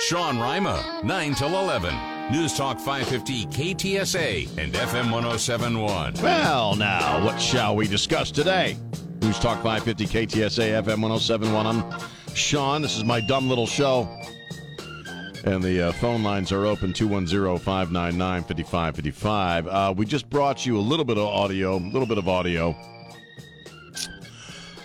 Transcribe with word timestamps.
Sean 0.00 0.38
Rima, 0.38 1.00
9 1.04 1.34
till 1.34 1.48
11. 1.58 1.94
News 2.30 2.56
Talk 2.56 2.78
550 2.78 3.46
KTSA 3.46 4.58
and 4.58 4.72
FM 4.72 5.10
1071. 5.10 6.14
Well, 6.22 6.76
now, 6.76 7.24
what 7.24 7.40
shall 7.40 7.74
we 7.74 7.88
discuss 7.88 8.30
today? 8.30 8.76
News 9.22 9.38
Talk 9.38 9.56
550 9.62 10.06
KTSA 10.06 10.82
FM 10.82 11.02
1071. 11.02 11.66
I'm 11.66 12.00
Sean. 12.34 12.82
This 12.82 12.96
is 12.96 13.04
my 13.04 13.20
dumb 13.20 13.48
little 13.48 13.66
show. 13.66 14.08
And 15.44 15.62
the 15.62 15.88
uh, 15.88 15.92
phone 15.92 16.22
lines 16.22 16.52
are 16.52 16.66
open 16.66 16.92
210 16.92 17.58
599 17.58 18.42
5555. 18.44 19.66
Uh, 19.66 19.94
We 19.96 20.06
just 20.06 20.28
brought 20.30 20.64
you 20.66 20.78
a 20.78 20.80
little 20.80 21.04
bit 21.04 21.18
of 21.18 21.24
audio, 21.26 21.76
a 21.76 21.78
little 21.78 22.06
bit 22.06 22.18
of 22.18 22.28
audio 22.28 22.76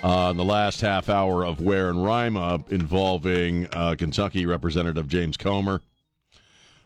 uh, 0.04 0.33
the 0.33 0.43
last 0.43 0.81
half 0.81 1.09
hour 1.09 1.45
of 1.45 1.61
Where 1.61 1.89
and 1.89 2.03
Rima 2.03 2.63
involving 2.70 3.67
uh, 3.71 3.95
Kentucky 3.97 4.45
Representative 4.45 5.07
James 5.07 5.38
Comer. 5.38 5.81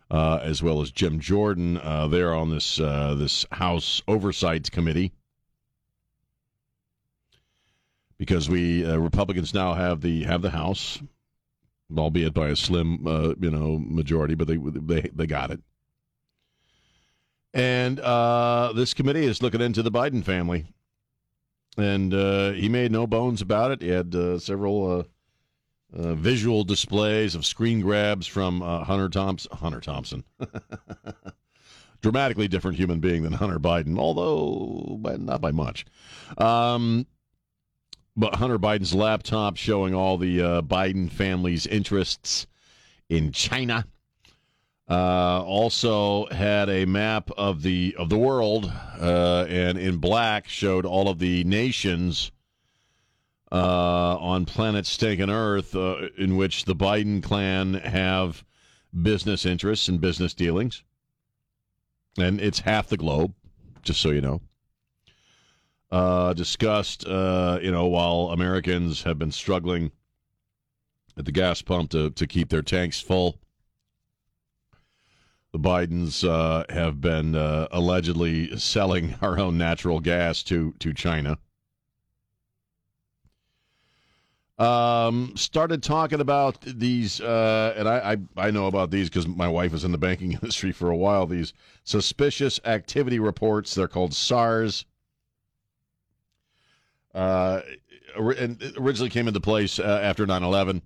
Uh, 0.09 0.39
as 0.41 0.63
well 0.63 0.81
as 0.81 0.89
Jim 0.89 1.19
Jordan, 1.19 1.75
uh, 1.79 2.07
they're 2.07 2.33
on 2.33 2.49
this 2.49 2.79
uh, 2.79 3.13
this 3.15 3.45
House 3.51 4.01
Oversight 4.07 4.71
Committee 4.71 5.11
because 8.17 8.49
we 8.49 8.85
uh, 8.85 8.95
Republicans 8.95 9.53
now 9.53 9.73
have 9.73 9.99
the 9.99 10.23
have 10.23 10.41
the 10.41 10.49
House, 10.49 11.01
albeit 11.95 12.33
by 12.33 12.47
a 12.47 12.55
slim 12.55 13.05
uh, 13.05 13.33
you 13.37 13.51
know 13.51 13.77
majority, 13.77 14.33
but 14.35 14.47
they 14.47 14.55
they 14.57 15.09
they 15.13 15.27
got 15.27 15.51
it. 15.51 15.59
And 17.53 17.99
uh, 17.99 18.71
this 18.73 18.93
committee 18.93 19.25
is 19.25 19.41
looking 19.41 19.61
into 19.61 19.83
the 19.83 19.91
Biden 19.91 20.23
family, 20.23 20.67
and 21.77 22.13
uh, 22.13 22.51
he 22.51 22.69
made 22.69 22.91
no 22.91 23.07
bones 23.07 23.41
about 23.41 23.71
it. 23.71 23.81
He 23.81 23.89
had 23.89 24.13
uh, 24.13 24.39
several 24.39 24.99
uh, 24.99 25.03
uh, 25.97 26.15
visual 26.15 26.63
displays 26.63 27.35
of 27.35 27.45
screen 27.45 27.81
grabs 27.81 28.27
from 28.27 28.61
uh, 28.61 28.83
Hunter 28.83 29.09
Thompson. 29.09 29.55
Hunter 29.55 29.79
Thompson. 29.79 30.23
Dramatically 32.01 32.47
different 32.47 32.77
human 32.77 32.99
being 32.99 33.23
than 33.23 33.33
Hunter 33.33 33.59
Biden, 33.59 33.97
although 33.97 34.99
not 35.17 35.41
by 35.41 35.51
much. 35.51 35.85
Um, 36.37 37.07
but 38.15 38.35
Hunter 38.35 38.59
Biden's 38.59 38.93
laptop 38.93 39.57
showing 39.57 39.93
all 39.95 40.17
the 40.17 40.41
uh, 40.41 40.61
Biden 40.61 41.11
family's 41.11 41.65
interests 41.65 42.47
in 43.09 43.31
China. 43.31 43.85
Uh, 44.89 45.43
also 45.45 46.27
had 46.27 46.69
a 46.69 46.85
map 46.85 47.29
of 47.37 47.61
the 47.61 47.93
of 47.99 48.09
the 48.09 48.17
world, 48.17 48.71
uh, 48.99 49.45
and 49.49 49.77
in 49.77 49.97
black 49.97 50.47
showed 50.47 50.85
all 50.85 51.09
of 51.09 51.19
the 51.19 51.43
nations 51.43 52.31
uh, 53.51 54.17
on 54.17 54.45
planet 54.45 54.85
stinking 54.85 55.29
Earth 55.29 55.75
uh, 55.75 56.07
in 56.17 56.37
which 56.37 56.63
the 56.63 56.75
Biden 56.75 57.21
clan 57.21 57.73
have 57.73 58.45
business 59.01 59.45
interests 59.45 59.89
and 59.89 59.99
business 59.99 60.33
dealings, 60.33 60.83
and 62.17 62.39
it's 62.39 62.61
half 62.61 62.87
the 62.87 62.95
globe, 62.95 63.33
just 63.83 63.99
so 64.01 64.11
you 64.11 64.21
know 64.21 64.39
uh, 65.91 66.33
discussed, 66.33 67.05
uh, 67.05 67.59
you 67.61 67.71
know, 67.71 67.85
while 67.87 68.29
Americans 68.31 69.03
have 69.03 69.17
been 69.17 69.31
struggling 69.31 69.91
at 71.17 71.25
the 71.25 71.31
gas 71.31 71.61
pump 71.61 71.91
to, 71.91 72.09
to 72.11 72.27
keep 72.27 72.49
their 72.49 72.61
tanks 72.61 72.99
full. 72.99 73.37
The 75.51 75.59
Bidens 75.59 76.27
uh, 76.27 76.65
have 76.69 76.99
been 77.01 77.35
uh, 77.35 77.67
allegedly 77.71 78.57
selling 78.57 79.15
our 79.21 79.39
own 79.39 79.57
natural 79.57 79.99
gas 79.99 80.43
to, 80.43 80.73
to 80.79 80.93
China. 80.93 81.37
Um, 84.59 85.33
started 85.35 85.83
talking 85.83 86.19
about 86.19 86.61
these, 86.61 87.21
uh, 87.21 87.75
and 87.77 87.87
I, 87.87 88.17
I, 88.37 88.47
I 88.47 88.51
know 88.51 88.65
about 88.65 88.89
these 88.89 89.07
because 89.07 89.27
my 89.27 89.47
wife 89.47 89.71
was 89.71 89.83
in 89.83 89.91
the 89.91 89.99
banking 89.99 90.31
industry 90.41 90.71
for 90.71 90.89
a 90.89 90.97
while. 90.97 91.27
These 91.27 91.53
suspicious 91.83 92.59
activity 92.65 93.19
reports, 93.19 93.75
they're 93.75 93.87
called 93.87 94.15
SARS 94.15 94.85
uh, 97.13 97.61
and 98.15 98.61
originally 98.77 99.09
came 99.09 99.27
into 99.27 99.39
place 99.39 99.79
uh, 99.79 99.99
after 100.03 100.25
9-11 100.25 100.81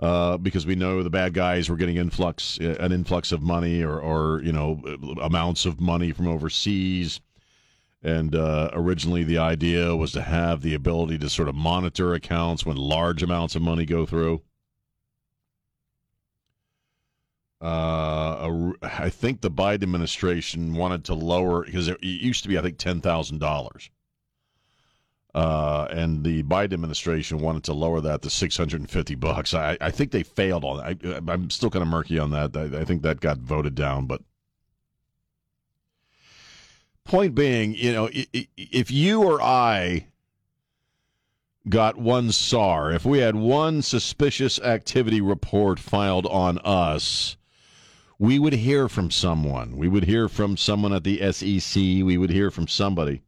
uh, 0.00 0.38
because 0.38 0.66
we 0.66 0.74
know 0.74 1.02
the 1.02 1.10
bad 1.10 1.34
guys 1.34 1.68
were 1.68 1.76
getting 1.76 1.96
influx 1.96 2.58
uh, 2.60 2.76
an 2.80 2.90
influx 2.90 3.32
of 3.32 3.42
money 3.42 3.82
or, 3.82 4.00
or 4.00 4.40
you 4.42 4.52
know 4.52 4.80
amounts 5.22 5.66
of 5.66 5.80
money 5.80 6.10
from 6.12 6.26
overseas. 6.26 7.20
And 8.02 8.34
uh, 8.34 8.70
originally 8.72 9.24
the 9.24 9.36
idea 9.36 9.94
was 9.94 10.12
to 10.12 10.22
have 10.22 10.62
the 10.62 10.72
ability 10.74 11.18
to 11.18 11.28
sort 11.28 11.48
of 11.48 11.54
monitor 11.54 12.14
accounts 12.14 12.64
when 12.64 12.78
large 12.78 13.22
amounts 13.22 13.56
of 13.56 13.60
money 13.60 13.84
go 13.84 14.06
through. 14.06 14.40
Uh, 17.60 18.72
I 18.82 19.10
think 19.10 19.42
the 19.42 19.50
Biden 19.50 19.82
administration 19.82 20.74
wanted 20.74 21.04
to 21.04 21.14
lower 21.14 21.62
because 21.62 21.88
it 21.88 22.02
used 22.02 22.42
to 22.44 22.48
be, 22.48 22.56
I 22.58 22.62
think, 22.62 22.78
ten 22.78 23.02
thousand 23.02 23.38
dollars 23.38 23.90
uh, 25.34 25.86
and 25.90 26.24
the 26.24 26.42
Biden 26.42 26.72
administration 26.72 27.38
wanted 27.38 27.64
to 27.64 27.72
lower 27.72 28.00
that 28.00 28.22
to 28.22 28.30
650 28.30 29.14
bucks. 29.14 29.54
I, 29.54 29.76
I 29.80 29.90
think 29.90 30.10
they 30.10 30.22
failed 30.22 30.64
on 30.64 30.78
that. 30.78 31.24
I, 31.28 31.32
am 31.32 31.50
still 31.50 31.70
kind 31.70 31.82
of 31.82 31.88
murky 31.88 32.18
on 32.18 32.30
that. 32.32 32.56
I, 32.56 32.80
I, 32.80 32.84
think 32.84 33.02
that 33.02 33.20
got 33.20 33.38
voted 33.38 33.76
down. 33.76 34.06
But 34.06 34.22
point 37.04 37.34
being, 37.34 37.74
you 37.74 37.92
know, 37.92 38.10
if 38.12 38.90
you 38.90 39.22
or 39.22 39.40
I 39.40 40.06
got 41.68 41.96
one 41.96 42.32
SAR, 42.32 42.90
if 42.90 43.04
we 43.04 43.20
had 43.20 43.36
one 43.36 43.82
suspicious 43.82 44.58
activity 44.58 45.20
report 45.20 45.78
filed 45.78 46.26
on 46.26 46.58
us, 46.58 47.36
we 48.18 48.40
would 48.40 48.52
hear 48.52 48.88
from 48.88 49.12
someone. 49.12 49.76
We 49.76 49.86
would 49.86 50.04
hear 50.04 50.28
from 50.28 50.56
someone 50.56 50.92
at 50.92 51.04
the 51.04 51.32
SEC. 51.32 51.80
We 51.80 52.18
would 52.18 52.30
hear 52.30 52.50
from 52.50 52.66
somebody. 52.66 53.22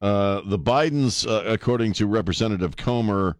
Uh, 0.00 0.40
the 0.44 0.58
Bidens, 0.58 1.28
uh, 1.28 1.44
according 1.44 1.92
to 1.94 2.06
Representative 2.06 2.76
Comer, 2.76 3.36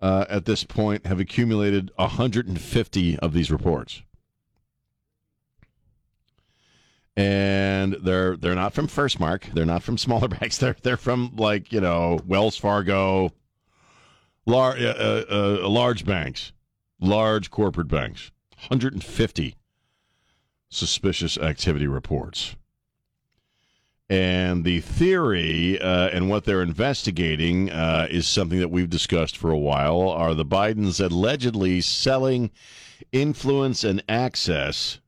uh, 0.00 0.24
at 0.28 0.46
this 0.46 0.64
point 0.64 1.06
have 1.06 1.20
accumulated 1.20 1.90
150 1.96 3.18
of 3.18 3.32
these 3.32 3.50
reports. 3.50 4.02
And 7.14 7.94
they're 8.02 8.38
they're 8.38 8.54
not 8.54 8.72
from 8.72 8.88
First 8.88 9.20
Mark. 9.20 9.46
They're 9.52 9.66
not 9.66 9.82
from 9.82 9.98
smaller 9.98 10.28
banks. 10.40 10.56
They're 10.56 10.76
they're 10.82 10.96
from 10.96 11.36
like 11.36 11.70
you 11.70 11.80
know 11.80 12.18
Wells 12.26 12.56
Fargo, 12.56 13.32
large 14.46 14.80
uh, 14.80 15.24
uh, 15.30 15.68
large 15.68 16.06
banks, 16.06 16.52
large 17.00 17.50
corporate 17.50 17.88
banks. 17.88 18.30
150 18.68 19.56
suspicious 20.70 21.36
activity 21.36 21.86
reports. 21.86 22.56
And 24.12 24.62
the 24.62 24.80
theory 24.80 25.80
uh, 25.80 26.08
and 26.08 26.28
what 26.28 26.44
they're 26.44 26.60
investigating 26.60 27.70
uh, 27.70 28.08
is 28.10 28.28
something 28.28 28.58
that 28.58 28.68
we've 28.68 28.90
discussed 28.90 29.38
for 29.38 29.50
a 29.50 29.56
while. 29.56 30.10
Are 30.10 30.34
the 30.34 30.44
Bidens 30.44 31.02
allegedly 31.02 31.80
selling 31.80 32.50
influence 33.10 33.84
and 33.84 34.04
access 34.10 35.00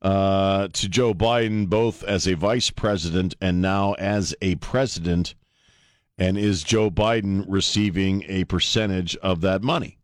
uh, 0.00 0.68
to 0.68 0.88
Joe 0.88 1.12
Biden, 1.12 1.68
both 1.68 2.02
as 2.04 2.26
a 2.26 2.32
vice 2.36 2.70
president 2.70 3.34
and 3.38 3.60
now 3.60 3.92
as 3.98 4.34
a 4.40 4.54
president? 4.54 5.34
And 6.16 6.38
is 6.38 6.62
Joe 6.62 6.90
Biden 6.90 7.44
receiving 7.46 8.24
a 8.28 8.44
percentage 8.44 9.14
of 9.16 9.42
that 9.42 9.62
money? 9.62 9.99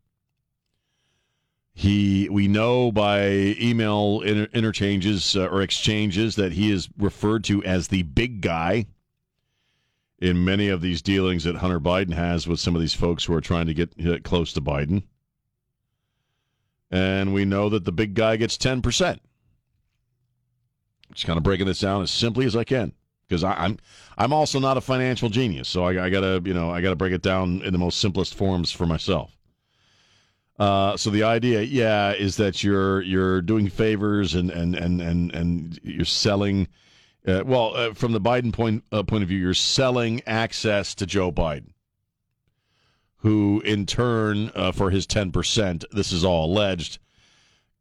He, 1.77 2.27
we 2.31 2.47
know 2.47 2.91
by 2.91 3.27
email 3.61 4.21
inter- 4.21 4.49
interchanges 4.51 5.35
uh, 5.35 5.45
or 5.45 5.61
exchanges 5.61 6.35
that 6.35 6.53
he 6.53 6.71
is 6.71 6.89
referred 6.97 7.43
to 7.43 7.63
as 7.63 7.89
the 7.89 8.01
big 8.01 8.41
guy 8.41 8.87
in 10.17 10.43
many 10.43 10.69
of 10.69 10.81
these 10.81 11.03
dealings 11.03 11.43
that 11.43 11.57
Hunter 11.57 11.79
Biden 11.79 12.13
has 12.13 12.47
with 12.47 12.59
some 12.59 12.73
of 12.73 12.81
these 12.81 12.95
folks 12.95 13.25
who 13.25 13.33
are 13.35 13.41
trying 13.41 13.67
to 13.67 13.75
get 13.75 13.93
uh, 14.03 14.17
close 14.23 14.53
to 14.53 14.61
Biden. 14.61 15.03
And 16.89 17.31
we 17.31 17.45
know 17.45 17.69
that 17.69 17.85
the 17.85 17.91
big 17.91 18.15
guy 18.15 18.37
gets 18.37 18.57
10%. 18.57 19.19
Just 21.13 21.27
kind 21.27 21.37
of 21.37 21.43
breaking 21.43 21.67
this 21.67 21.81
down 21.81 22.01
as 22.01 22.09
simply 22.09 22.47
as 22.47 22.55
I 22.55 22.63
can 22.63 22.91
because 23.27 23.43
I'm 23.43 23.77
I'm 24.17 24.33
also 24.33 24.59
not 24.59 24.77
a 24.77 24.81
financial 24.81 25.29
genius, 25.29 25.69
so 25.69 25.83
I, 25.83 26.05
I, 26.05 26.09
gotta 26.09 26.41
you 26.43 26.55
know 26.55 26.71
I 26.71 26.81
gotta 26.81 26.95
break 26.95 27.13
it 27.13 27.21
down 27.21 27.61
in 27.61 27.71
the 27.71 27.77
most 27.77 27.99
simplest 27.99 28.33
forms 28.33 28.71
for 28.71 28.87
myself. 28.87 29.36
Uh, 30.59 30.97
so 30.97 31.09
the 31.11 31.23
idea, 31.23 31.61
yeah, 31.61 32.13
is 32.13 32.37
that 32.37 32.63
you're 32.63 33.01
you're 33.01 33.41
doing 33.41 33.69
favors 33.69 34.33
and 34.33 34.49
and 34.49 34.75
and 34.75 35.01
and, 35.01 35.33
and 35.33 35.79
you're 35.83 36.05
selling. 36.05 36.67
Uh, 37.27 37.43
well, 37.45 37.75
uh, 37.75 37.93
from 37.93 38.13
the 38.13 38.21
Biden 38.21 38.51
point 38.51 38.83
uh, 38.91 39.03
point 39.03 39.21
of 39.21 39.29
view, 39.29 39.37
you're 39.37 39.53
selling 39.53 40.21
access 40.25 40.95
to 40.95 41.05
Joe 41.05 41.31
Biden, 41.31 41.71
who 43.17 43.61
in 43.65 43.85
turn, 43.85 44.51
uh, 44.55 44.71
for 44.71 44.89
his 44.89 45.05
ten 45.05 45.31
percent, 45.31 45.85
this 45.91 46.11
is 46.11 46.25
all 46.25 46.45
alleged, 46.51 46.97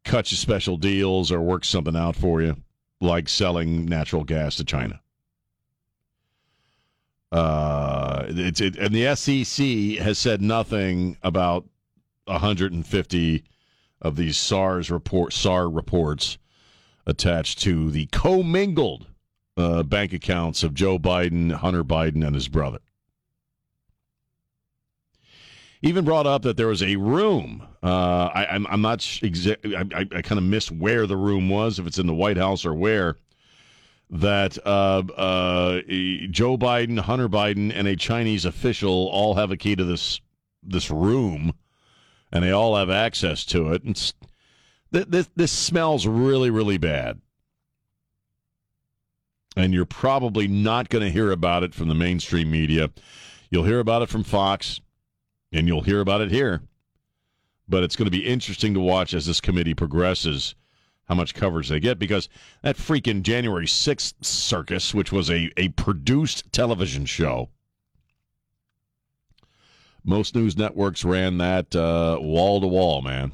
cuts 0.05 0.31
you 0.31 0.37
special 0.37 0.76
deals 0.76 1.32
or 1.32 1.40
works 1.40 1.69
something 1.69 1.96
out 1.96 2.17
for 2.17 2.43
you, 2.43 2.56
like 3.00 3.29
selling 3.29 3.87
natural 3.87 4.25
gas 4.25 4.56
to 4.56 4.64
China. 4.64 5.00
Uh, 7.32 8.26
it's 8.29 8.61
it, 8.61 8.76
and 8.76 8.94
the 8.94 9.14
SEC 9.17 10.05
has 10.05 10.19
said 10.19 10.43
nothing 10.43 11.17
about 11.22 11.64
150 12.26 13.44
of 14.02 14.17
these 14.17 14.37
SARS 14.37 14.90
report 14.90 15.32
SAR 15.32 15.69
reports 15.69 16.38
attached 17.06 17.61
to 17.61 17.90
the 17.90 18.06
commingled 18.06 19.06
uh, 19.56 19.82
bank 19.82 20.12
accounts 20.12 20.62
of 20.62 20.75
Joe 20.75 20.99
Biden, 20.99 21.52
Hunter 21.52 21.84
Biden, 21.84 22.26
and 22.26 22.34
his 22.34 22.49
brother. 22.49 22.81
Even 25.82 26.05
brought 26.05 26.26
up 26.26 26.43
that 26.43 26.56
there 26.56 26.67
was 26.67 26.82
a 26.82 26.96
room. 26.96 27.62
Uh, 27.82 28.31
I, 28.34 28.46
am 28.55 28.67
I'm, 28.67 28.72
I'm 28.75 28.81
not 28.82 28.99
exa- 29.00 29.75
I, 29.75 30.00
I, 30.00 30.19
I 30.19 30.22
kind 30.22 30.38
of 30.38 30.44
missed 30.44 30.72
where 30.72 31.06
the 31.06 31.17
room 31.17 31.49
was, 31.49 31.79
if 31.79 31.87
it's 31.87 31.99
in 31.99 32.06
the 32.06 32.14
White 32.14 32.38
House 32.38 32.64
or 32.64 32.75
where. 32.75 33.17
That 34.08 34.56
uh, 34.64 35.02
uh, 35.17 35.81
Joe 36.31 36.56
Biden, 36.56 36.99
Hunter 36.99 37.29
Biden, 37.29 37.72
and 37.75 37.88
a 37.88 37.96
Chinese 37.96 38.44
official 38.44 39.08
all 39.12 39.34
have 39.34 39.50
a 39.50 39.56
key 39.56 39.75
to 39.76 39.84
this 39.84 40.20
this 40.62 40.90
room, 40.90 41.52
and 42.37 42.44
they 42.44 42.53
all 42.53 42.77
have 42.77 42.91
access 42.91 43.44
to 43.47 43.73
it. 43.73 43.83
And 43.83 44.12
this 44.91 45.29
this 45.35 45.53
smells 45.53 46.06
really 46.06 46.50
really 46.50 46.79
bad 46.79 47.21
and 49.56 49.73
you're 49.73 49.87
probably 49.87 50.47
not 50.47 50.91
going 50.91 51.03
to 51.03 51.11
hear 51.11 51.33
about 51.33 51.62
it 51.62 51.75
from 51.75 51.88
the 51.88 51.94
mainstream 51.94 52.50
media. 52.50 52.91
You'll 53.50 53.65
hear 53.65 53.81
about 53.81 54.03
it 54.03 54.11
from 54.11 54.23
Fox, 54.23 54.81
and 55.50 55.67
you'll 55.67 55.81
hear 55.81 56.00
about 56.00 56.21
it 56.21 56.31
here. 56.31 56.61
But 57.67 57.83
it's 57.83 57.97
going 57.97 58.06
to 58.06 58.17
be 58.17 58.27
interesting 58.27 58.75
to 58.75 58.81
watch 58.81 59.15
as 59.15 59.27
this 59.27 59.41
committee 59.41 59.75
progresses 59.75 60.55
how 61.05 61.15
much 61.15 61.35
coverage 61.35 61.69
they 61.69 61.81
get 61.81 61.99
because 61.99 62.29
that 62.62 62.77
freaking 62.77 63.23
January 63.23 63.67
6th 63.67 64.15
circus, 64.25 64.93
which 64.93 65.11
was 65.11 65.31
a, 65.31 65.50
a 65.56 65.69
produced 65.71 66.53
television 66.53 67.06
show, 67.06 67.49
most 70.06 70.35
news 70.35 70.56
networks 70.56 71.05
ran 71.05 71.38
that 71.38 71.75
wall 71.75 72.61
to 72.61 72.67
wall, 72.67 73.03
man. 73.03 73.32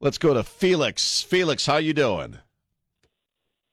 Let's 0.00 0.18
go 0.18 0.34
to 0.34 0.42
Felix. 0.42 1.22
Felix, 1.22 1.64
how 1.64 1.76
you 1.76 1.92
doing? 1.92 2.38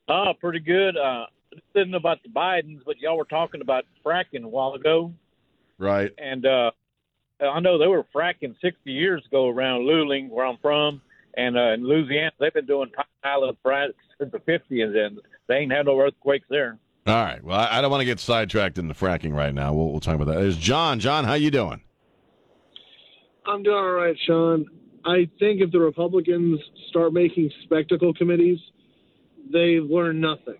Oh, 0.07 0.33
pretty 0.39 0.59
good. 0.59 0.95
Uh, 0.95 1.25
didn't 1.74 1.91
know 1.91 1.97
about 1.97 2.21
the 2.24 2.30
Bidens, 2.30 2.81
but 2.86 3.00
y'all 3.00 3.18
were 3.18 3.25
talking 3.25 3.62
about 3.62 3.86
fracking 4.06 4.44
a 4.44 4.47
while 4.47 4.74
ago. 4.74 5.13
Right. 5.77 6.12
And 6.18 6.45
uh, 6.45 6.71
I 7.41 7.59
know 7.59 7.77
they 7.77 7.88
were 7.88 8.06
fracking 8.15 8.56
60 8.62 8.91
years 8.91 9.25
ago 9.25 9.47
around 9.47 9.81
Luling, 9.81 10.30
where 10.30 10.45
I'm 10.45 10.57
from, 10.62 11.01
and 11.36 11.57
uh, 11.57 11.74
in 11.74 11.83
Louisiana 11.83 12.31
they've 12.39 12.53
been 12.53 12.65
doing 12.65 12.91
pilot 13.24 13.57
fracks 13.63 13.94
since 14.19 14.31
the 14.31 14.39
50s, 14.39 15.06
and 15.06 15.19
they 15.47 15.56
ain't 15.56 15.71
had 15.71 15.86
no 15.86 16.00
earthquakes 16.00 16.45
there. 16.50 16.77
All 17.07 17.16
right. 17.16 17.44
Well, 17.44 17.60
I 17.60 17.81
don't 17.81 17.90
want 17.90 18.01
to 18.01 18.06
get 18.06 18.19
sidetracked 18.19 18.78
into 18.78 18.94
fracking 18.94 19.34
right 19.34 19.54
now. 19.54 19.74
We'll, 19.74 19.92
we'll 19.92 20.00
talk 20.00 20.16
about 20.16 20.28
that. 20.28 20.40
There's 20.40 20.57
John. 20.57 21.00
John, 21.00 21.25
how 21.25 21.34
you 21.34 21.50
doing? 21.50 21.81
I'm 23.46 23.63
doing 23.63 23.75
all 23.75 23.92
right, 23.92 24.16
Sean. 24.28 24.66
I 25.06 25.30
think 25.40 25.62
if 25.62 25.72
the 25.72 25.80
Republicans 25.80 26.60
start 26.90 27.13
making 27.13 27.50
spectacle 27.63 28.13
committees, 28.13 28.60
they 29.51 29.80
learn 29.80 30.19
nothing. 30.22 30.57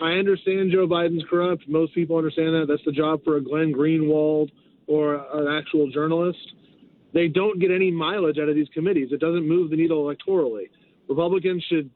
I 0.00 0.12
understand 0.12 0.70
Joe 0.70 0.86
Biden's 0.86 1.24
corrupt. 1.28 1.68
Most 1.68 1.94
people 1.94 2.16
understand 2.16 2.54
that. 2.54 2.66
That's 2.68 2.84
the 2.84 2.92
job 2.92 3.24
for 3.24 3.36
a 3.36 3.40
Glenn 3.42 3.72
Greenwald 3.72 4.50
or 4.86 5.14
an 5.14 5.48
actual 5.48 5.90
journalist. 5.90 6.38
They 7.14 7.28
don't 7.28 7.58
get 7.58 7.70
any 7.70 7.90
mileage 7.90 8.38
out 8.38 8.48
of 8.48 8.54
these 8.54 8.68
committees. 8.74 9.08
It 9.12 9.20
doesn't 9.20 9.48
move 9.48 9.70
the 9.70 9.76
needle 9.76 10.04
electorally. 10.04 10.68
Republicans 11.08 11.64
should, 11.68 11.90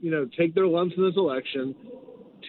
you 0.00 0.10
know, 0.10 0.28
take 0.38 0.54
their 0.54 0.66
lumps 0.66 0.94
in 0.96 1.04
this 1.04 1.16
election, 1.16 1.74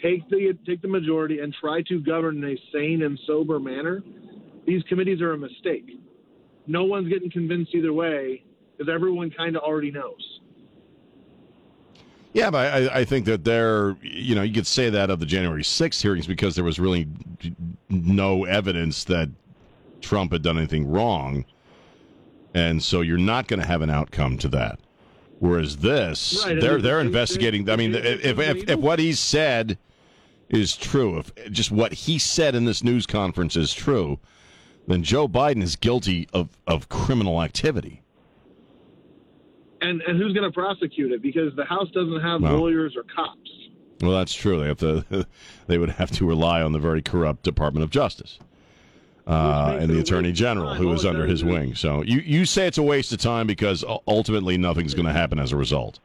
take 0.04 0.28
the 0.30 0.58
take 0.66 0.82
the 0.82 0.88
majority, 0.88 1.40
and 1.40 1.54
try 1.60 1.82
to 1.84 2.00
govern 2.02 2.44
in 2.44 2.52
a 2.52 2.58
sane 2.72 3.04
and 3.04 3.20
sober 3.26 3.60
manner. 3.60 4.04
These 4.66 4.84
committees 4.84 5.22
are 5.22 5.34
a 5.34 5.38
mistake. 5.38 6.00
No 6.68 6.84
one's 6.84 7.10
getting 7.10 7.30
convinced 7.30 7.74
either 7.74 7.94
way 7.94 8.44
because 8.78 8.94
everyone 8.94 9.32
kind 9.32 9.56
of 9.56 9.64
already 9.64 9.92
knows. 9.92 10.40
Yeah, 12.34 12.50
but 12.50 12.74
I, 12.74 13.02
I, 13.02 13.06
think 13.06 13.26
that 13.26 13.44
there, 13.44 13.96
you 14.02 14.34
know, 14.34 14.42
you 14.42 14.54
could 14.54 14.66
say 14.66 14.90
that 14.90 15.12
of 15.12 15.20
the 15.20 15.26
January 15.26 15.62
6th 15.62 16.02
hearings 16.02 16.26
because 16.26 16.56
there 16.56 16.64
was 16.64 16.80
really 16.80 17.08
no 17.90 18.46
evidence 18.46 19.04
that 19.04 19.30
Trump 20.02 20.32
had 20.32 20.42
done 20.42 20.58
anything 20.58 20.90
wrong. 20.90 21.46
And 22.56 22.82
so 22.82 23.02
you're 23.02 23.20
not 23.20 23.48
going 23.48 23.60
to 23.60 23.68
have 23.68 23.84
an 23.84 23.92
outcome 23.92 24.40
to 24.40 24.48
that. 24.50 24.80
Whereas 25.40 25.78
this, 25.78 26.44
right, 26.46 26.60
they're 26.60 26.80
they're 26.80 27.02
investigating. 27.02 27.70
I 27.70 27.76
mean, 27.76 27.94
if, 27.96 28.40
if 28.40 28.70
if 28.70 28.80
what 28.80 28.98
he 28.98 29.12
said 29.12 29.78
is 30.50 30.76
true, 30.76 31.18
if 31.18 31.34
just 31.52 31.72
what 31.72 31.94
he 31.94 32.20
said 32.20 32.56
in 32.56 32.66
this 32.66 32.84
news 32.84 33.06
conference 33.06 33.56
is 33.56 33.74
true, 33.74 34.20
then 34.88 35.04
Joe 35.04 35.28
Biden 35.28 35.64
is 35.64 35.76
guilty 35.76 36.28
of 36.34 36.50
of 36.68 36.90
criminal 36.90 37.42
activity 37.42 38.04
and 39.84 40.02
and 40.04 40.18
who's 40.18 40.34
going 40.34 40.50
to 40.50 40.52
prosecute 40.52 41.12
it? 41.12 41.22
Because 41.22 41.56
the 41.56 41.66
House 41.66 41.90
doesn't 41.92 42.22
have 42.22 42.42
well, 42.42 42.58
lawyers 42.58 42.96
or 42.96 43.04
cops. 43.04 43.50
Well, 44.02 44.12
that's 44.18 44.34
true. 44.34 44.60
They 44.60 44.68
have 44.68 44.80
to. 44.80 45.28
They 45.66 45.78
would 45.78 45.92
have 45.92 46.12
to 46.12 46.28
rely 46.28 46.62
on 46.62 46.74
the 46.74 46.80
very 46.80 47.02
corrupt 47.02 47.44
Department 47.44 47.86
of 47.86 47.90
Justice 47.90 48.38
uh, 49.26 49.78
and 49.80 49.90
the 49.90 49.98
Attorney 49.98 50.34
General, 50.34 50.74
who 50.76 50.92
is 50.92 51.06
under 51.06 51.26
his 51.26 51.42
wing. 51.44 51.74
So 51.74 52.02
you 52.02 52.20
you 52.20 52.46
say 52.46 52.68
it's 52.68 52.78
a 52.78 52.84
waste 52.84 53.14
of 53.14 53.20
time 53.20 53.48
because 53.48 53.84
ultimately 54.06 54.58
nothing's 54.58 54.94
going 54.94 55.06
to 55.06 55.14
happen 55.14 55.40
as 55.40 55.54
a 55.54 55.56
result. 55.56 56.00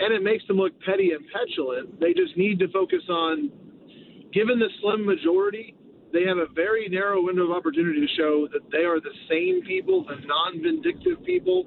And 0.00 0.12
it 0.14 0.22
makes 0.22 0.46
them 0.46 0.56
look 0.56 0.72
petty 0.80 1.12
and 1.12 1.24
petulant. 1.28 2.00
They 2.00 2.12
just 2.14 2.36
need 2.36 2.58
to 2.60 2.68
focus 2.72 3.02
on, 3.08 3.52
given 4.32 4.58
the 4.58 4.68
slim 4.80 5.04
majority, 5.04 5.76
they 6.12 6.24
have 6.24 6.38
a 6.38 6.46
very 6.54 6.88
narrow 6.88 7.22
window 7.22 7.44
of 7.44 7.52
opportunity 7.52 8.00
to 8.00 8.12
show 8.16 8.48
that 8.52 8.62
they 8.72 8.82
are 8.82 8.98
the 8.98 9.14
sane 9.28 9.62
people, 9.66 10.04
the 10.04 10.16
non-vindictive 10.26 11.22
people 11.24 11.66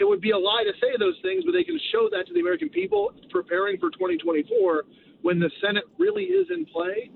it 0.00 0.04
would 0.04 0.20
be 0.20 0.30
a 0.30 0.38
lie 0.38 0.64
to 0.64 0.72
say 0.80 0.96
those 0.98 1.16
things, 1.22 1.44
but 1.44 1.52
they 1.52 1.64
can 1.64 1.78
show 1.92 2.08
that 2.10 2.26
to 2.26 2.34
the 2.34 2.40
American 2.40 2.68
people 2.68 3.12
preparing 3.30 3.78
for 3.78 3.90
2024 3.90 4.84
when 5.22 5.38
the 5.38 5.50
Senate 5.60 5.84
really 5.98 6.24
is 6.24 6.48
in 6.50 6.66
play 6.66 7.10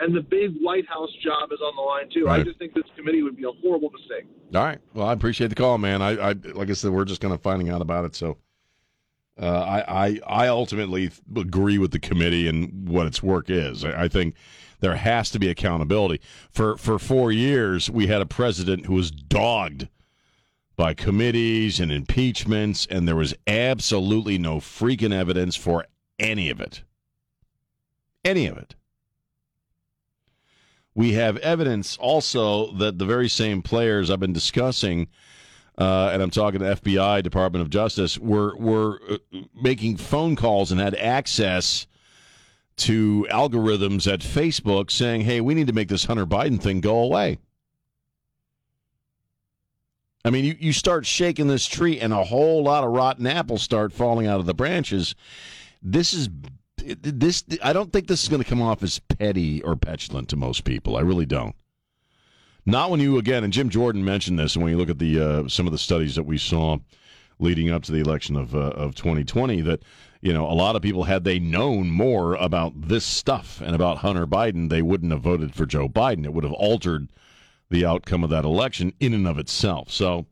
and 0.00 0.14
the 0.14 0.20
big 0.20 0.50
White 0.60 0.86
House 0.88 1.10
job 1.22 1.52
is 1.52 1.60
on 1.60 1.76
the 1.76 1.82
line 1.82 2.10
too. 2.12 2.26
Right. 2.26 2.40
I 2.40 2.42
just 2.42 2.58
think 2.58 2.74
this 2.74 2.84
committee 2.96 3.22
would 3.22 3.36
be 3.36 3.44
a 3.44 3.52
horrible 3.62 3.90
mistake. 3.90 4.26
All 4.54 4.64
right. 4.64 4.80
Well, 4.92 5.06
I 5.06 5.12
appreciate 5.12 5.48
the 5.48 5.54
call, 5.54 5.78
man. 5.78 6.02
I, 6.02 6.30
I 6.30 6.32
like 6.54 6.70
I 6.70 6.72
said, 6.72 6.90
we're 6.90 7.04
just 7.04 7.20
kind 7.20 7.32
of 7.32 7.42
finding 7.42 7.68
out 7.68 7.80
about 7.80 8.04
it, 8.04 8.16
so. 8.16 8.38
Uh, 9.40 9.46
I, 9.46 10.06
I 10.06 10.20
I 10.26 10.48
ultimately 10.48 11.10
agree 11.34 11.78
with 11.78 11.90
the 11.90 11.98
committee 11.98 12.46
and 12.46 12.88
what 12.88 13.06
its 13.06 13.22
work 13.22 13.50
is. 13.50 13.84
I, 13.84 14.04
I 14.04 14.08
think 14.08 14.34
there 14.80 14.94
has 14.96 15.30
to 15.30 15.38
be 15.38 15.48
accountability. 15.48 16.20
For 16.50 16.76
for 16.76 16.98
four 16.98 17.32
years, 17.32 17.90
we 17.90 18.06
had 18.06 18.20
a 18.20 18.26
president 18.26 18.86
who 18.86 18.94
was 18.94 19.10
dogged 19.10 19.88
by 20.76 20.94
committees 20.94 21.80
and 21.80 21.90
impeachments, 21.90 22.86
and 22.90 23.06
there 23.06 23.16
was 23.16 23.34
absolutely 23.46 24.38
no 24.38 24.56
freaking 24.56 25.12
evidence 25.12 25.56
for 25.56 25.86
any 26.18 26.50
of 26.50 26.60
it. 26.60 26.82
Any 28.24 28.46
of 28.46 28.56
it. 28.56 28.74
We 30.94 31.14
have 31.14 31.36
evidence 31.38 31.96
also 31.96 32.72
that 32.74 32.98
the 32.98 33.04
very 33.04 33.28
same 33.28 33.62
players 33.62 34.10
I've 34.10 34.20
been 34.20 34.32
discussing, 34.32 35.08
uh, 35.76 36.10
and 36.12 36.22
I'm 36.22 36.30
talking 36.30 36.60
to 36.60 36.76
FBI, 36.76 37.22
Department 37.22 37.62
of 37.62 37.70
Justice, 37.70 38.18
were 38.18 38.56
were 38.56 39.00
uh, 39.10 39.38
making 39.60 39.96
phone 39.96 40.36
calls 40.36 40.70
and 40.70 40.80
had 40.80 40.94
access 40.94 41.86
to 42.76 43.26
algorithms 43.30 44.10
at 44.12 44.20
Facebook 44.20 44.90
saying, 44.90 45.22
"Hey, 45.22 45.40
we 45.40 45.54
need 45.54 45.66
to 45.66 45.72
make 45.72 45.88
this 45.88 46.04
Hunter 46.04 46.26
Biden 46.26 46.60
thing 46.60 46.80
go 46.80 46.98
away." 46.98 47.38
I 50.24 50.30
mean, 50.30 50.44
you, 50.44 50.56
you 50.58 50.72
start 50.72 51.04
shaking 51.04 51.48
this 51.48 51.66
tree, 51.66 52.00
and 52.00 52.12
a 52.12 52.24
whole 52.24 52.62
lot 52.62 52.84
of 52.84 52.92
rotten 52.92 53.26
apples 53.26 53.62
start 53.62 53.92
falling 53.92 54.26
out 54.26 54.40
of 54.40 54.46
the 54.46 54.54
branches. 54.54 55.14
This 55.82 56.14
is 56.14 56.28
this. 56.78 57.44
I 57.62 57.72
don't 57.72 57.92
think 57.92 58.06
this 58.06 58.22
is 58.22 58.28
going 58.28 58.42
to 58.42 58.48
come 58.48 58.62
off 58.62 58.82
as 58.82 59.00
petty 59.00 59.60
or 59.62 59.76
petulant 59.76 60.28
to 60.30 60.36
most 60.36 60.64
people. 60.64 60.96
I 60.96 61.00
really 61.00 61.26
don't. 61.26 61.54
Not 62.66 62.90
when 62.90 63.00
you 63.00 63.18
again, 63.18 63.44
and 63.44 63.52
Jim 63.52 63.68
Jordan 63.68 64.02
mentioned 64.04 64.38
this, 64.38 64.54
and 64.54 64.62
when 64.62 64.72
you 64.72 64.78
look 64.78 64.88
at 64.88 64.98
the 64.98 65.20
uh, 65.20 65.46
some 65.48 65.66
of 65.66 65.72
the 65.72 65.78
studies 65.78 66.14
that 66.14 66.22
we 66.22 66.38
saw 66.38 66.78
leading 67.38 67.70
up 67.70 67.82
to 67.84 67.92
the 67.92 68.00
election 68.00 68.36
of 68.36 68.54
uh, 68.54 68.70
of 68.70 68.94
2020, 68.94 69.60
that 69.62 69.82
you 70.22 70.32
know 70.32 70.50
a 70.50 70.54
lot 70.54 70.74
of 70.74 70.82
people 70.82 71.04
had 71.04 71.24
they 71.24 71.38
known 71.38 71.90
more 71.90 72.36
about 72.36 72.88
this 72.88 73.04
stuff 73.04 73.60
and 73.60 73.74
about 73.74 73.98
Hunter 73.98 74.26
Biden, 74.26 74.70
they 74.70 74.80
wouldn't 74.80 75.12
have 75.12 75.20
voted 75.20 75.54
for 75.54 75.66
Joe 75.66 75.88
Biden. 75.88 76.24
It 76.24 76.32
would 76.32 76.44
have 76.44 76.54
altered 76.54 77.08
the 77.68 77.84
outcome 77.84 78.24
of 78.24 78.30
that 78.30 78.46
election 78.46 78.94
in 78.98 79.12
and 79.12 79.28
of 79.28 79.38
itself. 79.38 79.90
So 79.90 80.24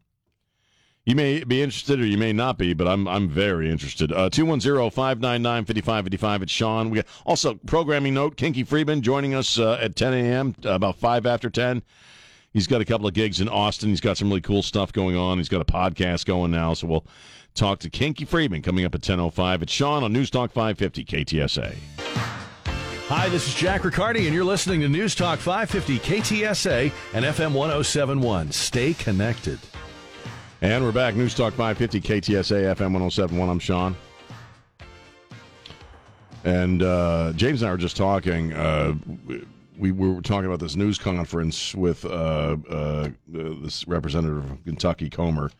you 1.04 1.14
may 1.14 1.44
be 1.44 1.60
interested 1.60 2.00
or 2.00 2.06
you 2.06 2.16
may 2.16 2.32
not 2.32 2.56
be, 2.56 2.72
but 2.72 2.88
I'm 2.88 3.06
I'm 3.08 3.28
very 3.28 3.70
interested. 3.70 4.10
Uh, 4.10 4.30
210-599-5555. 4.30 6.42
It's 6.42 6.52
Sean. 6.52 6.88
We 6.88 6.96
got 6.96 7.06
also 7.26 7.56
programming 7.66 8.14
note, 8.14 8.38
Kinky 8.38 8.64
Friedman 8.64 9.02
joining 9.02 9.34
us 9.34 9.58
uh, 9.58 9.76
at 9.80 9.96
10 9.96 10.14
a.m., 10.14 10.54
about 10.64 10.96
5 10.96 11.26
after 11.26 11.50
10. 11.50 11.82
He's 12.52 12.66
got 12.66 12.80
a 12.82 12.84
couple 12.84 13.06
of 13.06 13.14
gigs 13.14 13.40
in 13.40 13.48
Austin. 13.48 13.88
He's 13.88 14.00
got 14.00 14.18
some 14.18 14.28
really 14.28 14.42
cool 14.42 14.62
stuff 14.62 14.92
going 14.92 15.16
on. 15.16 15.38
He's 15.38 15.48
got 15.48 15.62
a 15.62 15.64
podcast 15.64 16.26
going 16.26 16.50
now, 16.50 16.74
so 16.74 16.86
we'll 16.86 17.06
talk 17.54 17.78
to 17.80 17.90
Kinky 17.90 18.26
Friedman 18.26 18.60
coming 18.60 18.84
up 18.84 18.94
at 18.94 19.00
10.05. 19.00 19.62
It's 19.62 19.72
Sean 19.72 20.04
on 20.04 20.12
News 20.12 20.30
Talk 20.30 20.52
550 20.52 21.04
KTSA. 21.04 21.74
Hi, 23.08 23.28
this 23.30 23.48
is 23.48 23.54
Jack 23.54 23.84
Riccardi, 23.84 24.26
and 24.26 24.34
you're 24.34 24.44
listening 24.44 24.80
to 24.80 24.88
News 24.88 25.14
Talk 25.14 25.38
550 25.38 25.98
KTSA 25.98 26.92
and 27.14 27.24
FM 27.24 27.52
1071. 27.54 28.52
Stay 28.52 28.94
connected. 28.94 29.58
And 30.60 30.84
we're 30.84 30.92
back. 30.92 31.14
News 31.14 31.34
Talk 31.34 31.54
550 31.54 32.00
KTSA 32.00 32.74
FM 32.74 32.92
1071. 32.92 33.48
I'm 33.48 33.58
Sean. 33.58 33.96
And 36.44 36.82
uh, 36.82 37.32
James 37.34 37.62
and 37.62 37.68
I 37.68 37.72
were 37.72 37.78
just 37.78 37.96
talking. 37.96 38.52
Uh, 38.52 38.94
we, 39.82 39.90
we 39.90 40.08
were 40.08 40.22
talking 40.22 40.46
about 40.46 40.60
this 40.60 40.76
news 40.76 40.96
conference 40.96 41.74
with 41.74 42.04
uh, 42.04 42.56
uh 42.70 43.08
this 43.26 43.86
representative 43.88 44.48
of 44.48 44.64
Kentucky, 44.64 45.10
Comer, 45.10 45.50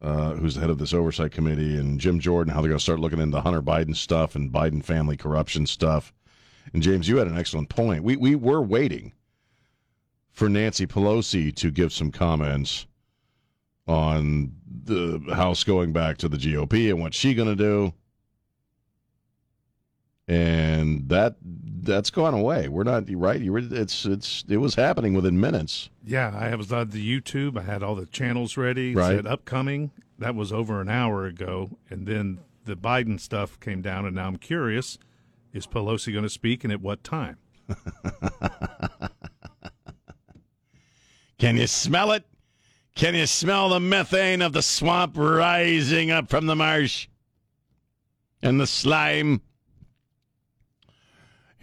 uh, 0.00 0.34
who's 0.34 0.54
the 0.54 0.60
head 0.60 0.70
of 0.70 0.78
this 0.78 0.94
oversight 0.94 1.32
committee, 1.32 1.76
and 1.76 1.98
Jim 1.98 2.20
Jordan, 2.20 2.54
how 2.54 2.60
they're 2.60 2.68
going 2.68 2.78
to 2.78 2.82
start 2.82 3.00
looking 3.00 3.18
into 3.18 3.40
Hunter 3.40 3.60
Biden 3.60 3.96
stuff 3.96 4.36
and 4.36 4.52
Biden 4.52 4.82
family 4.82 5.16
corruption 5.16 5.66
stuff. 5.66 6.12
And 6.72 6.84
James, 6.84 7.08
you 7.08 7.16
had 7.16 7.26
an 7.26 7.36
excellent 7.36 7.68
point. 7.68 8.04
We 8.04 8.16
we 8.16 8.36
were 8.36 8.62
waiting 8.62 9.12
for 10.30 10.48
Nancy 10.48 10.86
Pelosi 10.86 11.54
to 11.56 11.72
give 11.72 11.92
some 11.92 12.12
comments 12.12 12.86
on 13.88 14.52
the 14.84 15.20
House 15.34 15.64
going 15.64 15.92
back 15.92 16.16
to 16.18 16.28
the 16.28 16.36
GOP 16.36 16.90
and 16.90 17.00
what 17.00 17.12
she 17.12 17.34
going 17.34 17.48
to 17.48 17.56
do. 17.56 17.92
And 20.26 21.08
that 21.10 21.36
that's 21.42 22.10
gone 22.10 22.32
away. 22.32 22.68
We're 22.68 22.84
not 22.84 23.04
right. 23.10 23.40
You 23.40 23.52
were, 23.52 23.62
it's 23.62 24.06
it's 24.06 24.44
it 24.48 24.56
was 24.56 24.74
happening 24.74 25.12
within 25.12 25.38
minutes. 25.38 25.90
Yeah, 26.02 26.34
I 26.34 26.54
was 26.54 26.72
on 26.72 26.90
the 26.90 27.20
YouTube. 27.20 27.58
I 27.58 27.62
had 27.62 27.82
all 27.82 27.94
the 27.94 28.06
channels 28.06 28.56
ready. 28.56 28.94
Right. 28.94 29.16
Said 29.16 29.26
upcoming. 29.26 29.90
That 30.18 30.34
was 30.34 30.52
over 30.52 30.80
an 30.80 30.88
hour 30.88 31.26
ago, 31.26 31.76
and 31.90 32.06
then 32.06 32.38
the 32.64 32.76
Biden 32.76 33.20
stuff 33.20 33.60
came 33.60 33.82
down, 33.82 34.06
and 34.06 34.14
now 34.14 34.28
I'm 34.28 34.36
curious 34.36 34.98
is 35.54 35.66
Pelosi 35.66 36.12
going 36.12 36.24
to 36.24 36.28
speak 36.28 36.64
and 36.64 36.72
at 36.72 36.82
what 36.82 37.04
time? 37.04 37.38
Can 41.38 41.56
you 41.56 41.66
smell 41.68 42.12
it? 42.12 42.24
Can 42.94 43.14
you 43.14 43.26
smell 43.26 43.70
the 43.70 43.80
methane 43.80 44.42
of 44.42 44.52
the 44.52 44.62
swamp 44.62 45.16
rising 45.16 46.10
up 46.10 46.28
from 46.28 46.46
the 46.46 46.56
marsh? 46.56 47.08
And 48.42 48.60
the 48.60 48.66
slime? 48.66 49.40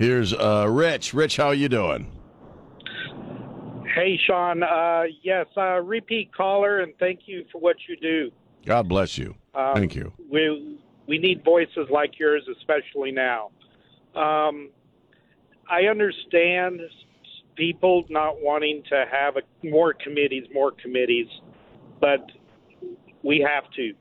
Here's 0.02 0.34
uh, 0.34 0.66
Rich. 0.68 1.14
Rich, 1.14 1.38
how 1.38 1.52
you 1.52 1.70
doing? 1.70 2.12
Hey, 3.94 4.20
Sean. 4.26 4.64
Uh, 4.64 5.04
yes, 5.22 5.46
uh, 5.56 5.80
repeat 5.80 6.34
caller, 6.36 6.80
and 6.80 6.92
thank 6.98 7.20
you 7.28 7.46
for 7.52 7.62
what 7.62 7.76
you 7.88 7.96
do. 7.98 8.32
God 8.66 8.90
bless 8.90 9.20
you. 9.20 9.36
Um, 9.54 9.76
Thank 9.76 9.94
you. 9.94 10.12
We 10.28 10.80
we 11.08 11.20
need 11.20 11.44
voices 11.46 11.88
like 11.92 12.18
yours, 12.18 12.42
especially 12.58 13.12
now. 13.12 13.52
Um, 14.16 14.72
I 15.70 15.84
understand 15.84 16.82
people 17.56 18.04
not 18.10 18.42
wanting 18.42 18.82
to 18.90 19.06
have 19.12 19.36
a, 19.38 19.68
more 19.68 19.94
committees, 19.94 20.46
more 20.52 20.72
committees, 20.72 21.28
but 22.00 22.26
we 23.22 23.48
have 23.48 23.70
to. 23.76 23.94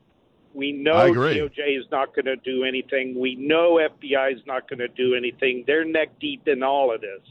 We 0.53 0.71
know. 0.71 1.13
DOJ 1.13 1.79
is 1.79 1.85
not 1.91 2.13
going 2.13 2.25
to 2.25 2.35
do 2.37 2.63
anything. 2.63 3.19
We 3.19 3.35
know 3.35 3.79
FBI 3.79 4.33
is 4.33 4.41
not 4.45 4.69
going 4.69 4.79
to 4.79 4.87
do 4.89 5.15
anything. 5.15 5.63
They're 5.65 5.85
neck 5.85 6.09
deep 6.19 6.47
in 6.47 6.61
all 6.63 6.93
of 6.93 7.01
this. 7.01 7.21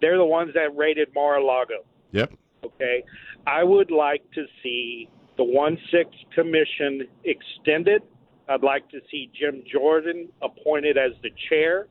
They're 0.00 0.18
the 0.18 0.24
ones 0.24 0.52
that 0.54 0.76
raided 0.76 1.08
Mar-a-Lago. 1.14 1.84
Yep. 2.12 2.32
Okay, 2.64 3.02
I 3.46 3.64
would 3.64 3.90
like 3.90 4.22
to 4.34 4.44
see 4.62 5.08
the 5.36 5.42
one 5.44 5.76
six 5.90 6.10
commission 6.34 7.08
extended. 7.24 8.02
I'd 8.48 8.62
like 8.62 8.88
to 8.90 9.00
see 9.10 9.30
Jim 9.38 9.62
Jordan 9.70 10.28
appointed 10.42 10.96
as 10.96 11.12
the 11.22 11.30
chair. 11.48 11.88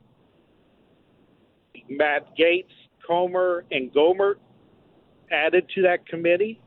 Matt 1.88 2.36
Gaetz, 2.38 2.64
Comer, 3.06 3.64
and 3.70 3.92
Gohmert 3.92 4.36
added 5.30 5.68
to 5.74 5.82
that 5.82 6.06
committee. 6.06 6.60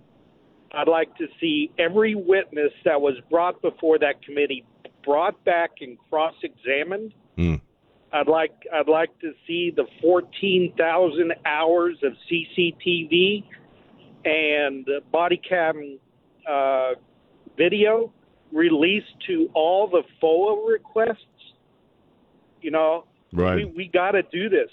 I'd 0.74 0.88
like 0.88 1.16
to 1.18 1.28
see 1.40 1.72
every 1.80 2.16
witness 2.16 2.72
that 2.84 3.00
was 3.00 3.16
brought 3.30 3.62
before 3.62 3.98
that 4.00 4.22
committee 4.24 4.66
brought 5.04 5.44
back 5.46 5.72
and 5.82 5.98
cross-examined. 6.10 7.14
Hmm. 7.36 7.56
I'd 8.12 8.28
like 8.28 8.54
I'd 8.74 8.88
like 8.88 9.18
to 9.20 9.34
see 9.46 9.72
the 9.76 9.86
14,000 10.02 11.34
hours 11.46 11.98
of 12.04 12.14
CCTV 12.32 13.44
and 14.24 14.88
body 15.12 15.38
cam 15.38 16.00
uh, 16.50 16.92
video 17.58 18.12
released 18.52 19.14
to 19.28 19.50
all 19.54 19.88
the 19.88 20.04
FOA 20.22 20.68
requests. 20.68 21.20
You 22.62 22.72
know, 22.72 23.06
Right. 23.34 23.56
we, 23.56 23.66
we 23.66 23.88
got 23.88 24.12
to 24.12 24.24
do 24.24 24.50
this. 24.50 24.70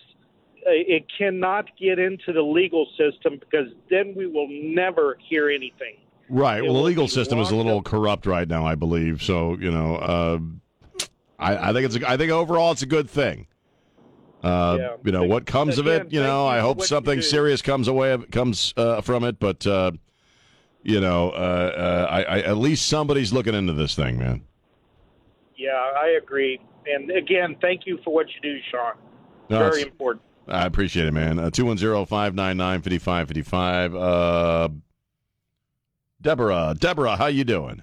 Uh, 0.66 0.70
It 0.70 1.04
cannot 1.16 1.66
get 1.78 1.98
into 1.98 2.32
the 2.32 2.42
legal 2.42 2.86
system 2.96 3.38
because 3.38 3.68
then 3.90 4.14
we 4.16 4.26
will 4.26 4.48
never 4.48 5.18
hear 5.28 5.48
anything. 5.50 5.96
Right. 6.28 6.58
It 6.58 6.62
Well, 6.62 6.74
the 6.74 6.80
legal 6.80 7.08
system 7.08 7.38
is 7.40 7.50
a 7.50 7.56
little 7.56 7.78
up. 7.78 7.84
corrupt 7.84 8.26
right 8.26 8.48
now, 8.48 8.64
I 8.64 8.74
believe. 8.74 9.22
So 9.22 9.56
you 9.58 9.70
know, 9.70 9.96
uh, 9.96 10.38
I, 11.38 11.70
I 11.70 11.72
think 11.72 11.86
it's. 11.86 11.96
A, 11.96 12.08
I 12.08 12.16
think 12.16 12.30
overall 12.30 12.72
it's 12.72 12.82
a 12.82 12.86
good 12.86 13.10
thing. 13.10 13.46
Uh, 14.42 14.76
Yeah. 14.80 14.96
You 15.04 15.12
know 15.12 15.24
what 15.24 15.46
comes 15.46 15.78
of 15.78 15.86
it. 15.86 16.12
You 16.12 16.20
know, 16.22 16.46
I 16.46 16.60
hope 16.60 16.82
something 16.82 17.20
serious 17.22 17.60
comes 17.62 17.88
away 17.88 18.16
comes 18.30 18.72
uh, 18.76 19.00
from 19.00 19.24
it. 19.24 19.38
But 19.38 19.66
uh, 19.66 19.92
you 20.82 21.00
know, 21.00 21.30
uh, 21.30 21.34
uh, 21.34 22.06
I, 22.10 22.22
I, 22.22 22.40
at 22.42 22.56
least 22.56 22.86
somebody's 22.86 23.32
looking 23.32 23.54
into 23.54 23.72
this 23.72 23.94
thing, 23.94 24.18
man. 24.18 24.42
Yeah, 25.56 25.70
I 25.72 26.18
agree. 26.20 26.60
And 26.86 27.10
again, 27.10 27.56
thank 27.60 27.86
you 27.86 27.98
for 28.02 28.12
what 28.12 28.26
you 28.28 28.40
do, 28.42 28.58
Sean. 28.70 28.94
No, 29.48 29.58
Very 29.70 29.82
important. 29.82 30.24
I 30.48 30.66
appreciate 30.66 31.06
it, 31.06 31.12
man. 31.12 31.38
Uh, 31.38 31.50
Two 31.50 31.64
one 31.66 31.76
zero 31.78 32.04
five 32.04 32.34
nine 32.34 32.56
nine 32.56 32.82
fifty 32.82 32.98
five 32.98 33.28
fifty 33.28 33.42
five. 33.42 33.94
Uh, 33.94 34.68
Deborah, 36.20 36.74
Deborah, 36.78 37.16
how 37.16 37.26
you 37.26 37.44
doing? 37.44 37.82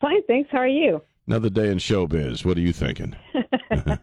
Fine, 0.00 0.22
thanks. 0.28 0.48
How 0.52 0.58
are 0.58 0.68
you? 0.68 1.02
Another 1.26 1.50
day 1.50 1.68
in 1.70 1.78
showbiz. 1.78 2.44
What 2.44 2.56
are 2.56 2.60
you 2.60 2.72
thinking? 2.72 3.16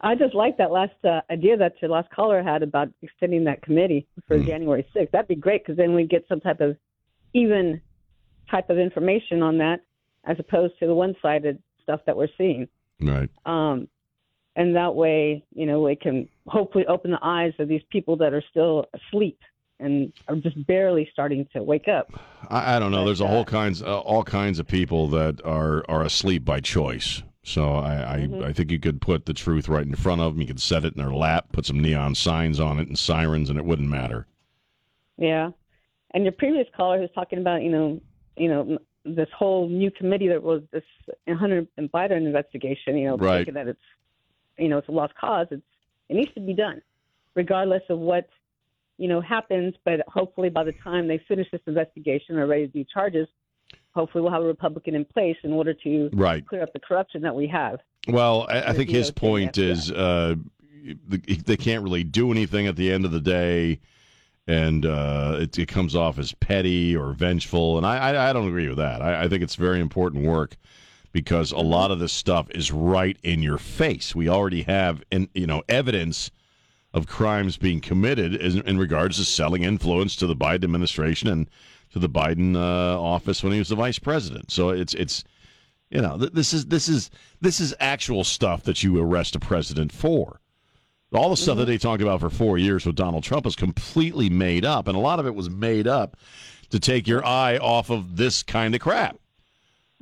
I 0.00 0.14
just 0.14 0.34
like 0.34 0.56
that 0.58 0.70
last 0.70 0.94
uh, 1.04 1.20
idea 1.30 1.56
that 1.56 1.74
your 1.82 1.90
last 1.90 2.08
caller 2.10 2.42
had 2.42 2.62
about 2.62 2.88
extending 3.02 3.44
that 3.44 3.62
committee 3.62 4.06
for 4.26 4.38
Mm. 4.38 4.46
January 4.46 4.86
6th. 4.94 5.10
That'd 5.10 5.28
be 5.28 5.34
great 5.34 5.64
because 5.64 5.76
then 5.76 5.94
we'd 5.94 6.08
get 6.08 6.24
some 6.28 6.40
type 6.40 6.60
of 6.60 6.76
even 7.34 7.80
type 8.50 8.70
of 8.70 8.78
information 8.78 9.42
on 9.42 9.58
that 9.58 9.80
as 10.24 10.36
opposed 10.38 10.78
to 10.78 10.86
the 10.86 10.94
one-sided 10.94 11.60
stuff 11.82 12.00
that 12.06 12.16
we're 12.16 12.28
seeing. 12.38 12.68
Right. 13.00 13.28
Um, 13.44 13.88
and 14.58 14.74
that 14.74 14.94
way, 14.96 15.44
you 15.54 15.66
know, 15.66 15.80
we 15.80 15.94
can 15.94 16.28
hopefully 16.48 16.84
open 16.86 17.12
the 17.12 17.20
eyes 17.22 17.52
of 17.60 17.68
these 17.68 17.82
people 17.90 18.16
that 18.16 18.34
are 18.34 18.42
still 18.50 18.86
asleep 18.92 19.38
and 19.78 20.12
are 20.26 20.34
just 20.34 20.66
barely 20.66 21.08
starting 21.12 21.46
to 21.54 21.62
wake 21.62 21.86
up. 21.86 22.10
I, 22.50 22.74
I 22.74 22.78
don't 22.80 22.90
know. 22.90 23.02
But, 23.02 23.04
There's 23.06 23.20
a 23.20 23.28
whole 23.28 23.42
uh, 23.42 23.44
kinds, 23.44 23.80
uh, 23.82 24.00
all 24.00 24.24
kinds 24.24 24.58
of 24.58 24.66
people 24.66 25.06
that 25.10 25.40
are 25.44 25.84
are 25.88 26.02
asleep 26.02 26.44
by 26.44 26.58
choice. 26.58 27.22
So 27.44 27.76
I, 27.76 28.14
I, 28.14 28.18
Mhm. 28.26 28.42
I 28.42 28.52
think 28.52 28.72
you 28.72 28.80
could 28.80 29.00
put 29.00 29.26
the 29.26 29.32
truth 29.32 29.68
right 29.68 29.86
in 29.86 29.94
front 29.94 30.20
of 30.20 30.34
them. 30.34 30.40
You 30.40 30.48
could 30.48 30.60
set 30.60 30.84
it 30.84 30.94
in 30.96 31.00
their 31.02 31.14
lap, 31.14 31.52
put 31.52 31.64
some 31.64 31.80
neon 31.80 32.16
signs 32.16 32.58
on 32.58 32.80
it 32.80 32.88
and 32.88 32.98
sirens, 32.98 33.48
and 33.48 33.58
it 33.58 33.64
wouldn't 33.64 33.88
matter. 33.88 34.26
Yeah, 35.16 35.50
and 36.12 36.24
your 36.24 36.32
previous 36.32 36.66
caller 36.76 37.00
was 37.00 37.10
talking 37.14 37.38
about 37.38 37.62
you 37.62 37.70
know 37.70 38.00
you 38.36 38.48
know 38.48 38.78
this 39.04 39.28
whole 39.38 39.68
new 39.68 39.90
committee 39.92 40.28
that 40.28 40.42
was 40.42 40.62
this 40.72 40.82
Hunter 41.28 41.64
and 41.76 41.90
Biden 41.92 42.26
investigation. 42.26 42.98
You 42.98 43.06
know, 43.10 43.16
Right. 43.16 43.38
thinking 43.38 43.54
that 43.54 43.68
it's 43.68 43.80
you 44.58 44.68
know 44.68 44.78
it's 44.78 44.88
a 44.88 44.92
lost 44.92 45.14
cause. 45.14 45.46
It's 45.50 45.62
it 46.08 46.14
needs 46.16 46.32
to 46.34 46.40
be 46.40 46.54
done, 46.54 46.80
regardless 47.34 47.82
of 47.88 47.98
what 47.98 48.28
you 48.96 49.08
know 49.08 49.20
happens. 49.20 49.74
But 49.84 50.00
hopefully, 50.08 50.48
by 50.48 50.64
the 50.64 50.74
time 50.84 51.08
they 51.08 51.18
finish 51.28 51.48
this 51.50 51.60
investigation 51.66 52.38
or 52.38 52.46
raise 52.46 52.70
these 52.72 52.86
charges, 52.92 53.28
hopefully 53.94 54.22
we'll 54.22 54.32
have 54.32 54.42
a 54.42 54.46
Republican 54.46 54.94
in 54.94 55.04
place 55.04 55.36
in 55.42 55.52
order 55.52 55.74
to 55.74 56.10
Right. 56.12 56.46
clear 56.46 56.62
up 56.62 56.72
the 56.72 56.80
corruption 56.80 57.22
that 57.22 57.34
we 57.34 57.46
have. 57.48 57.80
Well, 58.08 58.46
I, 58.48 58.70
I 58.70 58.72
think 58.72 58.90
his 58.90 59.10
point 59.10 59.58
is 59.58 59.90
uh, 59.90 60.36
they 61.08 61.56
can't 61.56 61.82
really 61.82 62.04
do 62.04 62.32
anything 62.32 62.66
at 62.66 62.76
the 62.76 62.90
end 62.90 63.04
of 63.04 63.10
the 63.10 63.20
day, 63.20 63.80
and 64.46 64.86
uh, 64.86 65.36
it, 65.40 65.58
it 65.58 65.66
comes 65.66 65.94
off 65.94 66.18
as 66.18 66.32
petty 66.32 66.96
or 66.96 67.12
vengeful. 67.12 67.76
And 67.76 67.86
I, 67.86 67.98
I, 67.98 68.30
I 68.30 68.32
don't 68.32 68.48
agree 68.48 68.68
with 68.68 68.78
that. 68.78 69.02
I, 69.02 69.24
I 69.24 69.28
think 69.28 69.42
it's 69.42 69.56
very 69.56 69.80
important 69.80 70.24
work 70.24 70.56
because 71.12 71.52
a 71.52 71.58
lot 71.58 71.90
of 71.90 71.98
this 71.98 72.12
stuff 72.12 72.50
is 72.50 72.72
right 72.72 73.16
in 73.22 73.42
your 73.42 73.58
face. 73.58 74.14
We 74.14 74.28
already 74.28 74.62
have, 74.62 75.02
in, 75.10 75.28
you 75.34 75.46
know, 75.46 75.62
evidence 75.68 76.30
of 76.94 77.06
crimes 77.06 77.56
being 77.56 77.80
committed 77.80 78.34
in, 78.34 78.62
in 78.62 78.78
regards 78.78 79.16
to 79.18 79.24
selling 79.24 79.62
influence 79.62 80.16
to 80.16 80.26
the 80.26 80.36
Biden 80.36 80.64
administration 80.64 81.28
and 81.28 81.48
to 81.92 81.98
the 81.98 82.08
Biden 82.08 82.56
uh, 82.56 83.00
office 83.00 83.42
when 83.42 83.52
he 83.52 83.58
was 83.58 83.68
the 83.68 83.76
vice 83.76 83.98
president. 83.98 84.50
So 84.50 84.70
it's 84.70 84.94
it's 84.94 85.24
you 85.90 86.00
know, 86.02 86.18
th- 86.18 86.32
this 86.32 86.52
is 86.52 86.66
this 86.66 86.88
is 86.88 87.10
this 87.40 87.60
is 87.60 87.74
actual 87.80 88.24
stuff 88.24 88.62
that 88.64 88.82
you 88.82 89.00
arrest 89.00 89.36
a 89.36 89.40
president 89.40 89.92
for. 89.92 90.40
All 91.14 91.30
the 91.30 91.38
stuff 91.38 91.56
that 91.56 91.64
they 91.64 91.78
talked 91.78 92.02
about 92.02 92.20
for 92.20 92.28
four 92.28 92.58
years 92.58 92.84
with 92.84 92.94
Donald 92.94 93.24
Trump 93.24 93.46
was 93.46 93.56
completely 93.56 94.28
made 94.28 94.66
up, 94.66 94.88
and 94.88 94.96
a 94.96 95.00
lot 95.00 95.18
of 95.18 95.26
it 95.26 95.34
was 95.34 95.48
made 95.48 95.86
up 95.86 96.18
to 96.68 96.78
take 96.78 97.08
your 97.08 97.24
eye 97.24 97.56
off 97.56 97.88
of 97.88 98.18
this 98.18 98.42
kind 98.42 98.74
of 98.74 98.82
crap. 98.82 99.16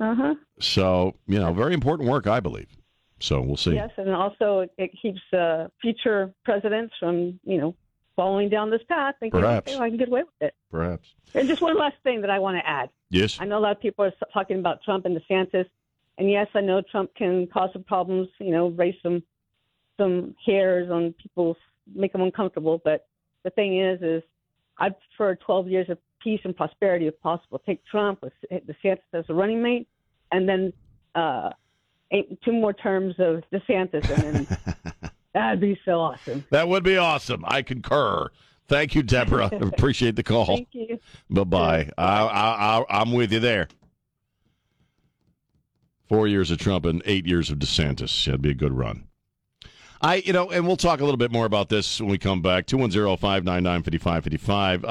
Uh 0.01 0.13
huh. 0.13 0.35
So, 0.59 1.15
you 1.27 1.39
know, 1.39 1.53
very 1.53 1.73
important 1.73 2.09
work, 2.09 2.27
I 2.27 2.39
believe. 2.39 2.67
So 3.19 3.41
we'll 3.41 3.57
see. 3.57 3.73
Yes, 3.73 3.91
and 3.97 4.09
also 4.11 4.59
it, 4.59 4.71
it 4.77 4.91
keeps 5.01 5.21
uh, 5.33 5.67
future 5.81 6.33
presidents 6.45 6.93
from 6.99 7.39
you 7.43 7.57
know 7.57 7.75
following 8.15 8.49
down 8.49 8.69
this 8.69 8.81
path, 8.87 9.15
thinking, 9.19 9.39
Perhaps. 9.41 9.71
okay, 9.71 9.75
well, 9.77 9.85
I 9.85 9.89
can 9.89 9.97
get 9.97 10.07
away 10.07 10.23
with 10.23 10.41
it. 10.41 10.55
Perhaps. 10.71 11.13
And 11.33 11.47
just 11.47 11.61
one 11.61 11.77
last 11.77 11.95
thing 12.03 12.21
that 12.21 12.29
I 12.29 12.39
want 12.39 12.57
to 12.57 12.67
add. 12.67 12.89
Yes. 13.09 13.37
I 13.39 13.45
know 13.45 13.59
a 13.59 13.61
lot 13.61 13.71
of 13.71 13.81
people 13.81 14.05
are 14.05 14.13
talking 14.33 14.59
about 14.59 14.83
Trump 14.83 15.05
and 15.05 15.17
DeSantis, 15.17 15.67
and 16.17 16.29
yes, 16.29 16.47
I 16.53 16.61
know 16.61 16.81
Trump 16.81 17.13
can 17.15 17.47
cause 17.47 17.69
some 17.73 17.83
problems. 17.83 18.27
You 18.39 18.51
know, 18.51 18.67
raise 18.69 18.95
some 19.01 19.23
some 19.97 20.35
hairs 20.45 20.91
on 20.91 21.13
people, 21.13 21.57
make 21.95 22.11
them 22.11 22.21
uncomfortable. 22.21 22.79
But 22.83 23.07
the 23.43 23.49
thing 23.49 23.79
is, 23.79 24.01
is 24.01 24.23
I 24.77 24.89
prefer 24.89 25.35
12 25.35 25.69
years 25.69 25.89
of 25.89 25.97
peace 26.21 26.41
and 26.43 26.55
prosperity 26.55 27.07
if 27.07 27.19
possible. 27.21 27.59
Take 27.65 27.83
Trump 27.85 28.21
with 28.21 28.33
DeSantis 28.51 28.99
as 29.13 29.25
a 29.29 29.33
running 29.33 29.61
mate, 29.61 29.87
and 30.31 30.47
then 30.47 30.73
uh, 31.15 31.51
eight, 32.11 32.39
two 32.43 32.51
more 32.51 32.73
terms 32.73 33.15
of 33.19 33.43
DeSantis, 33.51 34.09
and 34.09 34.47
then 34.47 34.57
that'd 35.33 35.59
be 35.59 35.79
so 35.85 35.99
awesome. 35.99 36.45
That 36.51 36.67
would 36.67 36.83
be 36.83 36.97
awesome. 36.97 37.43
I 37.47 37.61
concur. 37.61 38.29
Thank 38.67 38.95
you, 38.95 39.03
Deborah. 39.03 39.49
Appreciate 39.61 40.15
the 40.15 40.23
call. 40.23 40.45
Thank 40.45 40.69
you. 40.71 40.99
Bye 41.29 41.43
bye. 41.43 41.89
I, 41.97 42.25
I, 42.25 42.79
I, 42.79 43.01
I'm 43.01 43.13
with 43.13 43.31
you 43.31 43.39
there. 43.39 43.67
Four 46.09 46.27
years 46.27 46.51
of 46.51 46.57
Trump 46.57 46.85
and 46.85 47.01
eight 47.05 47.25
years 47.25 47.49
of 47.49 47.59
DeSantis. 47.59 48.25
That'd 48.25 48.41
be 48.41 48.51
a 48.51 48.55
good 48.55 48.73
run. 48.73 49.07
I, 50.01 50.15
you 50.17 50.31
know, 50.31 50.51
and 50.51 50.67
we'll 50.67 50.77
talk 50.77 50.99
a 50.99 51.03
little 51.03 51.17
bit 51.17 51.31
more 51.31 51.45
about 51.45 51.69
this 51.69 51.99
when 51.99 52.09
we 52.09 52.17
come 52.17 52.41
back. 52.41 52.65
210 52.67 53.17
599 53.17 53.83
5555. 53.83 54.85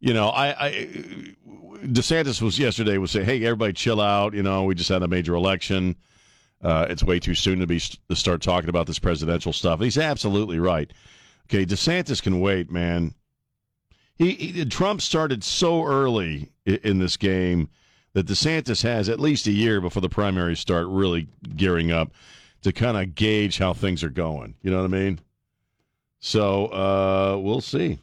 You 0.00 0.14
know, 0.14 0.28
I, 0.28 0.66
I, 0.66 0.70
DeSantis 1.84 2.40
was 2.40 2.58
yesterday 2.58 2.98
was 2.98 3.10
saying, 3.10 3.26
hey, 3.26 3.44
everybody 3.44 3.72
chill 3.72 4.00
out. 4.00 4.34
You 4.34 4.42
know, 4.42 4.64
we 4.64 4.74
just 4.74 4.88
had 4.88 5.02
a 5.02 5.08
major 5.08 5.34
election. 5.34 5.96
Uh, 6.62 6.86
it's 6.90 7.04
way 7.04 7.18
too 7.18 7.34
soon 7.34 7.60
to 7.60 7.66
be 7.66 7.80
to 7.80 8.16
start 8.16 8.42
talking 8.42 8.68
about 8.68 8.86
this 8.86 8.98
presidential 8.98 9.52
stuff. 9.52 9.78
And 9.78 9.84
he's 9.84 9.98
absolutely 9.98 10.58
right. 10.58 10.90
Okay, 11.48 11.64
DeSantis 11.64 12.22
can 12.22 12.40
wait, 12.40 12.70
man. 12.70 13.14
He, 14.16 14.32
he 14.32 14.64
Trump 14.66 15.00
started 15.00 15.42
so 15.42 15.84
early 15.84 16.50
in, 16.66 16.78
in 16.82 16.98
this 16.98 17.16
game 17.16 17.68
that 18.12 18.26
DeSantis 18.26 18.82
has 18.82 19.08
at 19.08 19.20
least 19.20 19.46
a 19.46 19.52
year 19.52 19.80
before 19.80 20.02
the 20.02 20.08
primaries 20.08 20.60
start 20.60 20.86
really 20.88 21.28
gearing 21.56 21.90
up 21.90 22.10
to 22.62 22.72
kind 22.72 22.96
of 22.96 23.14
gauge 23.14 23.58
how 23.58 23.72
things 23.72 24.04
are 24.04 24.10
going. 24.10 24.54
You 24.62 24.70
know 24.70 24.78
what 24.78 24.84
I 24.84 24.88
mean? 24.88 25.20
So 26.18 26.66
uh, 26.66 27.38
we'll 27.40 27.62
see. 27.62 27.98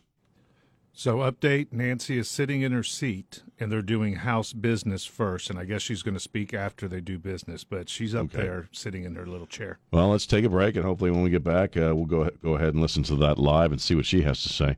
So, 1.00 1.18
update 1.18 1.68
Nancy 1.72 2.18
is 2.18 2.28
sitting 2.28 2.64
in 2.64 2.72
her 2.72 2.82
seat 2.82 3.44
and 3.60 3.72
they're 3.72 3.84
doing 3.84 4.16
House 4.16 4.52
business 4.52 5.06
first. 5.06 5.48
And 5.52 5.60
I 5.60 5.64
guess 5.64 5.84
she's 5.84 6.02
going 6.02 6.16
to 6.16 6.20
speak 6.20 6.56
after 6.56 6.88
they 6.88 7.02
do 7.02 7.20
business, 7.20 7.64
but 7.64 7.88
she's 7.88 8.16
up 8.16 8.34
Okay. 8.34 8.38
there 8.42 8.68
sitting 8.72 9.04
in 9.04 9.14
her 9.14 9.28
little 9.28 9.46
chair. 9.46 9.78
Well, 9.92 10.10
let's 10.10 10.26
take 10.26 10.44
a 10.44 10.50
break, 10.50 10.76
and 10.76 10.84
hopefully, 10.84 11.12
when 11.12 11.22
we 11.22 11.30
get 11.30 11.44
back, 11.44 11.78
uh, 11.78 11.94
we'll 11.96 12.06
go 12.06 12.28
go 12.42 12.56
ahead 12.56 12.70
and 12.74 12.82
listen 12.82 13.04
to 13.04 13.16
that 13.18 13.38
live 13.38 13.72
and 13.72 13.80
see 13.80 13.94
what 13.94 14.08
she 14.08 14.24
has 14.24 14.42
to 14.42 14.50
say. 14.50 14.78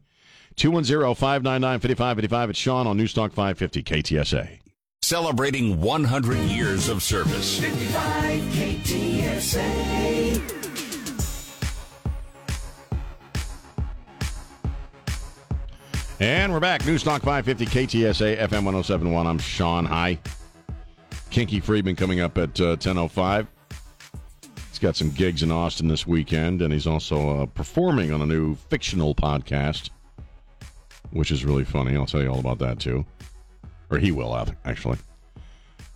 210 0.58 1.16
599 1.16 1.80
5555. 1.80 2.50
It's 2.50 2.60
Sean 2.60 2.86
on 2.86 2.98
Newstalk 2.98 3.32
550 3.32 3.82
KTSA. 3.84 4.60
Celebrating 5.02 5.80
100 5.80 6.38
years 6.50 6.90
of 6.90 7.02
service. 7.02 7.58
55 7.62 8.42
KTSA. 8.56 10.42
And 16.22 16.52
we're 16.52 16.60
back. 16.60 16.82
Newstalk 16.82 17.22
550 17.22 17.66
KTSA 17.68 18.38
FM 18.40 18.66
1071. 18.66 19.26
I'm 19.26 19.40
Sean. 19.40 19.86
Hi. 19.86 20.20
Kinky 21.30 21.62
Friedman 21.62 21.96
coming 21.96 22.20
up 22.20 22.38
at 22.38 22.60
uh, 22.60 22.76
10.05. 22.76 23.48
He's 24.68 24.80
got 24.80 24.98
some 24.98 25.12
gigs 25.12 25.44
in 25.44 25.52
Austin 25.52 25.88
this 25.88 26.06
weekend, 26.06 26.62
and 26.62 26.74
he's 26.74 26.88
also 26.88 27.44
uh, 27.44 27.46
performing 27.46 28.12
on 28.12 28.22
a 28.22 28.26
new 28.26 28.56
fictional 28.56 29.16
podcast, 29.16 29.92
which 31.12 31.32
is 31.32 31.46
really 31.46 31.64
funny. 31.64 31.96
I'll 31.96 32.06
tell 32.06 32.22
you 32.22 32.28
all 32.28 32.40
about 32.40 32.60
that, 32.60 32.80
too. 32.80 33.06
Or 33.90 33.98
he 33.98 34.12
will, 34.12 34.34
uh, 34.34 34.46
actually. 34.66 34.98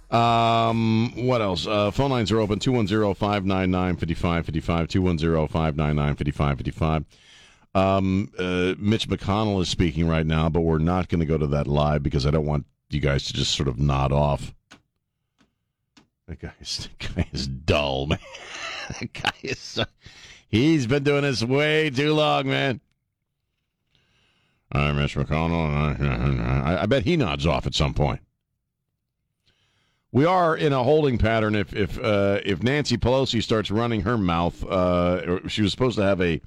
Um, 0.10 1.12
what 1.18 1.42
else? 1.42 1.68
Uh, 1.68 1.92
phone 1.92 2.12
lines 2.12 2.32
are 2.32 2.40
open 2.40 2.60
210 2.60 3.14
599 3.14 3.98
5555. 3.98 4.88
210 4.88 5.48
599 5.50 6.16
5555. 6.16 7.06
Um, 7.76 8.32
uh, 8.38 8.76
Mitch 8.78 9.08
McConnell 9.08 9.62
is 9.62 9.70
speaking 9.70 10.08
right 10.08 10.26
now, 10.26 10.50
but 10.50 10.62
we're 10.62 10.78
not 10.78 11.10
going 11.10 11.20
to 11.20 11.26
go 11.26 11.38
to 11.38 11.48
that 11.48 11.68
live 11.68 12.04
because 12.04 12.26
I 12.26 12.32
don't 12.32 12.46
want 12.46 12.66
you 12.90 13.00
guys 13.00 13.26
to 13.26 13.34
just 13.34 13.56
sort 13.56 13.68
of 13.68 13.80
nod 13.80 14.12
off. 14.12 14.54
That 16.28 16.40
guy 16.40 16.54
is, 16.62 16.90
that 17.00 17.16
guy 17.16 17.28
is 17.34 17.48
dull, 17.48 18.08
man. 18.08 18.20
that 19.00 19.14
guy 19.14 19.34
is 19.42 19.60
so, 19.60 19.86
he's 20.50 20.86
been 20.86 21.04
doing 21.04 21.24
this 21.24 21.44
way 21.44 21.90
too 21.90 22.14
long, 22.14 22.48
man. 22.48 22.80
Right, 24.74 24.92
Mitch 24.94 25.16
McConnell. 25.16 26.00
I, 26.66 26.84
I 26.84 26.86
bet 26.86 27.04
he 27.04 27.18
nods 27.18 27.46
off 27.46 27.68
at 27.68 27.76
some 27.76 27.94
point. 27.94 28.22
We 30.12 30.26
are 30.26 30.56
in 30.56 30.74
a 30.74 30.84
holding 30.84 31.18
pattern. 31.18 31.56
If 31.56 31.76
if 31.76 32.00
uh, 32.00 32.40
if 32.46 32.62
Nancy 32.62 32.98
Pelosi 32.98 33.42
starts 33.42 33.72
running 33.72 34.02
her 34.02 34.16
mouth, 34.16 34.64
uh, 34.64 35.48
she 35.48 35.64
was 35.64 35.72
supposed 35.72 35.98
to 35.98 36.04
have 36.04 36.22
a 36.22 36.40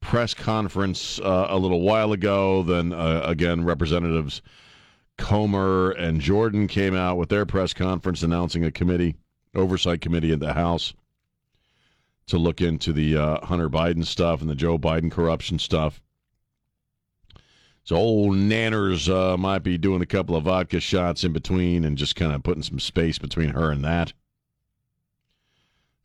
press 0.00 0.34
conference 0.34 1.20
uh, 1.20 1.46
a 1.48 1.58
little 1.58 1.80
while 1.80 2.12
ago. 2.12 2.62
Then 2.62 2.92
uh, 2.92 3.22
again, 3.24 3.64
Representatives 3.64 4.42
Comer 5.18 5.90
and 5.90 6.20
Jordan 6.20 6.68
came 6.68 6.94
out 6.94 7.16
with 7.16 7.28
their 7.28 7.44
press 7.44 7.74
conference 7.74 8.22
announcing 8.22 8.64
a 8.64 8.70
committee, 8.70 9.16
oversight 9.54 10.00
committee 10.00 10.32
in 10.32 10.38
the 10.38 10.54
House, 10.54 10.94
to 12.26 12.38
look 12.38 12.60
into 12.60 12.92
the 12.92 13.16
uh, 13.16 13.44
Hunter 13.44 13.68
Biden 13.68 14.04
stuff 14.04 14.40
and 14.40 14.48
the 14.48 14.54
Joe 14.54 14.78
Biden 14.78 15.10
corruption 15.10 15.58
stuff. 15.58 16.00
So 17.84 17.96
old 17.96 18.36
Nanners 18.36 19.08
uh, 19.08 19.36
might 19.38 19.62
be 19.62 19.78
doing 19.78 20.02
a 20.02 20.06
couple 20.06 20.36
of 20.36 20.44
vodka 20.44 20.78
shots 20.78 21.24
in 21.24 21.32
between 21.32 21.84
and 21.84 21.96
just 21.96 22.16
kind 22.16 22.32
of 22.32 22.42
putting 22.42 22.62
some 22.62 22.78
space 22.78 23.18
between 23.18 23.50
her 23.50 23.70
and 23.70 23.82
that. 23.84 24.12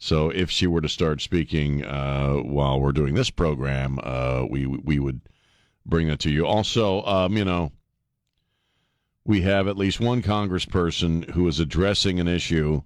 So 0.03 0.29
if 0.31 0.51
she 0.51 0.67
were 0.67 0.81
to 0.81 0.89
start 0.89 1.21
speaking 1.21 1.85
uh, 1.85 2.33
while 2.33 2.77
we're 2.77 2.91
doing 2.91 3.13
this 3.13 3.29
program, 3.29 4.01
uh, 4.03 4.43
we 4.49 4.65
we 4.65 4.99
would 4.99 5.21
bring 5.85 6.09
that 6.09 6.19
to 6.19 6.29
you. 6.29 6.45
Also, 6.45 7.01
um, 7.03 7.37
you 7.37 7.45
know, 7.45 7.71
we 9.23 9.43
have 9.43 9.65
at 9.65 9.77
least 9.77 10.01
one 10.01 10.21
congressperson 10.21 11.29
who 11.29 11.47
is 11.47 11.61
addressing 11.61 12.19
an 12.19 12.27
issue 12.27 12.81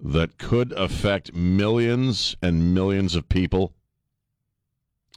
that 0.00 0.38
could 0.38 0.72
affect 0.72 1.34
millions 1.34 2.34
and 2.40 2.72
millions 2.72 3.14
of 3.14 3.28
people, 3.28 3.74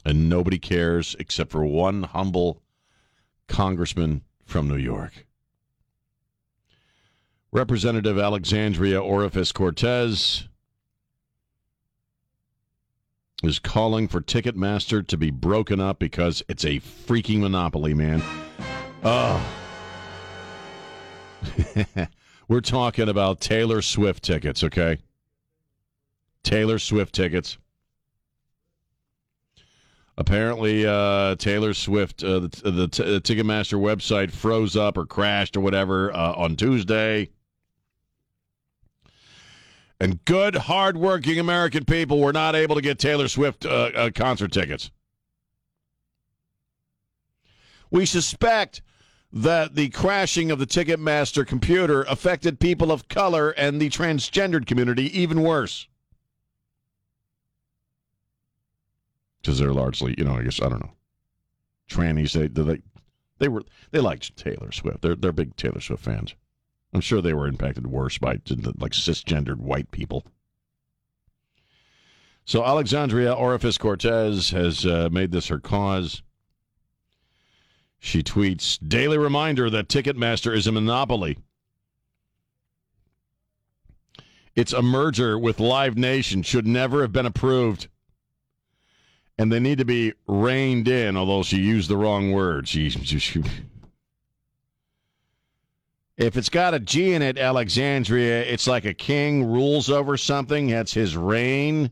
and 0.04 0.28
nobody 0.28 0.58
cares 0.58 1.16
except 1.18 1.50
for 1.50 1.64
one 1.64 2.02
humble 2.02 2.60
congressman 3.48 4.20
from 4.44 4.68
New 4.68 4.76
York. 4.76 5.26
Representative 7.52 8.16
Alexandria 8.16 9.02
Orifice 9.02 9.50
Cortez 9.50 10.48
is 13.42 13.58
calling 13.58 14.06
for 14.06 14.20
Ticketmaster 14.20 15.04
to 15.08 15.16
be 15.16 15.32
broken 15.32 15.80
up 15.80 15.98
because 15.98 16.44
it's 16.48 16.64
a 16.64 16.78
freaking 16.78 17.40
monopoly, 17.40 17.92
man. 17.92 18.22
Oh. 19.02 19.44
We're 22.48 22.60
talking 22.60 23.08
about 23.08 23.40
Taylor 23.40 23.82
Swift 23.82 24.22
tickets, 24.22 24.62
okay? 24.62 24.98
Taylor 26.44 26.78
Swift 26.78 27.12
tickets. 27.14 27.58
Apparently, 30.16 30.86
uh, 30.86 31.34
Taylor 31.36 31.74
Swift, 31.74 32.22
uh, 32.22 32.40
the, 32.40 32.48
the, 32.48 32.70
the 32.70 33.20
Ticketmaster 33.20 33.80
website 33.80 34.30
froze 34.30 34.76
up 34.76 34.98
or 34.98 35.06
crashed 35.06 35.56
or 35.56 35.60
whatever 35.60 36.14
uh, 36.14 36.34
on 36.34 36.54
Tuesday. 36.54 37.30
And 40.00 40.24
good, 40.24 40.54
hardworking 40.56 41.38
American 41.38 41.84
people 41.84 42.20
were 42.20 42.32
not 42.32 42.56
able 42.56 42.74
to 42.74 42.80
get 42.80 42.98
Taylor 42.98 43.28
Swift 43.28 43.66
uh, 43.66 43.90
uh, 43.94 44.10
concert 44.14 44.50
tickets. 44.50 44.90
We 47.90 48.06
suspect 48.06 48.80
that 49.32 49.74
the 49.74 49.90
crashing 49.90 50.50
of 50.50 50.58
the 50.58 50.66
Ticketmaster 50.66 51.46
computer 51.46 52.02
affected 52.04 52.58
people 52.58 52.90
of 52.90 53.08
color 53.08 53.50
and 53.50 53.80
the 53.80 53.90
transgendered 53.90 54.66
community 54.66 55.16
even 55.20 55.42
worse. 55.42 55.86
Because 59.40 59.58
they're 59.58 59.72
largely, 59.72 60.14
you 60.16 60.24
know, 60.24 60.36
I 60.36 60.42
guess 60.42 60.60
I 60.60 60.68
don't 60.68 60.80
know, 60.80 60.92
trannies. 61.88 62.32
They 62.32 62.48
they 62.48 62.80
they 63.38 63.48
were 63.48 63.62
they 63.90 64.00
liked 64.00 64.36
Taylor 64.36 64.72
Swift. 64.72 65.02
They're 65.02 65.16
they're 65.16 65.32
big 65.32 65.56
Taylor 65.56 65.80
Swift 65.80 66.04
fans. 66.04 66.34
I'm 66.92 67.00
sure 67.00 67.20
they 67.20 67.34
were 67.34 67.46
impacted 67.46 67.86
worse 67.86 68.18
by 68.18 68.40
like 68.78 68.92
cisgendered 68.92 69.58
white 69.58 69.90
people. 69.90 70.24
So 72.44 72.64
Alexandria 72.64 73.32
Orifice 73.32 73.78
Cortez 73.78 74.50
has 74.50 74.84
uh, 74.84 75.08
made 75.12 75.30
this 75.30 75.48
her 75.48 75.60
cause. 75.60 76.22
She 78.00 78.22
tweets, 78.22 78.78
daily 78.86 79.18
reminder 79.18 79.70
that 79.70 79.88
Ticketmaster 79.88 80.56
is 80.56 80.66
a 80.66 80.72
monopoly. 80.72 81.38
It's 84.56 84.72
a 84.72 84.82
merger 84.82 85.38
with 85.38 85.60
Live 85.60 85.96
Nation. 85.96 86.42
Should 86.42 86.66
never 86.66 87.02
have 87.02 87.12
been 87.12 87.26
approved. 87.26 87.88
And 89.38 89.52
they 89.52 89.60
need 89.60 89.78
to 89.78 89.84
be 89.84 90.14
reined 90.26 90.88
in, 90.88 91.16
although 91.16 91.42
she 91.42 91.58
used 91.58 91.88
the 91.88 91.96
wrong 91.96 92.32
word. 92.32 92.66
She, 92.68 92.90
she, 92.90 93.18
she- 93.18 93.42
if 96.20 96.36
it's 96.36 96.50
got 96.50 96.74
a 96.74 96.78
G 96.78 97.14
in 97.14 97.22
it, 97.22 97.38
Alexandria, 97.38 98.42
it's 98.42 98.66
like 98.66 98.84
a 98.84 98.92
king 98.92 99.50
rules 99.50 99.88
over 99.88 100.18
something. 100.18 100.66
That's 100.66 100.92
his 100.92 101.16
reign. 101.16 101.90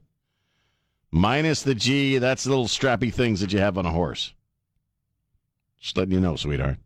Minus 1.11 1.63
the 1.63 1.75
G, 1.75 2.19
that's 2.19 2.45
the 2.45 2.51
little 2.51 2.67
strappy 2.67 3.13
things 3.13 3.41
that 3.41 3.55
you 3.55 3.59
have 3.59 3.79
on 3.79 3.87
a 3.87 3.91
horse. 3.91 4.35
Just 5.81 5.97
letting 5.97 6.13
you 6.13 6.21
know, 6.21 6.37
sweetheart. 6.37 6.77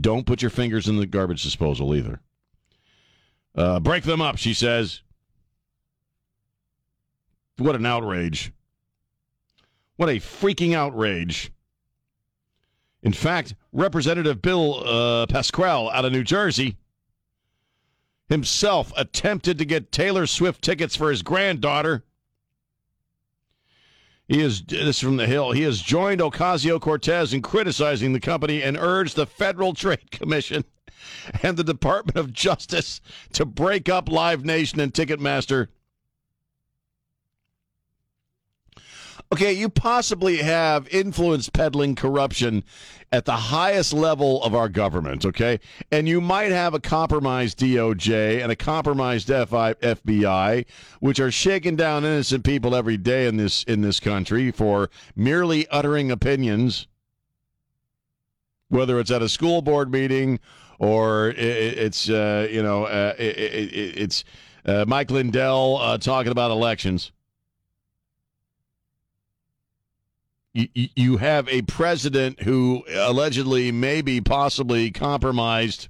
Don't 0.00 0.26
put 0.26 0.42
your 0.42 0.50
fingers 0.50 0.88
in 0.88 0.96
the 0.96 1.06
garbage 1.06 1.44
disposal 1.44 1.94
either. 1.94 2.20
Uh, 3.54 3.78
break 3.78 4.02
them 4.02 4.20
up, 4.20 4.38
she 4.38 4.54
says. 4.54 5.02
What 7.58 7.76
an 7.76 7.86
outrage. 7.86 8.52
What 9.94 10.08
a 10.08 10.16
freaking 10.16 10.74
outrage. 10.74 11.52
In 13.02 13.12
fact, 13.12 13.54
Representative 13.72 14.40
Bill 14.40 14.82
uh, 14.86 15.26
Pasquale 15.26 15.90
out 15.92 16.04
of 16.04 16.12
New 16.12 16.22
Jersey 16.22 16.76
himself 18.28 18.92
attempted 18.96 19.58
to 19.58 19.64
get 19.64 19.92
Taylor 19.92 20.26
Swift 20.26 20.62
tickets 20.62 20.96
for 20.96 21.10
his 21.10 21.22
granddaughter. 21.22 22.04
He 24.28 24.40
is 24.40 24.62
this 24.62 24.96
is 24.96 25.00
from 25.00 25.18
the 25.18 25.26
Hill. 25.26 25.52
He 25.52 25.62
has 25.62 25.82
joined 25.82 26.20
Ocasio 26.20 26.80
Cortez 26.80 27.34
in 27.34 27.42
criticizing 27.42 28.12
the 28.12 28.20
company 28.20 28.62
and 28.62 28.78
urged 28.78 29.16
the 29.16 29.26
Federal 29.26 29.74
Trade 29.74 30.10
Commission 30.10 30.64
and 31.42 31.56
the 31.56 31.64
Department 31.64 32.16
of 32.16 32.32
Justice 32.32 33.00
to 33.32 33.44
break 33.44 33.88
up 33.88 34.08
Live 34.08 34.44
Nation 34.44 34.80
and 34.80 34.94
Ticketmaster. 34.94 35.68
Okay, 39.32 39.54
you 39.54 39.70
possibly 39.70 40.38
have 40.38 40.86
influence 40.88 41.48
peddling 41.48 41.94
corruption 41.94 42.64
at 43.10 43.24
the 43.24 43.32
highest 43.32 43.94
level 43.94 44.42
of 44.42 44.54
our 44.54 44.68
government, 44.68 45.24
okay? 45.24 45.58
And 45.90 46.06
you 46.06 46.20
might 46.20 46.52
have 46.52 46.74
a 46.74 46.80
compromised 46.80 47.58
DOJ 47.58 48.42
and 48.42 48.52
a 48.52 48.56
compromised 48.56 49.28
FI, 49.28 49.72
FBI, 49.74 50.66
which 51.00 51.18
are 51.18 51.30
shaking 51.30 51.76
down 51.76 52.04
innocent 52.04 52.44
people 52.44 52.74
every 52.74 52.98
day 52.98 53.26
in 53.26 53.38
this 53.38 53.62
in 53.64 53.80
this 53.80 54.00
country 54.00 54.50
for 54.50 54.90
merely 55.16 55.66
uttering 55.68 56.10
opinions, 56.10 56.86
whether 58.68 59.00
it's 59.00 59.10
at 59.10 59.22
a 59.22 59.30
school 59.30 59.62
board 59.62 59.90
meeting 59.90 60.40
or 60.78 61.28
i- 61.38 61.40
i- 61.40 61.76
it's 61.86 62.10
uh, 62.10 62.46
you 62.50 62.62
know 62.62 62.84
uh, 62.84 63.14
i- 63.18 63.22
i- 63.22 63.26
i- 63.26 63.94
it's 63.96 64.24
uh, 64.66 64.84
Mike 64.86 65.10
Lindell 65.10 65.78
uh, 65.78 65.96
talking 65.96 66.32
about 66.32 66.50
elections. 66.50 67.12
You, 70.54 71.16
have 71.16 71.48
a 71.48 71.62
president 71.62 72.42
who 72.42 72.84
allegedly 72.94 73.72
maybe 73.72 74.20
possibly 74.20 74.90
compromised 74.90 75.88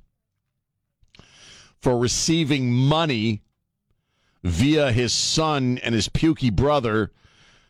for 1.80 1.98
receiving 1.98 2.72
money 2.72 3.42
via 4.44 4.92
his 4.92 5.12
son 5.12 5.78
and 5.78 5.94
his 5.94 6.08
pukey 6.08 6.54
brother 6.54 7.10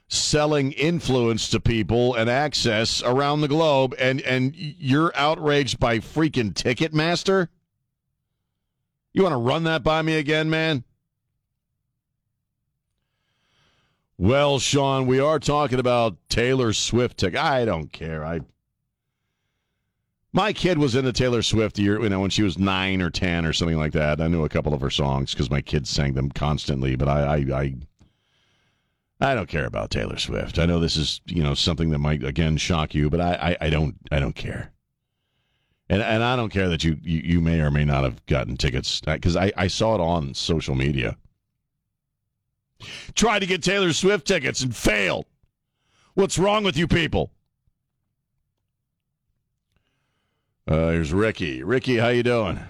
selling 0.09 0.73
influence 0.73 1.49
to 1.49 1.59
people 1.59 2.15
and 2.15 2.29
access 2.29 3.03
around 3.03 3.41
the 3.41 3.49
globe. 3.49 3.95
And 3.99 4.21
and 4.23 4.55
you're 4.55 5.13
outraged 5.15 5.81
by 5.81 5.99
freaking 5.99 6.53
ticketmaster? 6.53 7.49
You 9.15 9.23
want 9.23 9.33
to 9.33 9.39
run 9.39 9.65
that 9.65 9.83
by 9.83 10.03
me 10.03 10.17
again 10.17 10.51
man 10.51 10.85
Well, 14.19 14.59
Sean, 14.59 15.07
we 15.07 15.19
are 15.19 15.39
talking 15.39 15.79
about 15.79 16.17
Taylor 16.29 16.73
Swift. 16.73 17.25
I 17.25 17.65
don't 17.65 17.93
care. 17.93 18.25
I 18.25 18.41
my 20.35 20.53
kid 20.53 20.79
was 20.79 20.95
into 20.95 21.13
Taylor 21.13 21.43
Swift 21.43 21.79
year, 21.79 22.01
you 22.01 22.09
know, 22.09 22.21
when 22.21 22.31
she 22.31 22.43
was 22.43 22.59
nine 22.59 23.03
or 23.03 23.11
ten 23.11 23.45
or 23.45 23.53
something 23.53 23.77
like 23.77 23.93
that. 23.93 24.21
I 24.21 24.29
knew 24.29 24.45
a 24.45 24.49
couple 24.49 24.73
of 24.73 24.81
her 24.81 24.91
songs 24.91 25.33
because 25.33 25.51
my 25.51 25.61
kids 25.61 25.91
sang 25.91 26.15
them 26.15 26.31
constantly. 26.31 26.97
But 26.97 27.09
I, 27.09 27.21
I, 27.21 27.37
I, 27.61 27.75
I 29.21 29.35
don't 29.35 29.49
care 29.49 29.67
about 29.67 29.91
Taylor 29.91 30.19
Swift. 30.19 30.59
I 30.59 30.65
know 30.65 30.81
this 30.81 30.97
is, 30.97 31.21
you 31.27 31.43
know, 31.43 31.55
something 31.55 31.91
that 31.91 31.99
might 31.99 32.25
again 32.25 32.57
shock 32.57 32.95
you, 32.95 33.11
but 33.11 33.21
I, 33.21 33.57
I, 33.61 33.67
I 33.67 33.71
don't, 33.71 33.97
I 34.11 34.21
don't 34.21 34.35
care. 34.35 34.73
And 35.91 36.01
and 36.01 36.23
I 36.23 36.37
don't 36.37 36.49
care 36.49 36.69
that 36.69 36.85
you, 36.85 36.97
you, 37.03 37.21
you 37.23 37.41
may 37.41 37.61
or 37.61 37.71
may 37.71 37.85
not 37.85 38.05
have 38.05 38.25
gotten 38.25 38.57
tickets 38.57 39.03
because 39.03 39.37
I, 39.37 39.53
I 39.57 39.67
saw 39.67 39.95
it 39.95 40.01
on 40.01 40.33
social 40.33 40.75
media 40.75 41.19
tried 43.15 43.41
to 43.41 43.47
get 43.47 43.63
Taylor 43.63 43.93
Swift 43.93 44.27
tickets 44.27 44.63
and 44.63 44.75
failed. 44.75 45.27
What's 46.15 46.39
wrong 46.39 46.65
with 46.65 46.77
you 46.77 46.87
people? 46.87 47.31
Uh, 50.67 50.91
here's 50.91 51.13
Ricky. 51.13 51.63
Ricky, 51.63 51.97
how 51.97 52.09
you 52.09 52.23
doing? 52.23 52.61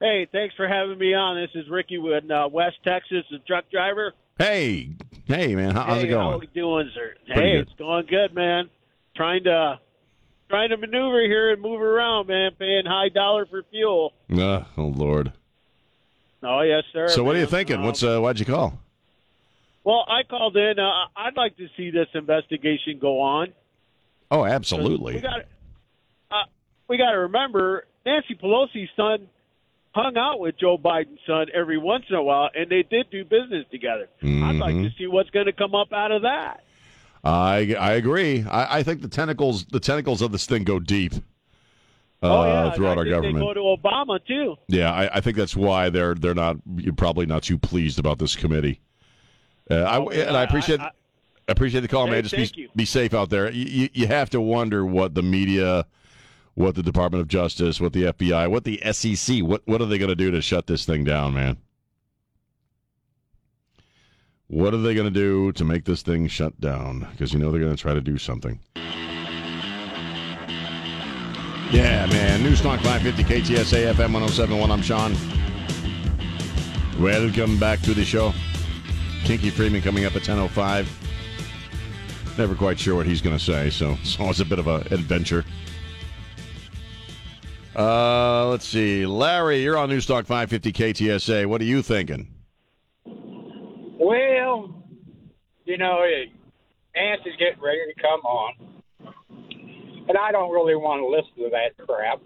Hey, 0.00 0.28
thanks 0.30 0.54
for 0.54 0.68
having 0.68 0.96
me 0.98 1.12
on. 1.14 1.36
This 1.36 1.50
is 1.60 1.68
Ricky 1.68 1.98
with 1.98 2.30
uh, 2.30 2.48
West 2.52 2.76
Texas, 2.86 3.24
the 3.30 3.38
truck 3.40 3.68
driver. 3.70 4.12
Hey, 4.38 4.90
hey, 5.24 5.56
man, 5.56 5.74
how, 5.74 5.82
how's 5.82 6.02
hey, 6.02 6.08
it 6.08 6.10
going? 6.10 6.30
How 6.30 6.38
we 6.38 6.46
doing, 6.46 6.90
sir? 6.94 7.14
Pretty 7.26 7.40
hey, 7.40 7.52
good. 7.56 7.60
it's 7.62 7.78
going 7.78 8.06
good, 8.06 8.34
man. 8.34 8.70
Trying 9.16 9.44
to 9.44 9.80
trying 10.48 10.70
to 10.70 10.76
maneuver 10.76 11.22
here 11.22 11.52
and 11.52 11.60
move 11.60 11.82
around, 11.82 12.28
man. 12.28 12.52
Paying 12.56 12.86
high 12.86 13.08
dollar 13.08 13.46
for 13.46 13.64
fuel. 13.70 14.12
Uh, 14.32 14.62
oh 14.76 14.86
Lord. 14.86 15.32
Oh 16.42 16.60
yes, 16.60 16.84
sir. 16.92 17.08
So 17.08 17.24
what 17.24 17.36
are 17.36 17.40
you 17.40 17.46
thinking? 17.46 17.76
Um, 17.76 17.84
What's 17.84 18.02
uh, 18.02 18.20
why'd 18.20 18.38
you 18.38 18.46
call? 18.46 18.78
Well, 19.84 20.04
I 20.08 20.22
called 20.28 20.56
in. 20.56 20.78
Uh, 20.78 20.90
I'd 21.16 21.36
like 21.36 21.56
to 21.56 21.66
see 21.76 21.90
this 21.90 22.08
investigation 22.14 22.98
go 23.00 23.20
on. 23.20 23.52
Oh, 24.30 24.42
We 24.42 24.50
absolutely. 24.50 25.20
got 25.20 25.40
uh, 26.30 26.34
we 26.88 26.98
got 26.98 27.12
to 27.12 27.18
remember 27.20 27.86
Nancy 28.04 28.34
Pelosi's 28.34 28.90
son 28.96 29.28
hung 29.94 30.16
out 30.16 30.38
with 30.38 30.58
Joe 30.58 30.76
Biden's 30.78 31.18
son 31.26 31.46
every 31.54 31.78
once 31.78 32.04
in 32.10 32.16
a 32.16 32.22
while, 32.22 32.50
and 32.54 32.70
they 32.70 32.82
did 32.82 33.10
do 33.10 33.24
business 33.24 33.64
together. 33.70 34.08
I'd 34.22 34.56
like 34.56 34.74
to 34.74 34.90
see 34.98 35.06
what's 35.06 35.30
going 35.30 35.46
to 35.46 35.52
come 35.52 35.74
up 35.74 35.92
out 35.92 36.12
of 36.12 36.22
that. 36.22 36.62
I 37.24 37.74
I 37.78 37.92
agree. 37.94 38.44
I, 38.44 38.78
I 38.78 38.82
think 38.82 39.00
the 39.02 39.08
tentacles 39.08 39.64
the 39.64 39.80
tentacles 39.80 40.22
of 40.22 40.30
this 40.32 40.46
thing 40.46 40.64
go 40.64 40.78
deep. 40.78 41.14
Uh, 42.20 42.26
oh 42.40 42.44
yeah, 42.46 42.70
throughout 42.72 42.96
I 42.96 43.00
our 43.00 43.04
think 43.04 43.14
government. 43.14 43.36
They 43.36 43.40
go 43.40 43.54
to 43.54 43.60
Obama 43.82 44.18
too. 44.26 44.56
Yeah, 44.66 44.92
I, 44.92 45.18
I 45.18 45.20
think 45.20 45.36
that's 45.36 45.54
why 45.54 45.88
they're 45.88 46.14
they're 46.14 46.34
not 46.34 46.56
you're 46.76 46.92
probably 46.94 47.26
not 47.26 47.42
too 47.44 47.58
pleased 47.58 47.98
about 47.98 48.18
this 48.18 48.34
committee. 48.34 48.80
Uh, 49.70 49.74
I, 49.82 49.98
Oh, 49.98 50.08
and 50.08 50.36
I 50.36 50.42
appreciate 50.42 50.80
I- 50.80 50.90
appreciate 51.46 51.82
the 51.82 51.88
call, 51.88 52.06
man. 52.08 52.22
Just 52.24 52.34
thank 52.34 52.54
be 52.56 52.62
you. 52.62 52.68
be 52.74 52.84
safe 52.84 53.14
out 53.14 53.30
there. 53.30 53.50
You, 53.52 53.64
you 53.66 53.88
you 53.92 54.06
have 54.08 54.30
to 54.30 54.40
wonder 54.40 54.84
what 54.84 55.14
the 55.14 55.22
media, 55.22 55.86
what 56.54 56.74
the 56.74 56.82
Department 56.82 57.20
of 57.22 57.28
Justice, 57.28 57.80
what 57.80 57.92
the 57.92 58.04
FBI, 58.04 58.50
what 58.50 58.64
the 58.64 58.80
SEC, 58.92 59.40
what 59.44 59.62
what 59.66 59.80
are 59.80 59.86
they 59.86 59.98
going 59.98 60.08
to 60.08 60.16
do 60.16 60.30
to 60.32 60.42
shut 60.42 60.66
this 60.66 60.84
thing 60.84 61.04
down, 61.04 61.34
man? 61.34 61.56
What 64.48 64.72
are 64.74 64.78
they 64.78 64.94
going 64.94 65.12
to 65.12 65.20
do 65.20 65.52
to 65.52 65.64
make 65.64 65.84
this 65.84 66.02
thing 66.02 66.26
shut 66.26 66.58
down? 66.60 67.06
Because 67.12 67.32
you 67.32 67.38
know 67.38 67.50
they're 67.52 67.60
going 67.60 67.76
to 67.76 67.80
try 67.80 67.92
to 67.94 68.00
do 68.00 68.16
something. 68.18 68.58
Yeah, 71.70 72.06
man. 72.06 72.42
News 72.42 72.62
Talk 72.62 72.80
550 72.80 73.24
KTSA 73.24 73.92
FM 73.92 74.14
1071. 74.14 74.70
I'm 74.70 74.80
Sean. 74.80 75.14
Welcome 76.98 77.58
back 77.58 77.82
to 77.82 77.92
the 77.92 78.06
show. 78.06 78.32
Kinky 79.24 79.50
Friedman 79.50 79.82
coming 79.82 80.06
up 80.06 80.16
at 80.16 80.22
10.05. 80.22 80.88
Never 82.38 82.54
quite 82.54 82.80
sure 82.80 82.94
what 82.94 83.04
he's 83.04 83.20
going 83.20 83.36
to 83.36 83.44
say, 83.44 83.68
so 83.68 83.98
it's 84.00 84.18
always 84.18 84.40
a 84.40 84.46
bit 84.46 84.58
of 84.58 84.66
an 84.66 84.90
adventure. 84.94 85.44
Uh, 87.76 88.48
let's 88.48 88.66
see. 88.66 89.04
Larry, 89.04 89.62
you're 89.62 89.76
on 89.76 89.90
News 89.90 90.06
Talk 90.06 90.24
550 90.24 90.72
KTSA. 90.72 91.44
What 91.44 91.60
are 91.60 91.64
you 91.64 91.82
thinking? 91.82 92.28
Well, 93.04 94.74
you 95.66 95.76
know, 95.76 96.02
it, 96.02 96.30
Ants 96.98 97.26
is 97.26 97.36
getting 97.38 97.60
ready 97.60 97.80
to 97.94 98.00
come 98.00 98.20
on, 98.20 98.54
and 100.08 100.16
I 100.18 100.32
don't 100.32 100.50
really 100.50 100.74
want 100.74 101.00
to 101.00 101.06
listen 101.06 101.32
to 101.44 101.50
that 101.50 101.86
crap. 101.86 102.20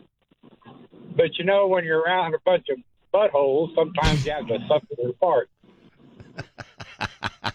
But 1.17 1.37
you 1.39 1.45
know, 1.45 1.67
when 1.67 1.85
you're 1.85 2.01
around 2.01 2.35
a 2.35 2.39
bunch 2.45 2.67
of 2.71 2.79
buttholes, 3.13 3.75
sometimes 3.75 4.25
you 4.25 4.33
have 4.33 4.47
to 4.47 4.59
suffer 4.69 4.87
their 4.97 5.13
part. 5.13 5.51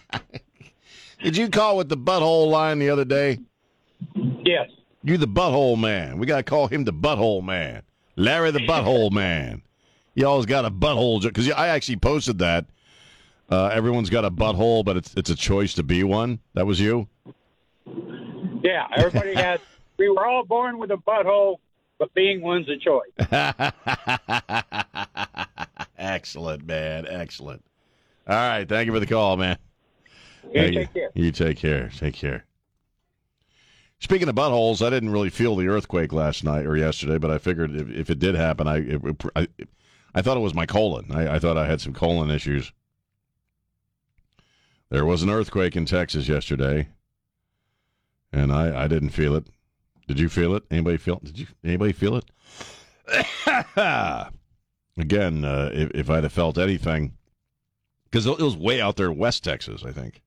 Did 1.22 1.36
you 1.36 1.48
call 1.48 1.76
with 1.76 1.88
the 1.88 1.96
butthole 1.96 2.48
line 2.48 2.78
the 2.78 2.90
other 2.90 3.04
day? 3.04 3.38
Yes. 4.14 4.70
You 5.02 5.16
the 5.18 5.26
butthole 5.26 5.78
man. 5.78 6.18
We 6.18 6.26
got 6.26 6.36
to 6.36 6.42
call 6.44 6.68
him 6.68 6.84
the 6.84 6.92
butthole 6.92 7.42
man. 7.42 7.82
Larry 8.16 8.50
the 8.50 8.60
butthole 8.60 9.10
man. 9.10 9.62
He 10.14 10.24
always 10.24 10.46
got 10.46 10.64
a 10.64 10.70
butthole 10.70 11.22
because 11.22 11.50
I 11.50 11.68
actually 11.68 11.96
posted 11.96 12.38
that. 12.38 12.66
Uh, 13.50 13.66
everyone's 13.72 14.10
got 14.10 14.24
a 14.24 14.30
butthole, 14.30 14.84
but 14.84 14.96
it's 14.96 15.14
it's 15.14 15.30
a 15.30 15.34
choice 15.34 15.74
to 15.74 15.82
be 15.82 16.04
one. 16.04 16.40
That 16.54 16.66
was 16.66 16.78
you. 16.78 17.08
Yeah, 18.62 18.86
everybody 18.96 19.34
has. 19.36 19.60
We 19.98 20.08
were 20.08 20.26
all 20.26 20.44
born 20.44 20.78
with 20.78 20.90
a 20.90 20.96
butthole, 20.96 21.58
but 21.98 22.12
being 22.14 22.40
one's 22.40 22.68
a 22.68 22.76
choice. 22.76 23.10
Excellent, 25.98 26.66
man. 26.66 27.06
Excellent. 27.08 27.64
All 28.28 28.36
right. 28.36 28.68
Thank 28.68 28.86
you 28.86 28.92
for 28.92 29.00
the 29.00 29.06
call, 29.06 29.36
man. 29.36 29.58
You 30.44 30.50
Thank 30.52 30.74
take 30.74 30.94
care. 30.94 31.10
You 31.14 31.32
take 31.32 31.58
care. 31.58 31.90
Take 31.96 32.14
care. 32.14 32.44
Speaking 34.00 34.28
of 34.28 34.36
buttholes, 34.36 34.86
I 34.86 34.90
didn't 34.90 35.10
really 35.10 35.30
feel 35.30 35.56
the 35.56 35.66
earthquake 35.66 36.12
last 36.12 36.44
night 36.44 36.66
or 36.66 36.76
yesterday, 36.76 37.18
but 37.18 37.32
I 37.32 37.38
figured 37.38 37.74
if, 37.74 37.90
if 37.90 38.10
it 38.10 38.20
did 38.20 38.36
happen, 38.36 38.68
I, 38.68 38.76
it, 38.78 39.02
I 39.34 39.48
I 40.14 40.22
thought 40.22 40.36
it 40.36 40.40
was 40.40 40.54
my 40.54 40.66
colon. 40.66 41.06
I, 41.10 41.34
I 41.34 41.38
thought 41.38 41.56
I 41.56 41.66
had 41.66 41.80
some 41.80 41.92
colon 41.92 42.30
issues. 42.30 42.72
There 44.90 45.04
was 45.04 45.22
an 45.22 45.30
earthquake 45.30 45.76
in 45.76 45.84
Texas 45.84 46.28
yesterday, 46.28 46.88
and 48.32 48.52
I, 48.52 48.84
I 48.84 48.88
didn't 48.88 49.10
feel 49.10 49.36
it. 49.36 49.46
Did 50.08 50.18
you 50.18 50.28
feel 50.30 50.54
it? 50.54 50.64
Anybody 50.70 50.96
feel? 50.96 51.20
Did 51.22 51.38
you? 51.38 51.46
Anybody 51.62 51.92
feel 51.92 52.16
it? 52.16 52.24
Again, 54.96 55.44
uh, 55.44 55.70
if, 55.72 55.90
if 55.94 56.10
I'd 56.10 56.24
have 56.24 56.32
felt 56.32 56.58
anything, 56.58 57.12
because 58.04 58.26
it 58.26 58.38
was 58.38 58.56
way 58.56 58.80
out 58.80 58.96
there, 58.96 59.12
West 59.12 59.44
Texas, 59.44 59.84
I 59.84 59.92
think. 59.92 60.22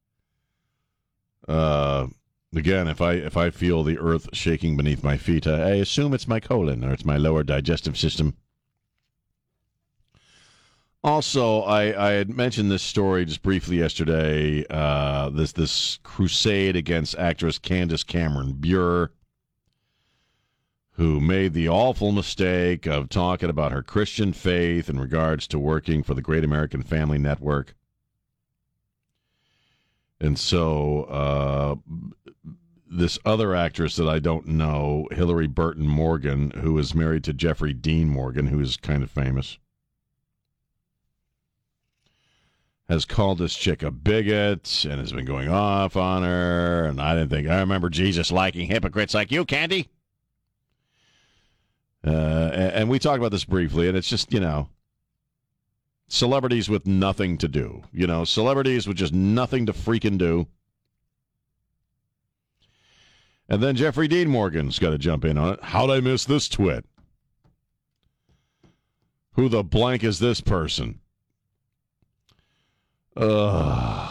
Uh, 1.48 2.08
again, 2.56 2.88
if 2.88 3.02
I 3.02 3.13
if 3.13 3.36
I 3.36 3.50
feel 3.50 3.84
the 3.84 3.98
earth 3.98 4.30
shaking 4.34 4.78
beneath 4.78 5.04
my 5.04 5.17
feet, 5.17 5.48
I, 5.48 5.54
I 5.54 5.70
assume 5.72 6.13
it's 6.13 6.28
my 6.28 6.39
colon 6.39 6.86
or 6.86 6.94
it's 6.94 7.04
my 7.04 7.17
lower 7.17 7.44
digestive 7.44 7.98
system. 7.98 8.36
Also, 11.04 11.62
I, 11.63 12.10
I 12.10 12.12
had 12.12 12.30
mentioned 12.30 12.70
this 12.70 12.84
story 12.84 13.26
just 13.26 13.41
briefly 13.41 13.78
yesterday. 13.78 14.63
Uh, 14.70 15.32
this 15.32 15.52
this 15.54 15.98
crusade 16.04 16.76
against 16.76 17.17
actress 17.17 17.58
Candace 17.58 18.04
Cameron 18.04 18.54
Bure, 18.54 19.12
who 21.02 21.20
made 21.20 21.56
the 21.56 21.68
awful 21.68 22.12
mistake 22.12 22.86
of 22.86 23.10
talking 23.10 23.50
about 23.50 23.72
her 23.72 23.82
Christian 23.82 24.32
faith 24.34 24.88
in 24.88 25.00
regards 25.00 25.48
to 25.48 25.58
working 25.58 26.04
for 26.04 26.14
the 26.14 26.22
Great 26.22 26.44
American 26.44 26.84
Family 26.84 27.18
Network. 27.18 27.74
And 30.20 30.38
so, 30.38 31.06
uh, 31.06 31.76
this 32.88 33.18
other 33.26 33.56
actress 33.56 33.96
that 33.96 34.08
I 34.08 34.20
don't 34.20 34.46
know, 34.46 35.08
Hilarie 35.12 35.50
Burton 35.50 35.88
Morgan, 35.88 36.52
who 36.52 36.78
is 36.78 36.94
married 36.94 37.24
to 37.24 37.34
Jeffrey 37.34 37.74
Dean 37.74 38.08
Morgan, 38.08 38.46
who 38.46 38.60
is 38.60 38.78
kind 38.78 39.02
of 39.02 39.10
famous. 39.10 39.58
has 42.88 43.06
called 43.06 43.40
this 43.40 43.56
chick 43.56 43.82
a 43.82 43.90
bigot 43.90 44.86
and 44.88 45.00
has 45.00 45.14
been 45.14 45.26
going 45.26 45.50
off 45.50 45.96
on 45.96 46.22
her. 46.22 46.86
And 46.86 47.02
I 47.02 47.16
didn't 47.16 47.30
think 47.30 47.48
I 47.48 47.62
remember 47.62 47.90
Jesus 47.90 48.32
liking 48.32 48.68
hypocrites 48.68 49.14
like 49.16 49.32
you, 49.32 49.46
Candy. 49.46 49.88
Uh, 52.06 52.50
and, 52.54 52.74
and 52.74 52.90
we 52.90 53.00
talked 53.00 53.20
about 53.20 53.32
this 53.32 53.46
briefly, 53.46 53.88
and 53.88 53.98
it's 53.98 54.10
just 54.10 54.34
you 54.34 54.40
know, 54.40 54.70
celebrities 56.08 56.70
with 56.70 56.88
nothing 56.88 57.38
to 57.38 57.48
do. 57.48 57.84
You 57.92 58.08
know, 58.08 58.26
celebrities 58.26 58.88
with 58.88 58.98
just 58.98 59.14
nothing 59.14 59.66
to 59.68 59.74
freaking 59.74 60.18
do. 60.18 60.48
And 63.48 63.62
then 63.62 63.76
Jeffrey 63.76 64.08
Dean 64.08 64.30
Morgan's 64.30 64.80
got 64.80 64.92
to 64.92 64.98
jump 64.98 65.26
in 65.26 65.38
on 65.38 65.54
it. 65.54 65.60
How'd 65.62 65.90
I 65.90 66.00
miss 66.00 66.24
this 66.24 66.48
twit? 66.48 66.86
Who 69.34 69.50
the 69.50 69.64
blank 69.64 70.04
is 70.04 70.20
this 70.20 70.40
person? 70.40 71.00
Uh, 73.16 74.11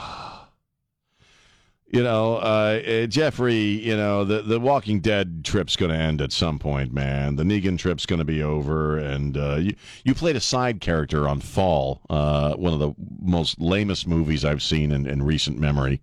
you 1.91 2.05
know, 2.05 2.37
uh, 2.37 2.81
uh, 2.87 3.07
Jeffrey, 3.07 3.57
you 3.57 3.97
know, 3.97 4.25
the, 4.25 4.43
the 4.43 4.61
Walking 4.61 5.01
Dead 5.01 5.45
trip's 5.45 5.75
going 5.75 5.91
to 5.91 5.97
end 5.97 6.21
at 6.21 6.31
some 6.31 6.59
point, 6.59 6.93
man. 6.93 7.35
The 7.35 7.43
Negan 7.43 7.79
trip's 7.79 8.07
going 8.07 8.21
to 8.21 8.25
be 8.25 8.43
over. 8.43 8.97
And 8.97 9.37
uh, 9.37 9.57
you, 9.57 9.75
you 10.05 10.15
played 10.15 10.37
a 10.37 10.41
side 10.41 10.81
character 10.81 11.27
on 11.29 11.41
Fall, 11.41 12.01
uh, 12.09 12.55
one 12.55 12.73
of 12.73 12.79
the 12.79 12.93
most 13.21 13.61
lamest 13.61 14.07
movies 14.07 14.45
I've 14.45 14.63
seen 14.63 14.93
in, 14.93 15.05
in 15.07 15.23
recent 15.23 15.59
memory. 15.59 16.01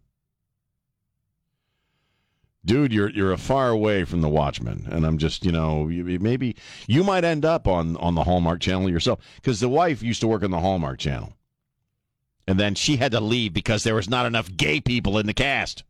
Dude, 2.65 2.91
you're 2.91 3.10
you're 3.10 3.32
a 3.32 3.38
far 3.38 3.69
away 3.69 4.04
from 4.04 4.19
the 4.19 4.28
Watchmen, 4.28 4.89
and 4.91 5.06
I'm 5.06 5.17
just 5.17 5.45
you 5.45 5.54
know 5.54 5.86
maybe 5.86 6.58
you 6.86 7.02
might 7.02 7.23
end 7.23 7.45
up 7.45 7.65
on 7.65 7.95
on 7.95 8.13
the 8.13 8.26
Hallmark 8.26 8.60
Channel 8.60 8.89
yourself 8.89 9.19
because 9.38 9.62
the 9.62 9.69
wife 9.69 10.04
used 10.04 10.19
to 10.19 10.28
work 10.28 10.43
on 10.43 10.52
the 10.52 10.60
Hallmark 10.60 11.00
Channel 11.00 11.37
and 12.47 12.60
then 12.60 12.75
she 12.75 12.97
had 12.97 13.12
to 13.12 13.19
leave 13.19 13.53
because 13.53 13.83
there 13.83 13.95
was 13.95 14.10
not 14.10 14.25
enough 14.25 14.55
gay 14.55 14.79
people 14.79 15.17
in 15.17 15.25
the 15.25 15.33
cast. 15.33 15.83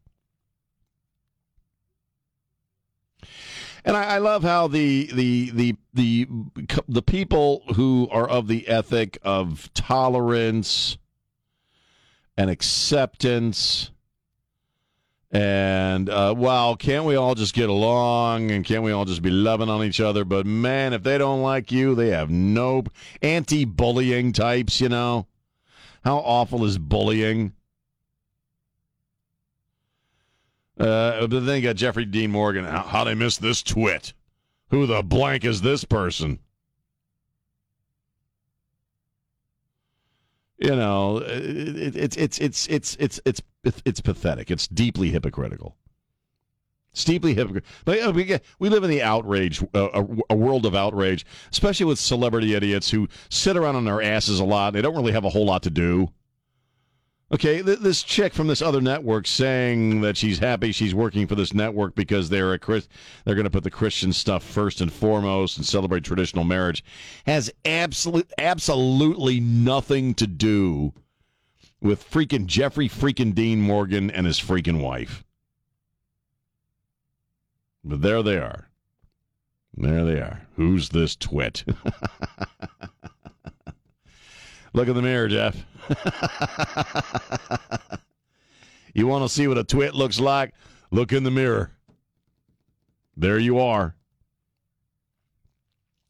And 3.85 3.95
I, 3.95 4.15
I 4.15 4.17
love 4.17 4.43
how 4.43 4.67
the 4.67 5.09
the 5.13 5.51
the 5.51 5.75
the 5.93 6.27
the 6.89 7.01
people 7.01 7.63
who 7.75 8.09
are 8.11 8.27
of 8.27 8.47
the 8.47 8.67
ethic 8.67 9.17
of 9.23 9.71
tolerance 9.73 10.97
and 12.35 12.49
acceptance 12.49 13.91
and 15.31 16.09
uh, 16.09 16.33
wow, 16.37 16.75
can't 16.75 17.05
we 17.05 17.15
all 17.15 17.35
just 17.35 17.53
get 17.53 17.69
along 17.69 18.51
and 18.51 18.65
can't 18.65 18.83
we 18.83 18.91
all 18.91 19.05
just 19.05 19.21
be 19.21 19.29
loving 19.29 19.69
on 19.69 19.83
each 19.83 19.99
other? 19.99 20.23
But 20.23 20.45
man, 20.45 20.93
if 20.93 21.03
they 21.03 21.17
don't 21.17 21.41
like 21.41 21.71
you, 21.71 21.95
they 21.95 22.09
have 22.09 22.29
no 22.29 22.83
anti-bullying 23.21 24.31
types, 24.31 24.79
you 24.79 24.89
know. 24.89 25.27
How 26.07 26.19
awful 26.19 26.63
is 26.63 26.77
bullying? 26.77 27.51
Uh, 30.79 31.27
but 31.27 31.45
then 31.45 31.57
you 31.57 31.61
got 31.63 31.75
Jeffrey 31.75 32.05
Dean 32.05 32.31
Morgan. 32.31 32.63
How, 32.63 32.83
how'd 32.83 33.09
I 33.09 33.13
miss 33.13 33.35
this 33.35 33.61
twit? 33.61 34.13
Who 34.69 34.85
the 34.85 35.03
blank 35.03 35.43
is 35.43 35.61
this 35.61 35.83
person? 35.83 36.39
You 40.57 40.77
know, 40.77 41.17
it, 41.17 41.97
it's 41.97 42.15
it's 42.15 42.39
it's 42.39 42.67
it's 42.67 42.95
it's 42.97 43.19
it's 43.25 43.41
it's 43.83 43.99
pathetic. 43.99 44.49
It's 44.49 44.65
deeply 44.65 45.09
hypocritical. 45.09 45.75
It's 46.97 47.03
deeply 47.03 47.35
hypocritical. 47.35 47.69
But 47.85 48.15
we 48.15 48.39
we 48.57 48.69
live 48.69 48.83
in 48.83 48.89
the 48.89 49.03
outrage, 49.03 49.61
uh, 49.75 49.89
a, 49.93 50.03
a 50.31 50.35
world 50.35 50.65
of 50.65 50.73
outrage, 50.73 51.27
especially 51.51 51.85
with 51.85 51.99
celebrity 51.99 52.55
idiots 52.55 52.89
who 52.89 53.07
sit 53.29 53.55
around 53.55 53.75
on 53.75 53.85
their 53.85 54.01
asses 54.01 54.39
a 54.39 54.43
lot. 54.43 54.73
They 54.73 54.81
don't 54.81 54.95
really 54.95 55.11
have 55.11 55.23
a 55.23 55.29
whole 55.29 55.45
lot 55.45 55.61
to 55.63 55.69
do. 55.69 56.09
Okay, 57.31 57.61
th- 57.61 57.81
this 57.81 58.01
chick 58.01 58.33
from 58.33 58.47
this 58.47 58.63
other 58.63 58.81
network 58.81 59.27
saying 59.27 60.01
that 60.01 60.17
she's 60.17 60.39
happy 60.39 60.71
she's 60.71 60.95
working 60.95 61.27
for 61.27 61.35
this 61.35 61.53
network 61.53 61.93
because 61.93 62.29
they're 62.29 62.53
a 62.53 62.57
Chris, 62.57 62.87
they're 63.25 63.35
going 63.35 63.43
to 63.43 63.51
put 63.51 63.63
the 63.63 63.69
Christian 63.69 64.11
stuff 64.11 64.43
first 64.43 64.81
and 64.81 64.91
foremost 64.91 65.57
and 65.57 65.67
celebrate 65.67 66.03
traditional 66.03 66.45
marriage 66.45 66.83
has 67.27 67.51
absolute 67.63 68.31
absolutely 68.39 69.39
nothing 69.39 70.15
to 70.15 70.25
do 70.25 70.93
with 71.79 72.09
freaking 72.09 72.47
Jeffrey 72.47 72.89
freaking 72.89 73.35
Dean 73.35 73.61
Morgan 73.61 74.09
and 74.09 74.25
his 74.25 74.39
freaking 74.39 74.81
wife. 74.81 75.23
But 77.87 78.01
there 78.01 78.21
they 78.21 78.37
are. 78.37 78.67
There 79.77 80.03
they 80.03 80.19
are. 80.19 80.41
Who's 80.57 80.89
this 80.89 81.15
twit? 81.15 81.63
Look 84.73 84.89
in 84.89 84.95
the 84.95 85.01
mirror, 85.01 85.29
Jeff. 85.29 85.55
you 88.93 89.07
want 89.07 89.23
to 89.23 89.29
see 89.29 89.47
what 89.47 89.57
a 89.57 89.63
twit 89.63 89.95
looks 89.95 90.19
like? 90.19 90.53
Look 90.91 91.13
in 91.13 91.23
the 91.23 91.31
mirror. 91.31 91.71
There 93.15 93.39
you 93.39 93.59
are. 93.59 93.95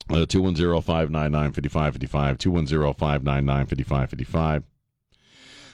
Uh, 0.10 0.26
210-599-5555, 0.26 2.40
210-599-5555. 2.40 4.64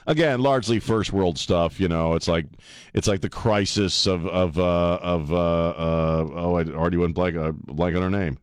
Again, 0.06 0.40
largely 0.40 0.80
first 0.80 1.12
world 1.12 1.38
stuff. 1.38 1.80
You 1.80 1.88
know, 1.88 2.14
it's 2.14 2.28
like 2.28 2.46
it's 2.92 3.08
like 3.08 3.20
the 3.20 3.30
crisis 3.30 4.06
of 4.06 4.26
of 4.26 4.58
uh, 4.58 4.98
of 5.00 5.32
uh, 5.32 5.36
uh, 5.36 6.28
oh, 6.34 6.56
I 6.56 6.64
already 6.64 6.98
went 6.98 7.14
blank 7.14 7.36
uh, 7.36 7.52
blank 7.52 7.96
on 7.96 8.02
her 8.02 8.10
name 8.10 8.38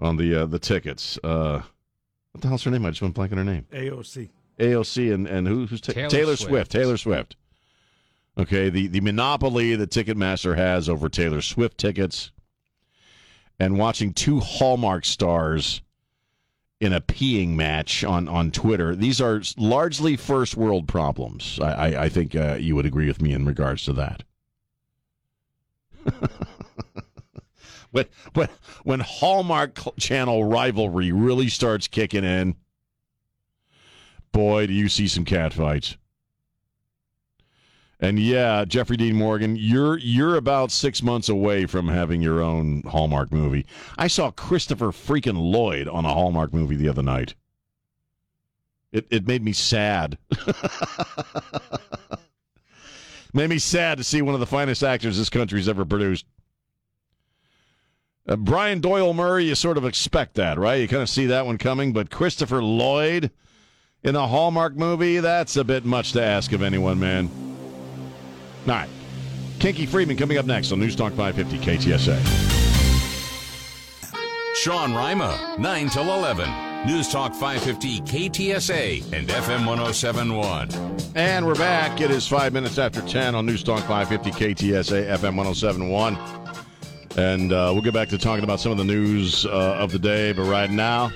on 0.00 0.16
the 0.16 0.42
uh, 0.42 0.46
the 0.46 0.58
tickets. 0.58 1.18
Uh, 1.22 1.62
what 2.32 2.42
the 2.42 2.48
hell's 2.48 2.64
her 2.64 2.70
name? 2.70 2.84
I 2.84 2.90
just 2.90 3.02
went 3.02 3.14
blank 3.14 3.32
on 3.32 3.38
her 3.38 3.44
name. 3.44 3.66
AOC. 3.72 4.28
AOC 4.58 5.14
and 5.14 5.26
and 5.26 5.46
who, 5.46 5.66
who's 5.66 5.80
ta- 5.80 5.92
Taylor 5.92 6.08
Taylor, 6.08 6.36
Swift. 6.36 6.50
Swift. 6.50 6.72
Taylor 6.72 6.96
Swift. 6.96 7.36
Okay, 8.36 8.70
the 8.70 8.86
the 8.88 9.00
monopoly 9.00 9.76
that 9.76 9.90
Ticketmaster 9.90 10.56
has 10.56 10.88
over 10.88 11.08
Taylor 11.08 11.42
Swift 11.42 11.78
tickets, 11.78 12.30
and 13.58 13.78
watching 13.78 14.12
two 14.12 14.40
Hallmark 14.40 15.04
stars 15.04 15.80
in 16.80 16.92
a 16.92 17.00
peeing 17.00 17.50
match 17.50 18.04
on 18.04 18.28
on 18.28 18.50
Twitter. 18.50 18.94
These 18.94 19.20
are 19.20 19.42
largely 19.56 20.16
first 20.16 20.56
world 20.56 20.86
problems. 20.86 21.58
I 21.60 21.72
I, 21.72 22.04
I 22.04 22.08
think 22.08 22.34
uh, 22.34 22.56
you 22.58 22.74
would 22.76 22.86
agree 22.86 23.06
with 23.06 23.20
me 23.20 23.32
in 23.32 23.44
regards 23.44 23.84
to 23.84 23.92
that. 23.94 24.22
when 27.90 28.06
when 28.34 28.48
when 28.84 29.00
Hallmark 29.00 29.78
Channel 29.98 30.44
rivalry 30.44 31.12
really 31.12 31.48
starts 31.48 31.88
kicking 31.88 32.24
in, 32.24 32.54
boy, 34.32 34.66
do 34.66 34.72
you 34.72 34.88
see 34.88 35.08
some 35.08 35.24
catfights. 35.24 35.96
And 38.00 38.18
yeah, 38.18 38.64
Jeffrey 38.64 38.96
Dean 38.96 39.16
Morgan, 39.16 39.56
you're 39.56 39.98
you're 39.98 40.36
about 40.36 40.70
six 40.70 41.02
months 41.02 41.28
away 41.28 41.66
from 41.66 41.88
having 41.88 42.22
your 42.22 42.40
own 42.40 42.82
Hallmark 42.82 43.32
movie. 43.32 43.66
I 43.96 44.06
saw 44.06 44.30
Christopher 44.30 44.88
freaking 44.88 45.36
Lloyd 45.36 45.88
on 45.88 46.04
a 46.04 46.14
Hallmark 46.14 46.54
movie 46.54 46.76
the 46.76 46.88
other 46.88 47.02
night. 47.02 47.34
It 48.92 49.08
it 49.10 49.26
made 49.26 49.42
me 49.42 49.52
sad. 49.52 50.16
made 53.34 53.50
me 53.50 53.58
sad 53.58 53.98
to 53.98 54.04
see 54.04 54.22
one 54.22 54.34
of 54.34 54.40
the 54.40 54.46
finest 54.46 54.84
actors 54.84 55.18
this 55.18 55.28
country's 55.28 55.68
ever 55.68 55.84
produced. 55.84 56.24
Uh, 58.28 58.36
Brian 58.36 58.80
Doyle 58.80 59.12
Murray, 59.12 59.46
you 59.46 59.56
sort 59.56 59.76
of 59.76 59.84
expect 59.84 60.34
that, 60.34 60.56
right? 60.56 60.80
You 60.80 60.86
kind 60.86 61.02
of 61.02 61.08
see 61.08 61.26
that 61.26 61.46
one 61.46 61.58
coming, 61.58 61.92
but 61.92 62.10
Christopher 62.10 62.62
Lloyd 62.62 63.32
in 64.04 64.14
a 64.14 64.28
Hallmark 64.28 64.76
movie, 64.76 65.18
that's 65.18 65.56
a 65.56 65.64
bit 65.64 65.84
much 65.84 66.12
to 66.12 66.22
ask 66.22 66.52
of 66.52 66.62
anyone, 66.62 67.00
man. 67.00 67.47
All 68.68 68.76
right. 68.76 68.88
Kinky 69.60 69.86
Friedman 69.86 70.16
coming 70.16 70.36
up 70.36 70.44
next 70.44 70.70
on 70.72 70.78
News 70.78 70.94
Talk 70.94 71.14
550 71.14 71.58
KTSA. 71.58 72.18
Sean 74.56 74.94
Rima, 74.94 75.56
9 75.58 75.88
till 75.88 76.12
11. 76.12 76.86
News 76.86 77.08
Talk 77.08 77.32
550 77.32 78.00
KTSA 78.02 79.12
and 79.12 79.26
FM 79.28 79.66
1071. 79.66 80.68
And 81.14 81.46
we're 81.46 81.54
back. 81.54 82.00
It 82.00 82.10
is 82.10 82.26
five 82.28 82.52
minutes 82.52 82.78
after 82.78 83.00
10 83.00 83.34
on 83.34 83.46
News 83.46 83.62
Talk 83.62 83.80
550 83.80 84.30
KTSA 84.32 85.08
FM 85.16 85.36
1071. 85.36 86.18
And 87.16 87.52
uh, 87.52 87.70
we'll 87.72 87.82
get 87.82 87.94
back 87.94 88.10
to 88.10 88.18
talking 88.18 88.44
about 88.44 88.60
some 88.60 88.70
of 88.70 88.78
the 88.78 88.84
news 88.84 89.46
uh, 89.46 89.78
of 89.78 89.92
the 89.92 89.98
day. 89.98 90.32
But 90.32 90.44
right 90.44 90.70
now, 90.70 91.10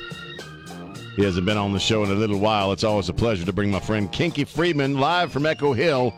he 1.16 1.22
hasn't 1.22 1.44
been 1.44 1.58
on 1.58 1.72
the 1.72 1.78
show 1.78 2.02
in 2.02 2.10
a 2.10 2.14
little 2.14 2.38
while. 2.38 2.72
It's 2.72 2.84
always 2.84 3.10
a 3.10 3.14
pleasure 3.14 3.44
to 3.44 3.52
bring 3.52 3.70
my 3.70 3.80
friend 3.80 4.10
Kinky 4.10 4.44
Friedman 4.44 4.98
live 4.98 5.30
from 5.30 5.44
Echo 5.44 5.74
Hill 5.74 6.14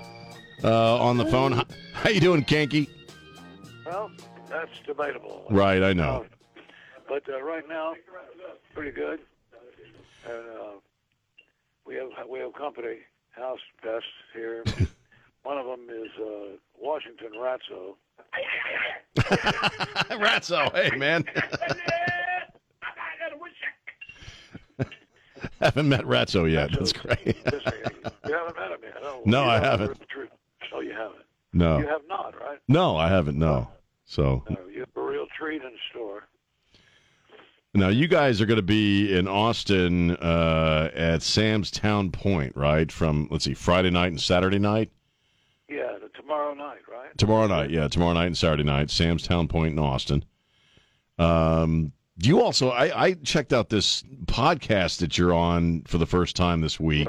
uh, 0.62 0.98
on 0.98 1.16
the 1.16 1.26
phone. 1.26 1.52
How, 1.52 1.64
how 1.92 2.10
you 2.10 2.20
doing, 2.20 2.44
Kinky? 2.44 2.88
Well, 3.86 4.10
that's 4.48 4.70
debatable. 4.86 5.46
Right, 5.50 5.82
I 5.82 5.92
know. 5.92 6.26
But 7.08 7.22
uh, 7.28 7.42
right 7.42 7.68
now, 7.68 7.94
pretty 8.74 8.90
good. 8.92 9.20
And 10.26 10.38
uh, 10.58 10.78
we 11.86 11.96
have 11.96 12.08
we 12.28 12.38
have 12.38 12.54
company, 12.54 12.98
house 13.30 13.58
pests 13.82 14.06
here. 14.32 14.64
One 15.42 15.58
of 15.58 15.66
them 15.66 15.86
is 15.90 16.10
uh, 16.18 16.56
Washington 16.78 17.32
Ratso. 17.38 17.96
Ratso, 20.18 20.72
hey 20.74 20.96
man. 20.96 21.24
I 24.80 24.86
haven't 25.60 25.88
met 25.90 26.04
Ratso 26.04 26.50
yet. 26.50 26.70
That's 26.72 26.92
great. 26.94 27.26
you 27.26 27.34
haven't 28.34 28.56
met 28.56 28.70
him 28.70 28.78
yet. 28.82 29.02
No, 29.02 29.20
No, 29.26 29.44
I 29.44 29.58
haven't. 29.60 30.00
No, 30.74 30.80
you 30.80 30.92
haven't. 30.92 31.24
No. 31.52 31.78
You 31.78 31.86
have 31.86 32.00
not, 32.08 32.34
right? 32.40 32.58
No, 32.68 32.96
I 32.96 33.08
haven't. 33.08 33.38
No. 33.38 33.68
So 34.06 34.42
No, 34.50 34.56
you 34.72 34.80
have 34.80 34.88
a 34.96 35.00
real 35.00 35.26
treat 35.38 35.62
in 35.62 35.70
store. 35.90 36.26
now 37.74 37.88
you 37.88 38.08
guys 38.08 38.40
are 38.40 38.46
going 38.46 38.56
to 38.56 38.62
be 38.62 39.16
in 39.16 39.28
Austin 39.28 40.12
uh, 40.16 40.90
at 40.94 41.22
Sam's 41.22 41.70
Town 41.70 42.10
Point, 42.10 42.56
right? 42.56 42.90
From 42.90 43.28
let's 43.30 43.44
see, 43.44 43.54
Friday 43.54 43.90
night 43.90 44.08
and 44.08 44.20
Saturday 44.20 44.58
night. 44.58 44.90
Yeah, 45.68 45.92
tomorrow 46.14 46.54
night, 46.54 46.80
right? 46.90 47.16
Tomorrow 47.16 47.46
night, 47.46 47.70
yeah, 47.70 47.88
tomorrow 47.88 48.12
night 48.14 48.26
and 48.26 48.36
Saturday 48.36 48.64
night, 48.64 48.90
Sam's 48.90 49.26
Town 49.26 49.48
Point 49.48 49.72
in 49.72 49.78
Austin. 49.78 50.24
Um, 51.18 51.92
you 52.22 52.40
also, 52.40 52.70
I, 52.70 53.06
I 53.06 53.14
checked 53.14 53.52
out 53.52 53.68
this 53.70 54.02
podcast 54.26 54.98
that 54.98 55.16
you're 55.18 55.34
on 55.34 55.82
for 55.86 55.98
the 55.98 56.06
first 56.06 56.36
time 56.36 56.60
this 56.60 56.78
week, 56.78 57.08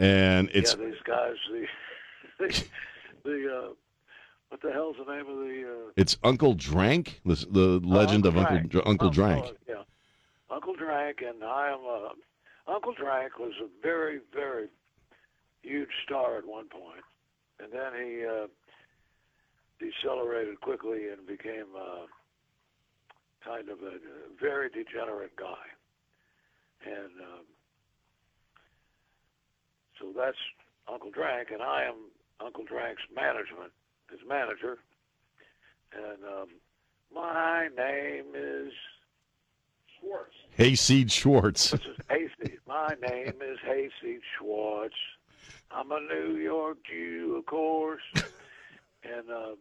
and 0.00 0.50
it's 0.52 0.74
yeah, 0.78 0.86
these 0.86 1.00
guys, 1.04 1.34
the 1.50 1.66
the, 2.48 2.64
the 3.24 3.56
uh, 3.56 3.68
what 4.48 4.60
the 4.62 4.72
hell's 4.72 4.96
the 5.04 5.12
name 5.12 5.28
of 5.28 5.36
the? 5.38 5.64
Uh, 5.88 5.92
it's 5.96 6.16
Uncle 6.24 6.54
Drank, 6.54 7.20
the, 7.24 7.34
the 7.50 7.80
legend 7.86 8.26
of 8.26 8.36
Uncle 8.36 8.56
Drank. 8.56 8.70
Dr- 8.72 8.88
Uncle 8.88 9.08
Oh, 9.08 9.12
Drank. 9.12 9.44
oh, 9.46 9.52
yeah, 9.68 9.82
Uncle 10.50 10.74
Drank, 10.74 11.18
and 11.22 11.44
I 11.44 11.70
am. 11.72 11.80
Uh, 11.88 12.72
Uncle 12.72 12.92
Drank 12.94 13.38
was 13.38 13.52
a 13.62 13.68
very, 13.82 14.20
very 14.34 14.68
huge 15.62 15.90
star 16.04 16.38
at 16.38 16.46
one 16.46 16.68
point, 16.68 17.04
and 17.62 17.72
then 17.72 17.92
he 17.94 18.24
uh, 18.24 18.46
decelerated 19.78 20.60
quickly 20.60 21.08
and 21.08 21.26
became 21.26 21.66
uh, 21.76 22.06
kind 23.44 23.68
of 23.68 23.78
a, 23.82 23.96
a 23.96 24.40
very 24.40 24.68
degenerate 24.70 25.34
guy, 25.36 25.64
and 26.86 27.12
um, 27.20 27.44
so 30.00 30.12
that's 30.16 30.36
Uncle 30.90 31.10
Drank, 31.10 31.50
and 31.50 31.62
I 31.62 31.84
am 31.84 31.94
Uncle 32.44 32.64
Drank's 32.64 33.02
management, 33.14 33.72
his 34.10 34.20
manager, 34.26 34.78
and 35.92 36.24
um, 36.24 36.48
my 37.14 37.68
name 37.76 38.26
is 38.34 38.72
Schwartz. 40.00 40.34
Hayseed 40.56 41.12
Schwartz. 41.12 41.74
Hayseed. 42.08 42.58
My 42.66 42.94
name 43.08 43.34
is 43.42 43.58
Hayseed 43.64 44.20
Schwartz. 44.38 44.94
I'm 45.70 45.92
a 45.92 46.00
New 46.00 46.36
York 46.36 46.78
Jew, 46.88 47.36
of 47.38 47.46
course. 47.46 48.02
and 49.04 49.30
um, 49.30 49.56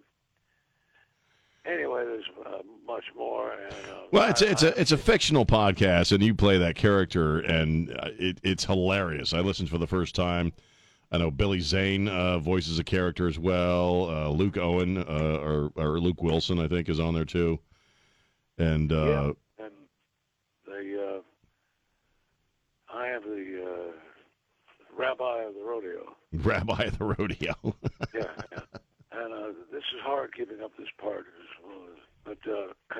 anyway, 1.65 2.05
there's 2.05 2.25
uh, 2.45 2.59
much 2.85 3.05
more. 3.15 3.51
And 3.51 3.73
uh, 3.73 4.01
Well, 4.11 4.29
it's 4.29 4.41
a, 4.41 4.51
it's 4.51 4.63
a 4.63 4.79
it's 4.79 4.91
a 4.91 4.97
fictional 4.97 5.45
podcast, 5.45 6.11
and 6.11 6.23
you 6.23 6.33
play 6.33 6.57
that 6.57 6.75
character, 6.75 7.39
and 7.39 7.91
uh, 7.91 8.09
it, 8.17 8.39
it's 8.43 8.65
hilarious. 8.65 9.33
I 9.33 9.39
listened 9.39 9.69
for 9.69 9.77
the 9.77 9.87
first 9.87 10.15
time. 10.15 10.53
I 11.11 11.17
know 11.17 11.31
Billy 11.31 11.59
Zane 11.59 12.07
uh, 12.07 12.37
voices 12.37 12.77
a 12.77 12.83
character 12.83 13.27
as 13.27 13.39
well. 13.39 14.09
Uh, 14.09 14.29
Luke 14.29 14.57
Owen 14.57 14.97
uh, 14.97 15.39
or 15.41 15.71
or 15.75 15.99
Luke 15.99 16.21
Wilson, 16.21 16.59
I 16.59 16.67
think, 16.67 16.87
is 16.87 16.99
on 16.99 17.13
there 17.13 17.25
too. 17.25 17.59
And 18.57 18.91
uh, 18.91 19.33
and 19.57 19.71
the 20.65 21.21
uh, 22.91 22.95
I 22.95 23.07
am 23.07 23.21
the 23.23 23.65
uh, 23.65 23.91
rabbi 24.95 25.43
of 25.43 25.55
the 25.55 25.63
rodeo. 25.63 26.15
Rabbi 26.31 26.83
of 26.83 26.97
the 26.99 27.05
Rodeo. 27.05 27.55
yeah, 28.13 28.23
yeah. 28.51 28.59
And 29.19 29.33
uh, 29.33 29.51
this 29.71 29.83
is 29.83 30.01
hard 30.03 30.33
keeping 30.33 30.61
up 30.63 30.71
this 30.77 30.87
part 31.01 31.25
but 32.29 32.37
uh, 32.47 32.73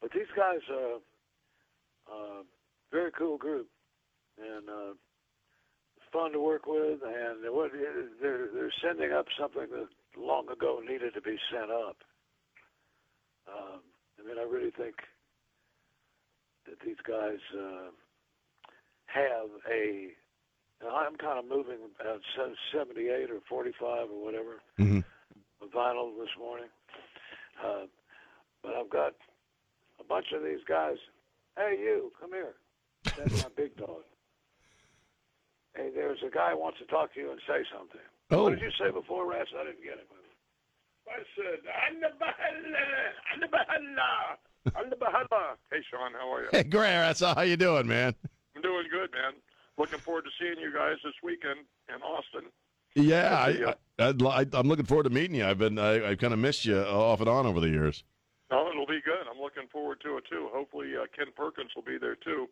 but 0.00 0.10
these 0.12 0.30
guys 0.36 0.60
are 0.70 0.96
uh, 2.10 2.42
very 2.92 3.10
cool 3.18 3.36
group 3.36 3.66
and 4.38 4.68
uh, 4.68 4.94
fun 6.12 6.32
to 6.32 6.40
work 6.40 6.66
with. 6.66 7.00
And 7.02 7.42
they're 8.22 8.46
they're 8.54 8.72
sending 8.82 9.12
up 9.12 9.26
something 9.38 9.66
that 9.70 9.88
long 10.16 10.48
ago 10.48 10.80
needed 10.86 11.14
to 11.14 11.20
be 11.20 11.36
sent 11.52 11.70
up. 11.70 11.96
Um, 13.48 13.80
I 14.18 14.26
mean, 14.26 14.38
I 14.38 14.42
really 14.42 14.70
think 14.70 14.94
that 16.66 16.78
these 16.84 17.00
guys 17.06 17.40
uh, 17.58 17.90
have 19.06 19.50
a. 19.70 20.10
Now, 20.82 20.96
I'm 20.96 21.16
kind 21.16 21.38
of 21.38 21.44
moving 21.44 21.78
at 22.00 22.20
78 22.72 23.30
or 23.30 23.40
45 23.48 24.10
or 24.10 24.24
whatever 24.24 24.60
Mhm. 24.78 25.04
vinyl 25.72 26.16
this 26.18 26.34
morning. 26.38 26.70
Uh, 27.62 27.86
but 28.62 28.74
I've 28.74 28.88
got 28.88 29.14
a 29.98 30.04
bunch 30.04 30.32
of 30.32 30.42
these 30.42 30.64
guys. 30.64 30.96
Hey, 31.56 31.78
you, 31.78 32.12
come 32.18 32.32
here. 32.32 32.54
That's 33.16 33.32
my 33.42 33.48
big 33.56 33.76
dog. 33.76 34.04
Hey, 35.74 35.90
there's 35.90 36.22
a 36.22 36.30
guy 36.30 36.50
who 36.52 36.58
wants 36.58 36.78
to 36.78 36.86
talk 36.86 37.12
to 37.14 37.20
you 37.20 37.30
and 37.30 37.40
say 37.46 37.64
something. 37.72 38.00
Oh. 38.30 38.44
What 38.44 38.50
did 38.50 38.60
you 38.62 38.70
say 38.78 38.90
before, 38.90 39.26
Rats? 39.26 39.50
I 39.54 39.64
didn't 39.64 39.82
get 39.82 39.98
it. 39.98 40.08
I 41.08 41.24
said, 41.36 41.60
Andabahala, 41.66 42.78
Andabahala, 43.34 44.38
Andabahala. 44.68 45.56
Hey, 45.70 45.82
Sean, 45.90 46.12
how 46.12 46.32
are 46.32 46.42
you? 46.44 46.48
hey, 46.52 46.62
that's 46.62 47.20
how 47.20 47.40
you 47.42 47.56
doing, 47.56 47.86
man? 47.86 48.14
I'm 48.56 48.62
doing 48.62 48.86
good, 48.90 49.10
man. 49.12 49.32
Looking 49.80 49.98
forward 50.00 50.26
to 50.26 50.30
seeing 50.38 50.58
you 50.58 50.74
guys 50.74 50.96
this 51.02 51.14
weekend 51.22 51.60
in 51.88 52.02
Austin. 52.02 52.50
Yeah, 52.94 53.46
Good 53.46 54.18
to 54.18 54.24
see 54.24 54.28
I, 54.28 54.40
I, 54.40 54.46
I'm 54.52 54.68
looking 54.68 54.84
forward 54.84 55.04
to 55.04 55.10
meeting 55.10 55.36
you. 55.36 55.46
I've 55.46 55.56
been 55.56 55.78
I, 55.78 56.10
I've 56.10 56.18
kind 56.18 56.34
of 56.34 56.38
missed 56.38 56.66
you 56.66 56.76
off 56.78 57.20
and 57.20 57.30
on 57.30 57.46
over 57.46 57.60
the 57.60 57.70
years. 57.70 58.04
Oh, 58.50 58.68
it'll 58.70 58.84
be 58.84 59.00
good. 59.02 59.26
I'm 59.30 59.40
looking 59.40 59.68
forward 59.72 60.02
to 60.02 60.18
it 60.18 60.24
too. 60.30 60.50
Hopefully, 60.52 60.90
uh, 61.00 61.06
Kent 61.16 61.34
Perkins 61.34 61.70
will 61.74 61.82
be 61.82 61.96
there 61.96 62.14
too, 62.14 62.46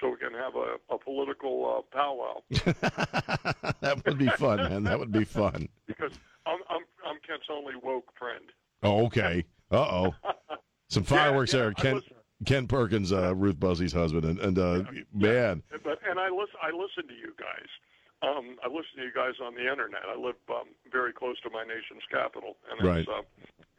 so 0.00 0.10
we 0.10 0.16
can 0.16 0.32
have 0.32 0.54
a, 0.54 0.76
a 0.94 0.96
political 0.96 1.82
uh, 1.92 1.96
powwow. 1.96 2.40
that 3.80 4.02
would 4.06 4.18
be 4.18 4.28
fun, 4.28 4.58
man. 4.58 4.84
That 4.84 5.00
would 5.00 5.10
be 5.10 5.24
fun. 5.24 5.68
because 5.88 6.12
I'm 6.46 6.60
I'm 6.70 6.82
I'm 7.04 7.16
Kent's 7.26 7.46
only 7.50 7.74
woke 7.82 8.12
friend. 8.16 8.44
Oh, 8.84 9.06
okay. 9.06 9.44
Uh 9.72 9.76
oh. 9.78 10.14
Some 10.88 11.02
fireworks 11.02 11.52
yeah, 11.52 11.60
there. 11.62 11.70
I 11.70 11.82
Ken 11.82 11.94
listen- 11.96 12.13
Kent 12.46 12.68
Perkins, 12.68 13.12
uh, 13.12 13.34
Ruth 13.34 13.58
Buzzi's 13.58 13.92
husband, 13.92 14.24
and, 14.24 14.38
and 14.40 14.58
uh, 14.58 14.82
man, 15.12 15.62
But 15.82 15.98
and 16.08 16.18
I 16.18 16.28
listen 16.28 16.56
I 16.62 16.70
listen 16.70 17.08
to 17.08 17.14
you 17.14 17.32
guys. 17.38 17.68
Um, 18.22 18.56
I 18.64 18.68
listen 18.68 18.96
to 18.98 19.02
you 19.02 19.12
guys 19.14 19.34
on 19.44 19.54
the 19.54 19.60
internet. 19.70 20.00
I 20.08 20.18
live 20.18 20.36
um, 20.48 20.68
very 20.90 21.12
close 21.12 21.38
to 21.42 21.50
my 21.50 21.62
nation's 21.62 22.02
capital, 22.10 22.56
and 22.70 22.86
Right. 22.88 22.98
it's 23.00 23.08
uh, 23.08 23.22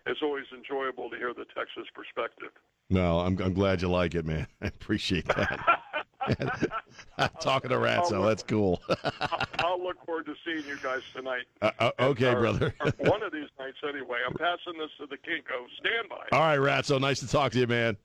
it's 0.08 0.22
always 0.24 0.46
enjoyable 0.56 1.10
to 1.10 1.18
hear 1.18 1.34
the 1.34 1.46
Texas 1.56 1.86
perspective. 1.94 2.50
no, 2.90 3.20
I'm 3.20 3.38
I'm 3.42 3.54
glad 3.54 3.82
you 3.82 3.90
like 3.90 4.16
it, 4.16 4.26
man. 4.26 4.48
I 4.62 4.68
appreciate 4.68 5.26
that. 5.28 5.82
Talking 7.40 7.70
to 7.70 7.76
Ratso, 7.76 8.26
that's 8.28 8.42
cool. 8.42 8.82
I'll, 9.22 9.40
I'll 9.60 9.84
look 9.84 10.04
forward 10.08 10.26
to 10.26 10.34
seeing 10.44 10.66
you 10.68 10.76
guys 10.82 11.02
tonight. 11.16 11.44
Uh, 11.62 11.70
uh, 11.78 11.92
okay, 12.00 12.34
Or- 12.34 12.40
brother. 12.40 12.74
one 12.98 13.22
of 13.22 13.32
these 13.32 13.48
nights, 13.60 13.78
anyway. 13.88 14.18
I'm 14.28 14.34
passing 14.34 14.74
this 14.80 14.90
to 15.00 15.06
the 15.06 15.18
Kinko. 15.18 15.68
Stand 15.80 16.10
by. 16.10 16.26
All 16.36 16.40
right, 16.42 16.58
Ratso, 16.58 17.00
nice 17.00 17.20
to 17.20 17.28
talk 17.28 17.52
to 17.52 17.60
you, 17.60 17.68
man. 17.68 17.96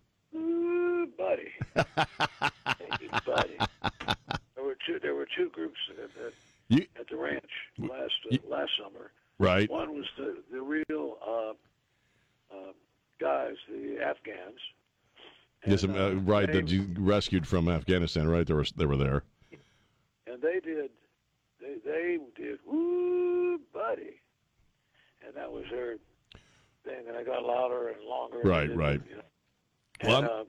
Buddy. 1.07 1.51
hey, 1.75 3.09
buddy. 3.27 3.57
There 4.55 4.65
were 4.65 4.77
two. 4.87 4.99
There 5.01 5.15
were 5.15 5.27
two 5.37 5.49
groups 5.51 5.79
at, 5.93 6.05
at, 6.27 6.33
You- 6.69 6.87
at 6.99 7.09
the 7.09 7.17
ranch 7.17 7.51
last 7.79 8.13
uh, 8.33 8.37
last 8.49 8.71
summer. 8.83 9.13
Right. 9.39 9.71
One 9.71 9.95
was 9.95 10.07
the 10.17 10.37
the 10.53 10.61
real 10.61 11.17
uh, 11.27 11.51
uh, 12.55 12.73
guys, 13.21 13.55
the 13.69 13.99
Afghans. 14.03 14.59
Yes, 15.67 15.85
um, 15.85 15.95
uh, 15.95 16.13
right. 16.23 16.47
they- 16.47 16.61
That 16.61 16.71
you 16.71 16.87
rescued 16.99 17.47
from 17.47 17.69
Afghanistan, 17.69 18.29
right? 18.29 18.47
They 18.47 18.55
were 18.55 18.67
they 18.77 18.87
were 18.87 18.97
there. 18.97 19.23
and 20.27 20.41
they 20.43 20.61
did 20.61 20.91
they 21.61 21.77
they 21.85 22.19
did 22.37 22.59
woo 22.67 23.59
buddy 23.73 24.17
and 25.27 25.35
that 25.37 25.51
was 25.53 25.65
their 25.71 25.97
thing 26.85 27.05
and 27.07 27.15
it 27.17 27.27
got 27.27 27.45
louder 27.45 27.89
and 27.89 28.03
longer 28.05 28.39
Right, 28.43 28.71
and, 28.71 28.79
right. 28.79 29.01
you 29.09 29.17
know. 29.17 29.23
Well, 30.05 30.19
and, 30.19 30.27
uh, 30.29 30.45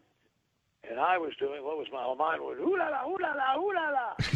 and 0.92 1.00
I 1.00 1.18
was 1.18 1.32
doing 1.40 1.64
what 1.64 1.78
was 1.78 1.88
my 1.92 2.04
mine 2.16 2.42
was 2.42 2.58
ooh 2.60 2.78
la 2.78 2.90
la 2.90 3.08
ooh 3.08 3.18
la 3.20 3.32
la 3.32 3.56
ooh 3.58 3.74
la 3.74 3.90
la 3.90 4.14
that 4.20 4.28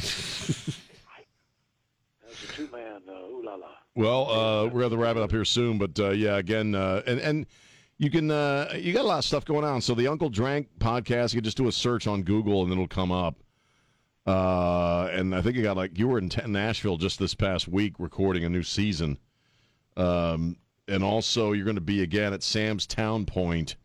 was 2.30 2.44
a 2.44 2.54
two 2.54 2.70
man 2.72 3.02
uh, 3.08 3.28
ooh 3.28 3.44
la 3.46 3.56
la 3.56 3.68
Well, 3.96 4.30
uh, 4.32 4.66
we're 4.66 4.82
going 4.82 4.92
to 4.92 4.98
wrap 4.98 5.18
it 5.18 5.22
up 5.22 5.32
here 5.32 5.46
soon, 5.46 5.78
but 5.78 6.00
uh, 6.00 6.10
yeah, 6.10 6.38
again, 6.38 6.74
uh, 6.74 7.02
and 7.06 7.20
and 7.20 7.46
you 7.98 8.10
can 8.10 8.32
uh, 8.32 8.74
you 8.76 8.94
got 8.94 9.04
a 9.04 9.08
lot 9.08 9.20
of 9.20 9.26
stuff 9.26 9.46
going 9.46 9.66
on. 9.66 9.82
So 9.82 9.94
the 9.94 10.08
Uncle 10.08 10.30
Drank 10.30 10.70
podcast, 10.80 11.34
you 11.34 11.40
can 11.40 11.44
just 11.44 11.58
do 11.58 11.68
a 11.68 11.72
search 11.72 12.08
on 12.08 12.24
Google 12.24 12.64
and 12.64 12.72
it'll 12.72 12.88
come 12.88 13.12
up. 13.12 13.36
Uh, 14.26 15.10
and 15.12 15.36
I 15.36 15.42
think 15.42 15.56
you 15.56 15.62
got 15.62 15.78
like 15.78 15.98
you 16.00 16.08
were 16.08 16.18
in 16.18 16.32
Nashville 16.48 16.98
just 16.98 17.20
this 17.20 17.36
past 17.36 17.68
week 17.68 17.94
recording 18.00 18.44
a 18.44 18.50
new 18.50 18.64
season, 18.64 19.20
um, 19.98 20.58
and 20.88 21.04
also 21.04 21.52
you're 21.52 21.66
going 21.66 21.76
to 21.76 21.82
be 21.82 22.02
again 22.02 22.34
at 22.34 22.42
Sam's 22.42 22.88
Town 22.88 23.26
Point 23.26 23.76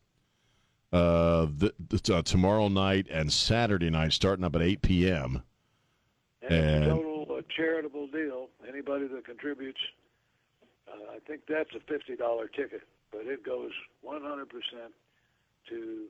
uh, 0.93 1.47
th- 1.59 1.73
th- 1.89 2.11
uh, 2.11 2.23
tomorrow 2.23 2.69
night 2.69 3.07
and 3.11 3.33
Saturday 3.33 3.91
night, 3.91 4.13
starting 4.13 4.45
up 4.45 4.57
at 4.57 4.63
8 4.63 4.83
p.m. 4.83 5.43
and, 6.43 6.53
a 6.53 6.57
And 6.57 6.85
total 6.87 7.27
uh, 7.39 7.43
charitable 7.57 8.09
deal 8.09 8.49
anybody 8.69 9.07
that 9.09 9.25
contributes 9.25 9.79
uh, 10.89 11.13
I 11.15 11.19
think 11.27 11.43
that's 11.49 11.71
a 11.77 11.81
fifty 11.81 12.17
dollar 12.17 12.49
ticket 12.49 12.83
but 13.13 13.23
it 13.27 13.45
goes 13.45 13.71
one 14.03 14.23
hundred 14.23 14.49
percent 14.49 14.93
to 15.69 16.07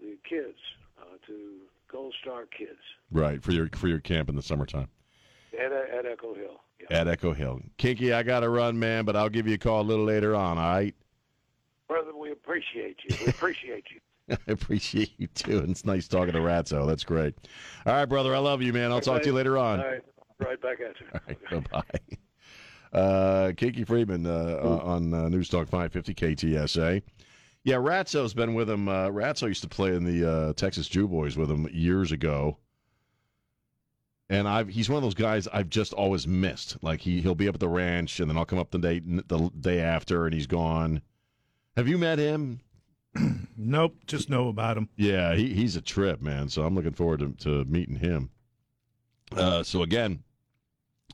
the 0.00 0.16
kids 0.28 0.58
uh, 0.98 1.16
to 1.26 1.56
Gold 1.90 2.14
Star 2.22 2.44
Kids 2.46 2.78
right 3.10 3.42
for 3.42 3.52
your 3.52 3.68
for 3.74 3.88
your 3.88 4.00
camp 4.00 4.28
in 4.28 4.36
the 4.36 4.42
summertime. 4.42 4.88
at, 5.58 5.72
at 5.72 6.06
Echo 6.06 6.34
Hill. 6.34 6.60
at 6.90 7.06
Echo 7.08 7.32
Hill. 7.34 7.60
Kinky, 7.76 8.12
I 8.12 8.22
got 8.22 8.40
to 8.40 8.48
run, 8.48 8.78
man, 8.78 9.04
but 9.04 9.16
I'll 9.16 9.28
give 9.28 9.46
you 9.46 9.54
a 9.54 9.58
call 9.58 9.82
a 9.82 9.86
little 9.86 10.04
later 10.04 10.34
on, 10.34 10.58
all 10.58 10.74
right? 10.74 10.94
Brother, 11.88 12.16
we 12.16 12.32
appreciate 12.32 12.96
you. 13.08 13.16
We 13.22 13.30
appreciate 13.30 13.84
you. 13.90 14.00
I 14.30 14.36
appreciate 14.48 15.12
you 15.18 15.26
too. 15.28 15.58
And 15.58 15.70
it's 15.70 15.84
nice 15.84 16.08
talking 16.08 16.32
to 16.32 16.40
Ratso. 16.40 16.86
That's 16.86 17.04
great. 17.04 17.34
All 17.86 17.92
right, 17.92 18.06
brother. 18.06 18.34
I 18.34 18.38
love 18.38 18.62
you, 18.62 18.72
man. 18.72 18.90
I'll 18.90 19.00
talk 19.00 19.22
to 19.22 19.28
you 19.28 19.34
later 19.34 19.58
on. 19.58 19.80
All 19.80 19.86
right, 19.86 20.02
right 20.38 20.62
back 20.62 20.80
at 20.80 21.00
you. 21.00 21.06
All 21.12 21.20
right, 21.28 21.70
bye-bye. 21.70 22.16
Uh, 22.92 23.50
Kinky 23.56 23.82
Friedman 23.82 24.24
uh, 24.24 24.60
uh, 24.62 24.80
on 24.84 25.12
uh, 25.12 25.28
News 25.28 25.48
Talk 25.48 25.66
550 25.66 26.14
KTSA. 26.14 27.02
Yeah, 27.64 27.74
Ratso's 27.74 28.34
been 28.34 28.54
with 28.54 28.70
him. 28.70 28.88
Uh, 28.88 29.08
Ratso 29.08 29.48
used 29.48 29.62
to 29.62 29.68
play 29.68 29.96
in 29.96 30.04
the 30.04 30.30
uh, 30.30 30.52
Texas 30.52 30.86
Jewboys 30.86 31.36
with 31.36 31.50
him 31.50 31.68
years 31.72 32.12
ago. 32.12 32.58
And 34.30 34.46
I've 34.46 34.68
he's 34.68 34.88
one 34.88 34.98
of 34.98 35.02
those 35.02 35.14
guys 35.14 35.48
I've 35.48 35.70
just 35.70 35.92
always 35.92 36.26
missed. 36.26 36.82
Like 36.82 37.00
he 37.00 37.20
he'll 37.20 37.34
be 37.34 37.48
up 37.48 37.54
at 37.54 37.60
the 37.60 37.68
ranch, 37.68 38.20
and 38.20 38.30
then 38.30 38.36
I'll 38.36 38.44
come 38.44 38.60
up 38.60 38.70
the 38.70 38.78
day 38.78 39.00
the 39.00 39.50
day 39.60 39.80
after, 39.80 40.24
and 40.24 40.32
he's 40.32 40.46
gone. 40.46 41.02
Have 41.76 41.88
you 41.88 41.98
met 41.98 42.18
him? 42.18 42.60
nope, 43.56 43.96
just 44.06 44.30
know 44.30 44.48
about 44.48 44.76
him. 44.76 44.88
Yeah, 44.96 45.34
he, 45.34 45.54
he's 45.54 45.76
a 45.76 45.80
trip, 45.80 46.20
man. 46.20 46.48
So 46.48 46.64
I'm 46.64 46.74
looking 46.74 46.92
forward 46.92 47.20
to, 47.20 47.32
to 47.44 47.64
meeting 47.64 47.96
him. 47.96 48.30
Uh, 49.36 49.62
so 49.62 49.82
again, 49.82 50.22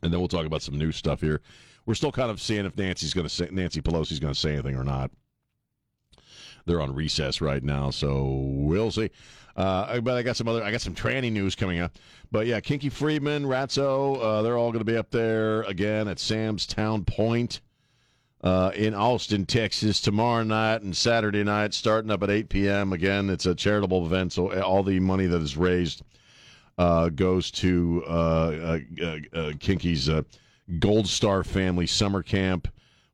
and 0.03 0.13
then 0.13 0.21
we'll 0.21 0.29
talk 0.29 0.47
about 0.47 0.63
some 0.63 0.79
new 0.79 0.93
stuff 0.93 1.21
here. 1.21 1.41
We're 1.87 1.95
still 1.95 2.13
kind 2.13 2.31
of 2.31 2.41
seeing 2.41 2.67
if 2.67 2.77
Nancy's 2.77 3.15
going 3.15 3.27
to 3.27 3.33
say 3.33 3.49
Nancy 3.51 3.81
Pelosi's 3.81 4.21
going 4.21 4.35
to 4.35 4.39
say 4.39 4.53
anything 4.53 4.77
or 4.77 4.85
not. 4.85 5.11
They're 6.67 6.81
on 6.81 6.95
recess 6.95 7.41
right 7.41 7.63
now, 7.63 7.91
so 7.91 8.25
we'll 8.53 8.91
see. 8.91 9.11
Uh, 9.57 10.01
but 10.01 10.17
I 10.17 10.23
got 10.23 10.37
some 10.37 10.47
other, 10.47 10.63
I 10.63 10.71
got 10.71 10.81
some 10.81 10.95
tranny 10.95 11.33
news 11.33 11.55
coming 11.55 11.81
up. 11.81 11.97
But 12.31 12.47
yeah, 12.47 12.61
Kinky 12.61 12.91
Friedman, 12.91 13.45
Ratso, 13.45 14.23
uh, 14.23 14.43
they're 14.43 14.57
all 14.57 14.71
going 14.71 14.85
to 14.85 14.91
be 14.91 14.97
up 14.97 15.11
there 15.11 15.63
again 15.63 16.07
at 16.07 16.19
Sam's 16.19 16.67
Town 16.67 17.05
Point 17.05 17.61
uh, 18.43 18.71
in 18.75 18.95
Austin, 18.95 19.45
Texas, 19.47 20.01
tomorrow 20.01 20.43
night 20.43 20.83
and 20.83 20.97
Saturday 20.97 21.45
night, 21.45 21.75
starting 21.75 22.11
up 22.11 22.23
at 22.23 22.31
8 22.31 22.49
p.m. 22.49 22.93
Again, 22.93 23.29
it's 23.29 23.47
a 23.47 23.55
charitable 23.55 24.07
event, 24.07 24.33
so 24.33 24.61
all 24.63 24.83
the 24.83 24.99
money 25.01 25.27
that 25.27 25.43
is 25.43 25.57
raised 25.57 26.03
uh, 26.79 27.11
goes 27.11 27.51
to 27.51 28.03
uh, 28.09 28.11
uh, 28.11 28.79
uh, 29.03 29.07
uh, 29.35 29.53
Kinky's 29.59 30.09
Gold 30.79 31.07
Star 31.07 31.45
Family 31.45 31.87
Summer 31.87 32.23
Camp, 32.23 32.69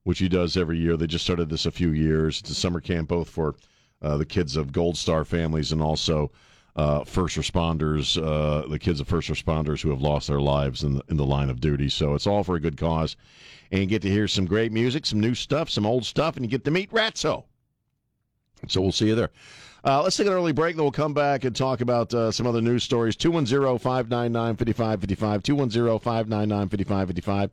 which 0.05 0.21
he 0.21 0.29
does 0.29 0.57
every 0.57 0.79
year. 0.79 0.97
They 0.97 1.09
just 1.09 1.25
started 1.25 1.49
this 1.49 1.67
a 1.67 1.73
few 1.73 1.91
years. 1.91 2.39
It's 2.41 2.51
a 2.51 2.55
summer 2.55 2.81
camp 2.81 3.09
both 3.09 3.29
for 3.29 3.57
the 4.01 4.25
kids 4.25 4.57
of 4.57 4.73
Gold 4.73 4.97
Star 4.97 5.25
families 5.25 5.73
and 5.73 5.83
also 5.83 6.31
uh, 6.77 7.05
first 7.05 7.37
responders, 7.37 8.23
uh, 8.23 8.69
the 8.69 8.79
kids 8.79 9.01
of 9.01 9.09
first 9.09 9.29
responders 9.29 9.81
who 9.81 9.91
have 9.91 10.03
lost 10.03 10.29
their 10.29 10.41
lives 10.41 10.85
in 10.85 10.95
the, 10.97 11.03
in 11.09 11.17
the 11.17 11.25
line 11.25 11.51
of 11.51 11.61
duty. 11.61 11.89
So 11.89 12.15
it's 12.15 12.27
all 12.27 12.45
for 12.45 12.55
a 12.55 12.61
good 12.61 12.77
cause. 12.77 13.17
And 13.71 13.81
you 13.81 13.87
get 13.87 14.03
to 14.03 14.11
hear 14.11 14.29
some 14.29 14.45
great 14.45 14.73
music, 14.73 15.07
some 15.07 15.21
new 15.21 15.35
stuff, 15.35 15.71
some 15.71 15.87
old 15.87 16.05
stuff, 16.05 16.37
and 16.37 16.45
you 16.45 16.51
get 16.51 16.65
to 16.65 16.71
meet 16.71 16.93
Ratso. 16.93 17.45
So 18.69 18.81
we'll 18.81 18.93
see 18.93 19.09
you 19.09 19.15
there. 19.15 19.31
Uh, 19.87 20.03
let's 20.03 20.17
take 20.17 20.27
an 20.27 20.33
early 20.33 20.51
break, 20.51 20.75
then 20.75 20.85
we'll 20.85 20.91
come 20.91 21.15
back 21.15 21.45
and 21.45 21.55
talk 21.55 21.81
about 21.81 22.13
uh, 22.13 22.33
some 22.33 22.45
other 22.45 22.61
news 22.61 22.83
stories. 22.83 23.15
210 23.15 23.79
599 23.79 24.57
5555. 24.57 25.43
210 25.45 25.99
599 26.01 26.69
5555. 26.69 27.51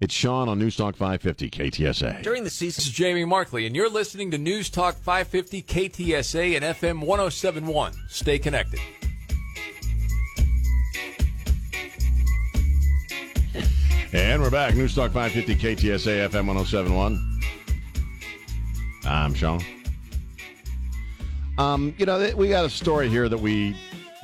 It's 0.00 0.14
Sean 0.14 0.48
on 0.48 0.60
Newstalk 0.60 0.94
550 0.94 1.50
KTSA. 1.50 2.22
During 2.22 2.44
the 2.44 2.50
season, 2.50 2.78
this 2.82 2.86
is 2.86 2.92
Jamie 2.92 3.24
Markley, 3.24 3.66
and 3.66 3.74
you're 3.74 3.90
listening 3.90 4.30
to 4.30 4.38
News 4.38 4.70
Talk 4.70 4.94
550 4.94 5.62
KTSA 5.62 6.54
and 6.54 6.64
FM 6.64 7.04
1071. 7.04 7.94
Stay 8.08 8.38
connected. 8.38 8.78
And 14.12 14.40
we're 14.40 14.50
back. 14.50 14.74
Newstalk 14.74 15.12
550 15.12 15.56
KTSA 15.56 16.28
FM 16.28 16.46
1071. 16.46 17.40
I'm 19.04 19.34
Sean. 19.34 19.60
Um, 21.58 21.94
you 21.98 22.06
know, 22.06 22.32
we 22.34 22.48
got 22.48 22.64
a 22.64 22.70
story 22.70 23.08
here 23.08 23.28
that 23.28 23.38
we 23.38 23.76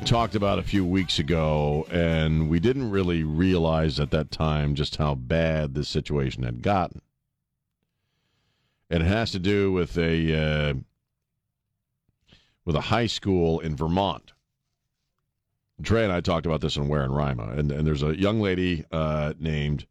talked 0.06 0.34
about 0.34 0.58
a 0.58 0.62
few 0.62 0.84
weeks 0.84 1.18
ago, 1.18 1.86
and 1.90 2.48
we 2.48 2.58
didn't 2.58 2.90
really 2.90 3.22
realize 3.22 4.00
at 4.00 4.10
that 4.12 4.30
time 4.30 4.74
just 4.74 4.96
how 4.96 5.14
bad 5.14 5.74
this 5.74 5.88
situation 5.88 6.42
had 6.42 6.62
gotten. 6.62 7.02
And 8.88 9.02
it 9.02 9.06
has 9.06 9.32
to 9.32 9.38
do 9.38 9.72
with 9.72 9.98
a 9.98 10.70
uh, 10.70 10.74
with 12.64 12.76
a 12.76 12.80
high 12.80 13.06
school 13.06 13.60
in 13.60 13.76
Vermont. 13.76 14.32
Trey 15.82 16.04
and 16.04 16.12
I 16.12 16.22
talked 16.22 16.46
about 16.46 16.62
this 16.62 16.76
in 16.76 16.88
Where 16.88 17.02
and 17.02 17.14
Rima, 17.14 17.50
and, 17.56 17.70
and 17.70 17.86
there's 17.86 18.02
a 18.02 18.18
young 18.18 18.40
lady 18.40 18.84
uh, 18.90 19.34
named 19.38 19.86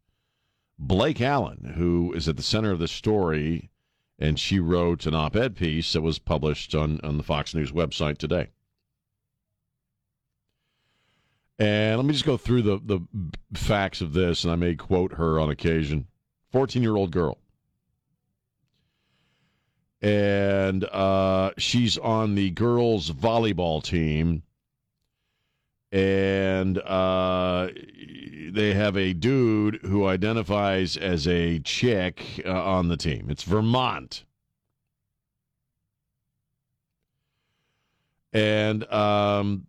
Blake 0.79 1.21
Allen 1.21 1.73
who 1.77 2.13
is 2.13 2.27
at 2.27 2.35
the 2.35 2.43
center 2.43 2.71
of 2.71 2.79
this 2.79 2.91
story, 2.91 3.69
and 4.19 4.39
she 4.39 4.59
wrote 4.59 5.05
an 5.05 5.13
op-ed 5.13 5.55
piece 5.55 5.93
that 5.93 6.01
was 6.01 6.19
published 6.19 6.73
on, 6.73 6.99
on 7.03 7.17
the 7.17 7.23
Fox 7.23 7.53
News 7.53 7.71
website 7.71 8.17
today. 8.17 8.49
And 11.59 11.97
let 11.97 12.05
me 12.05 12.13
just 12.13 12.25
go 12.25 12.37
through 12.37 12.61
the, 12.63 12.79
the 12.85 13.01
facts 13.57 14.01
of 14.01 14.13
this, 14.13 14.43
and 14.43 14.53
I 14.53 14.55
may 14.55 14.75
quote 14.75 15.13
her 15.13 15.39
on 15.39 15.49
occasion. 15.49 16.07
14 16.51 16.81
year 16.81 16.95
old 16.95 17.11
girl. 17.11 17.39
And 20.01 20.83
uh, 20.85 21.51
she's 21.57 21.97
on 21.97 22.35
the 22.35 22.51
girls' 22.51 23.11
volleyball 23.11 23.83
team 23.83 24.43
and 25.91 26.77
uh, 26.79 27.69
they 28.51 28.73
have 28.73 28.97
a 28.97 29.13
dude 29.13 29.79
who 29.83 30.05
identifies 30.05 30.97
as 30.97 31.27
a 31.27 31.59
chick 31.59 32.41
uh, 32.45 32.51
on 32.51 32.89
the 32.89 32.97
team. 32.97 33.27
It's 33.29 33.43
Vermont. 33.43 34.25
And 38.33 38.83
um, 38.91 39.67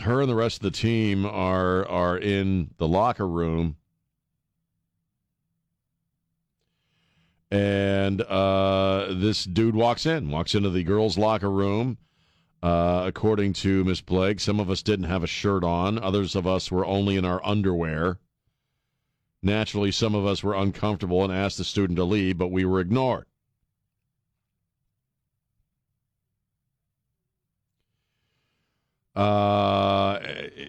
her 0.00 0.20
and 0.22 0.30
the 0.30 0.34
rest 0.34 0.56
of 0.56 0.62
the 0.62 0.70
team 0.70 1.26
are 1.26 1.86
are 1.86 2.18
in 2.18 2.70
the 2.78 2.88
locker 2.88 3.28
room. 3.28 3.76
And 7.50 8.22
uh, 8.22 9.08
this 9.10 9.44
dude 9.44 9.76
walks 9.76 10.06
in, 10.06 10.30
walks 10.30 10.54
into 10.54 10.70
the 10.70 10.82
girls' 10.82 11.18
locker 11.18 11.50
room. 11.50 11.98
Uh, 12.62 13.02
according 13.06 13.52
to 13.52 13.82
Miss 13.84 14.00
Blake, 14.00 14.38
some 14.38 14.60
of 14.60 14.70
us 14.70 14.82
didn't 14.82 15.06
have 15.06 15.24
a 15.24 15.26
shirt 15.26 15.64
on. 15.64 15.98
Others 15.98 16.36
of 16.36 16.46
us 16.46 16.70
were 16.70 16.86
only 16.86 17.16
in 17.16 17.24
our 17.24 17.44
underwear. 17.44 18.18
Naturally, 19.42 19.90
some 19.90 20.14
of 20.14 20.24
us 20.24 20.44
were 20.44 20.54
uncomfortable 20.54 21.24
and 21.24 21.32
asked 21.32 21.58
the 21.58 21.64
student 21.64 21.96
to 21.96 22.04
leave, 22.04 22.38
but 22.38 22.52
we 22.52 22.64
were 22.64 22.78
ignored. 22.78 23.26
Uh, 29.14 30.20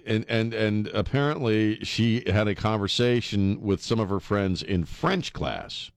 and 0.06 0.26
and 0.28 0.54
and 0.54 0.88
apparently 0.88 1.80
she 1.84 2.24
had 2.28 2.48
a 2.48 2.56
conversation 2.56 3.62
with 3.62 3.82
some 3.82 4.02
of 4.02 4.10
her 4.10 4.20
friends 4.20 4.62
in 4.62 4.84
French 4.84 5.32
class. 5.32 5.91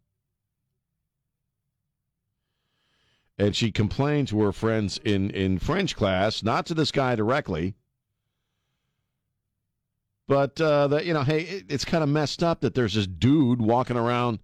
And 3.38 3.54
she 3.54 3.70
complained 3.70 4.28
to 4.28 4.40
her 4.42 4.52
friends 4.52 4.98
in, 5.04 5.30
in 5.30 5.58
French 5.58 5.94
class, 5.94 6.42
not 6.42 6.66
to 6.66 6.74
this 6.74 6.90
guy 6.90 7.14
directly, 7.14 7.74
but 10.28 10.60
uh, 10.60 10.88
that 10.88 11.06
you 11.06 11.12
know, 11.12 11.22
hey, 11.22 11.42
it, 11.42 11.64
it's 11.68 11.84
kind 11.84 12.02
of 12.02 12.08
messed 12.08 12.42
up 12.42 12.60
that 12.60 12.74
there's 12.74 12.94
this 12.94 13.06
dude 13.06 13.60
walking 13.60 13.96
around 13.96 14.40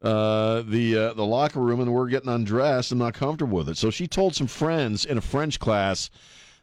uh, 0.00 0.62
the 0.62 0.96
uh, 0.96 1.12
the 1.14 1.24
locker 1.24 1.60
room 1.60 1.80
and 1.80 1.92
we're 1.92 2.08
getting 2.08 2.30
undressed. 2.30 2.92
I'm 2.92 2.98
not 2.98 3.14
comfortable 3.14 3.58
with 3.58 3.68
it. 3.68 3.76
So 3.76 3.90
she 3.90 4.06
told 4.06 4.34
some 4.34 4.46
friends 4.46 5.04
in 5.04 5.18
a 5.18 5.20
French 5.20 5.58
class 5.58 6.10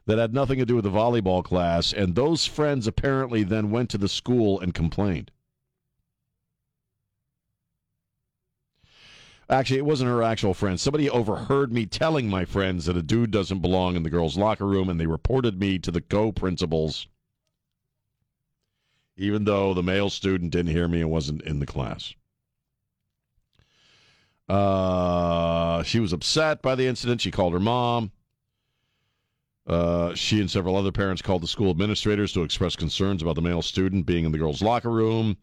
that 0.06 0.18
had 0.18 0.34
nothing 0.34 0.60
to 0.60 0.66
do 0.66 0.76
with 0.76 0.86
the 0.86 0.92
volleyball 0.92 1.44
class, 1.44 1.94
and 1.94 2.16
those 2.16 2.46
friends 2.46 2.88
apparently 2.88 3.44
then 3.44 3.70
went 3.70 3.90
to 3.92 3.98
the 3.98 4.10
school 4.10 4.60
and 4.60 4.74
complained. 4.74 5.32
Actually, 9.50 9.80
it 9.80 9.86
wasn't 9.86 10.10
her 10.10 10.22
actual 10.22 10.54
friends. 10.54 10.82
Somebody 10.82 11.10
overheard 11.10 11.74
me 11.74 11.88
telling 11.88 12.30
my 12.30 12.46
friends 12.46 12.86
that 12.86 12.96
a 12.96 13.02
dude 13.02 13.32
doesn't 13.32 13.62
belong 13.62 13.96
in 13.96 14.04
the 14.04 14.10
girls' 14.10 14.38
locker 14.38 14.66
room, 14.66 14.90
and 14.90 15.00
they 15.00 15.08
reported 15.08 15.60
me 15.60 15.80
to 15.80 15.90
the 15.90 16.02
co 16.02 16.32
principals, 16.32 17.08
even 19.18 19.46
though 19.46 19.74
the 19.74 19.82
male 19.82 20.12
student 20.12 20.52
didn't 20.52 20.72
hear 20.72 20.88
me 20.88 21.02
and 21.02 21.10
wasn't 21.10 21.42
in 21.42 21.60
the 21.60 21.66
class. 21.66 22.14
Uh, 24.48 25.82
she 25.82 26.00
was 26.00 26.14
upset 26.14 26.62
by 26.62 26.76
the 26.76 26.86
incident. 26.86 27.22
She 27.22 27.32
called 27.32 27.54
her 27.54 27.60
mom. 27.60 28.12
Uh, 29.66 30.14
she 30.16 30.40
and 30.40 30.50
several 30.50 30.76
other 30.76 30.92
parents 30.92 31.22
called 31.22 31.44
the 31.44 31.48
school 31.48 31.70
administrators 31.70 32.34
to 32.34 32.44
express 32.44 32.76
concerns 32.76 33.22
about 33.22 33.36
the 33.36 33.42
male 33.42 33.62
student 33.62 34.06
being 34.06 34.26
in 34.26 34.32
the 34.32 34.38
girls' 34.38 34.62
locker 34.62 34.90
room. 34.90 35.38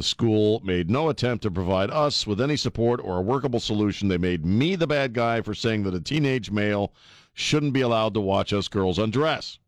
The 0.00 0.04
school 0.04 0.62
made 0.64 0.88
no 0.88 1.10
attempt 1.10 1.42
to 1.42 1.50
provide 1.50 1.90
us 1.90 2.26
with 2.26 2.40
any 2.40 2.56
support 2.56 3.02
or 3.04 3.18
a 3.18 3.20
workable 3.20 3.60
solution. 3.60 4.08
They 4.08 4.16
made 4.16 4.46
me 4.46 4.74
the 4.74 4.86
bad 4.86 5.12
guy 5.12 5.42
for 5.42 5.52
saying 5.52 5.82
that 5.82 5.92
a 5.92 6.00
teenage 6.00 6.50
male 6.50 6.94
shouldn't 7.34 7.74
be 7.74 7.82
allowed 7.82 8.14
to 8.14 8.20
watch 8.22 8.54
us 8.54 8.66
girls 8.66 8.98
undress. 8.98 9.58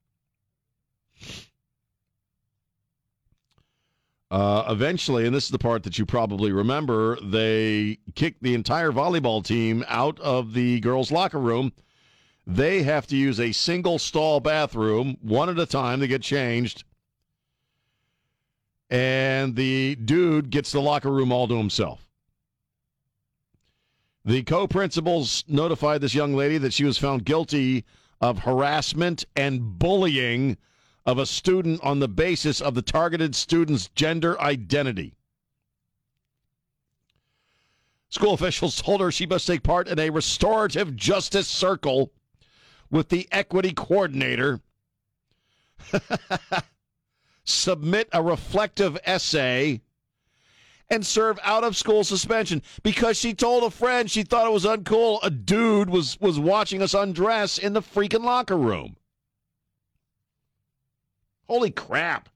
Uh, 4.30 4.64
eventually, 4.70 5.26
and 5.26 5.34
this 5.34 5.44
is 5.44 5.50
the 5.50 5.58
part 5.58 5.82
that 5.82 5.98
you 5.98 6.06
probably 6.06 6.50
remember, 6.50 7.20
they 7.20 7.98
kicked 8.14 8.42
the 8.42 8.54
entire 8.54 8.90
volleyball 8.90 9.44
team 9.44 9.84
out 9.86 10.18
of 10.20 10.54
the 10.54 10.80
girls' 10.80 11.12
locker 11.12 11.40
room. 11.40 11.74
They 12.46 12.84
have 12.84 13.06
to 13.08 13.16
use 13.18 13.38
a 13.38 13.52
single 13.52 13.98
stall 13.98 14.40
bathroom, 14.40 15.18
one 15.20 15.50
at 15.50 15.58
a 15.58 15.66
time, 15.66 16.00
to 16.00 16.08
get 16.08 16.22
changed. 16.22 16.84
And 18.92 19.56
the 19.56 19.94
dude 19.94 20.50
gets 20.50 20.70
the 20.70 20.80
locker 20.82 21.10
room 21.10 21.32
all 21.32 21.48
to 21.48 21.56
himself. 21.56 22.06
The 24.22 24.42
co 24.42 24.68
principals 24.68 25.44
notified 25.48 26.02
this 26.02 26.14
young 26.14 26.34
lady 26.34 26.58
that 26.58 26.74
she 26.74 26.84
was 26.84 26.98
found 26.98 27.24
guilty 27.24 27.86
of 28.20 28.40
harassment 28.40 29.24
and 29.34 29.78
bullying 29.78 30.58
of 31.06 31.16
a 31.16 31.24
student 31.24 31.80
on 31.82 32.00
the 32.00 32.06
basis 32.06 32.60
of 32.60 32.74
the 32.74 32.82
targeted 32.82 33.34
student's 33.34 33.88
gender 33.94 34.38
identity. 34.38 35.14
School 38.10 38.34
officials 38.34 38.80
told 38.82 39.00
her 39.00 39.10
she 39.10 39.24
must 39.24 39.46
take 39.46 39.62
part 39.62 39.88
in 39.88 39.98
a 39.98 40.10
restorative 40.10 40.94
justice 40.94 41.48
circle 41.48 42.12
with 42.90 43.08
the 43.08 43.26
equity 43.32 43.72
coordinator, 43.72 44.60
submit 47.44 48.08
a 48.12 48.22
reflective 48.22 48.98
essay, 49.04 49.80
and 50.90 51.06
serve 51.06 51.38
out 51.42 51.64
of 51.64 51.76
school 51.76 52.04
suspension 52.04 52.62
because 52.82 53.18
she 53.18 53.32
told 53.32 53.64
a 53.64 53.70
friend 53.70 54.10
she 54.10 54.22
thought 54.22 54.46
it 54.46 54.52
was 54.52 54.66
uncool 54.66 55.18
a 55.22 55.30
dude 55.30 55.88
was 55.88 56.20
was 56.20 56.38
watching 56.38 56.82
us 56.82 56.92
undress 56.92 57.56
in 57.58 57.72
the 57.72 57.80
freaking 57.80 58.24
locker 58.24 58.56
room. 58.58 58.96
Holy 61.48 61.70
crap. 61.70 62.28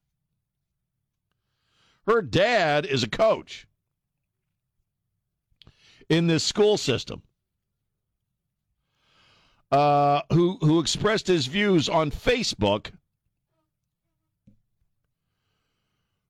Her 2.07 2.23
dad 2.23 2.87
is 2.87 3.03
a 3.03 3.09
coach 3.09 3.67
in 6.09 6.27
this 6.27 6.45
school 6.45 6.77
system 6.77 7.23
uh, 9.71 10.23
who, 10.33 10.59
who 10.61 10.79
expressed 10.81 11.27
his 11.27 11.47
views 11.47 11.89
on 11.89 12.11
Facebook. 12.11 12.93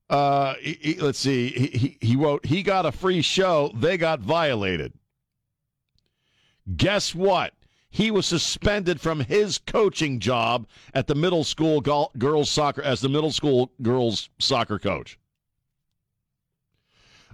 Uh, 0.09 0.55
he, 0.61 0.79
he, 0.81 1.01
let's 1.01 1.19
see. 1.19 1.49
He, 1.49 1.67
he, 1.67 1.99
he 2.01 2.17
wrote, 2.17 2.47
he 2.47 2.63
got 2.63 2.87
a 2.87 2.93
free 2.93 3.23
show. 3.23 3.73
They 3.75 3.97
got 3.97 4.21
violated. 4.21 4.93
Guess 6.77 7.15
what? 7.15 7.53
he 7.97 8.11
was 8.11 8.27
suspended 8.27 9.01
from 9.01 9.21
his 9.21 9.57
coaching 9.57 10.21
job 10.21 10.67
at 10.93 11.07
the 11.07 11.15
middle 11.15 11.45
school 11.45 11.81
girls 11.81 12.51
soccer 12.51 12.83
as 12.83 13.01
the 13.01 13.09
middle 13.09 13.31
school 13.31 13.73
girls 13.81 14.29
soccer 14.39 14.79
coach. 14.79 15.19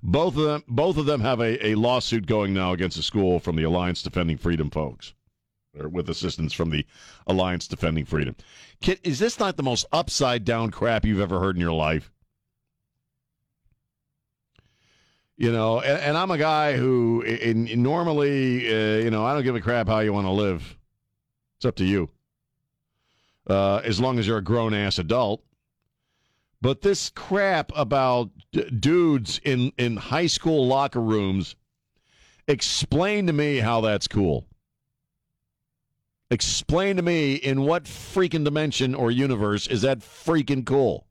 Both 0.04 0.36
of 0.36 0.44
them, 0.44 0.62
both 0.68 0.98
of 0.98 1.06
them 1.06 1.20
have 1.20 1.40
a, 1.40 1.66
a 1.66 1.74
lawsuit 1.74 2.26
going 2.26 2.54
now 2.54 2.72
against 2.72 2.96
the 2.96 3.02
school 3.02 3.40
from 3.40 3.56
the 3.56 3.64
Alliance 3.64 4.02
Defending 4.02 4.36
Freedom 4.36 4.70
folks, 4.70 5.14
or 5.76 5.88
with 5.88 6.08
assistance 6.08 6.52
from 6.52 6.70
the 6.70 6.86
Alliance 7.26 7.66
Defending 7.66 8.04
Freedom. 8.04 8.36
Kit, 8.80 9.00
is 9.02 9.18
this 9.18 9.40
not 9.40 9.56
the 9.56 9.64
most 9.64 9.84
upside 9.90 10.44
down 10.44 10.70
crap 10.70 11.04
you've 11.04 11.20
ever 11.20 11.40
heard 11.40 11.56
in 11.56 11.60
your 11.60 11.72
life? 11.72 12.12
You 15.42 15.50
know, 15.50 15.80
and, 15.80 16.00
and 16.00 16.16
I'm 16.16 16.30
a 16.30 16.38
guy 16.38 16.76
who 16.76 17.22
in, 17.22 17.66
in 17.66 17.82
normally, 17.82 18.64
uh, 18.68 19.02
you 19.02 19.10
know, 19.10 19.26
I 19.26 19.34
don't 19.34 19.42
give 19.42 19.56
a 19.56 19.60
crap 19.60 19.88
how 19.88 19.98
you 19.98 20.12
want 20.12 20.28
to 20.28 20.30
live. 20.30 20.78
It's 21.56 21.64
up 21.64 21.74
to 21.76 21.84
you. 21.84 22.10
Uh, 23.50 23.78
as 23.78 23.98
long 23.98 24.20
as 24.20 24.26
you're 24.28 24.38
a 24.38 24.42
grown 24.42 24.72
ass 24.72 25.00
adult. 25.00 25.42
But 26.60 26.82
this 26.82 27.10
crap 27.10 27.72
about 27.74 28.30
d- 28.52 28.70
dudes 28.70 29.40
in, 29.42 29.72
in 29.78 29.96
high 29.96 30.28
school 30.28 30.68
locker 30.68 31.00
rooms, 31.00 31.56
explain 32.46 33.26
to 33.26 33.32
me 33.32 33.56
how 33.56 33.80
that's 33.80 34.06
cool. 34.06 34.46
Explain 36.30 36.94
to 36.98 37.02
me 37.02 37.34
in 37.34 37.62
what 37.62 37.86
freaking 37.86 38.44
dimension 38.44 38.94
or 38.94 39.10
universe 39.10 39.66
is 39.66 39.82
that 39.82 39.98
freaking 39.98 40.64
cool? 40.64 41.08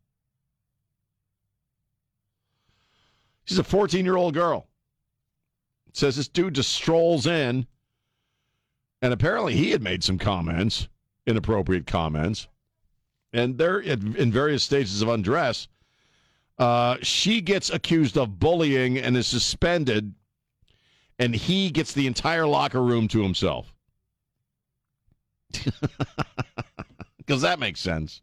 She's 3.46 3.60
a 3.60 3.64
14 3.64 4.06
year 4.06 4.18
old 4.18 4.34
girl. 4.34 4.68
says 5.94 6.16
this 6.16 6.28
dude 6.28 6.56
just 6.56 6.72
strolls 6.72 7.26
in, 7.28 7.68
and 9.02 9.14
apparently 9.14 9.56
he 9.56 9.72
had 9.72 9.82
made 9.82 10.04
some 10.04 10.18
comments, 10.18 10.88
inappropriate 11.26 11.88
comments, 11.88 12.48
and 13.34 13.58
they're 13.58 13.80
in 13.80 14.32
various 14.32 14.64
stages 14.64 15.02
of 15.02 15.10
undress. 15.10 15.68
Uh, 16.58 16.98
she 17.02 17.42
gets 17.42 17.70
accused 17.70 18.18
of 18.18 18.40
bullying 18.40 18.98
and 18.98 19.18
is 19.18 19.28
suspended, 19.28 20.14
and 21.18 21.36
he 21.36 21.72
gets 21.72 21.94
the 21.94 22.08
entire 22.08 22.46
locker 22.46 22.82
room 22.82 23.08
to 23.08 23.22
himself. 23.22 23.74
Because 27.32 27.44
that 27.44 27.60
makes 27.60 27.80
sense. 27.80 28.22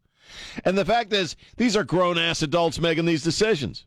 And 0.66 0.77
the 0.77 0.85
fact 0.85 1.14
is, 1.14 1.35
these 1.57 1.77
are 1.77 1.85
grown 1.85 2.19
ass 2.19 2.43
adults 2.43 2.79
making 2.79 3.07
these 3.07 3.23
decisions. 3.23 3.87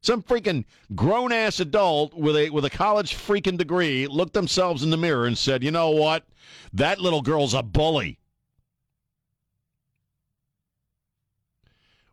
Some 0.00 0.22
freaking 0.22 0.64
grown 0.94 1.32
ass 1.32 1.60
adult 1.60 2.14
with 2.14 2.36
a 2.36 2.50
with 2.50 2.64
a 2.64 2.70
college 2.70 3.14
freaking 3.14 3.58
degree 3.58 4.06
looked 4.06 4.32
themselves 4.32 4.82
in 4.82 4.90
the 4.90 4.96
mirror 4.96 5.26
and 5.26 5.36
said, 5.36 5.64
"You 5.64 5.70
know 5.70 5.90
what? 5.90 6.24
That 6.72 7.00
little 7.00 7.22
girl's 7.22 7.54
a 7.54 7.62
bully." 7.62 8.18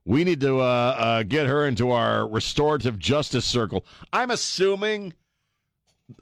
We 0.03 0.23
need 0.23 0.41
to 0.41 0.59
uh, 0.59 0.63
uh, 0.63 1.23
get 1.23 1.47
her 1.47 1.67
into 1.67 1.91
our 1.91 2.27
restorative 2.27 2.99
justice 2.99 3.45
circle. 3.45 3.85
I'm 4.13 4.29
assuming 4.29 5.13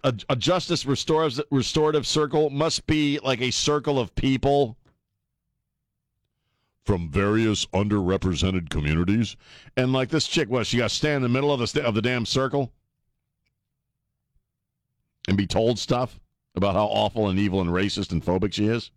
a, 0.03 0.13
a 0.29 0.35
justice 0.35 0.85
restorative 0.85 1.43
restorative 1.51 2.07
circle 2.07 2.49
must 2.49 2.87
be 2.87 3.19
like 3.19 3.41
a 3.41 3.51
circle 3.51 3.99
of 3.99 4.15
people 4.15 4.77
from 6.83 7.09
various 7.09 7.65
underrepresented 7.67 8.69
communities. 8.69 9.35
And 9.77 9.93
like 9.93 10.09
this 10.09 10.27
chick, 10.27 10.49
what 10.49 10.67
she 10.67 10.77
got 10.77 10.89
to 10.89 10.95
stand 10.95 11.17
in 11.17 11.21
the 11.23 11.29
middle 11.29 11.53
of 11.53 11.59
the 11.59 11.67
st- 11.67 11.85
of 11.85 11.95
the 11.95 12.01
damn 12.01 12.25
circle 12.25 12.71
and 15.27 15.37
be 15.37 15.47
told 15.47 15.79
stuff 15.79 16.19
about 16.55 16.75
how 16.75 16.85
awful 16.85 17.29
and 17.29 17.39
evil 17.39 17.61
and 17.61 17.69
racist 17.69 18.11
and 18.11 18.23
phobic 18.23 18.53
she 18.53 18.67
is. 18.67 18.91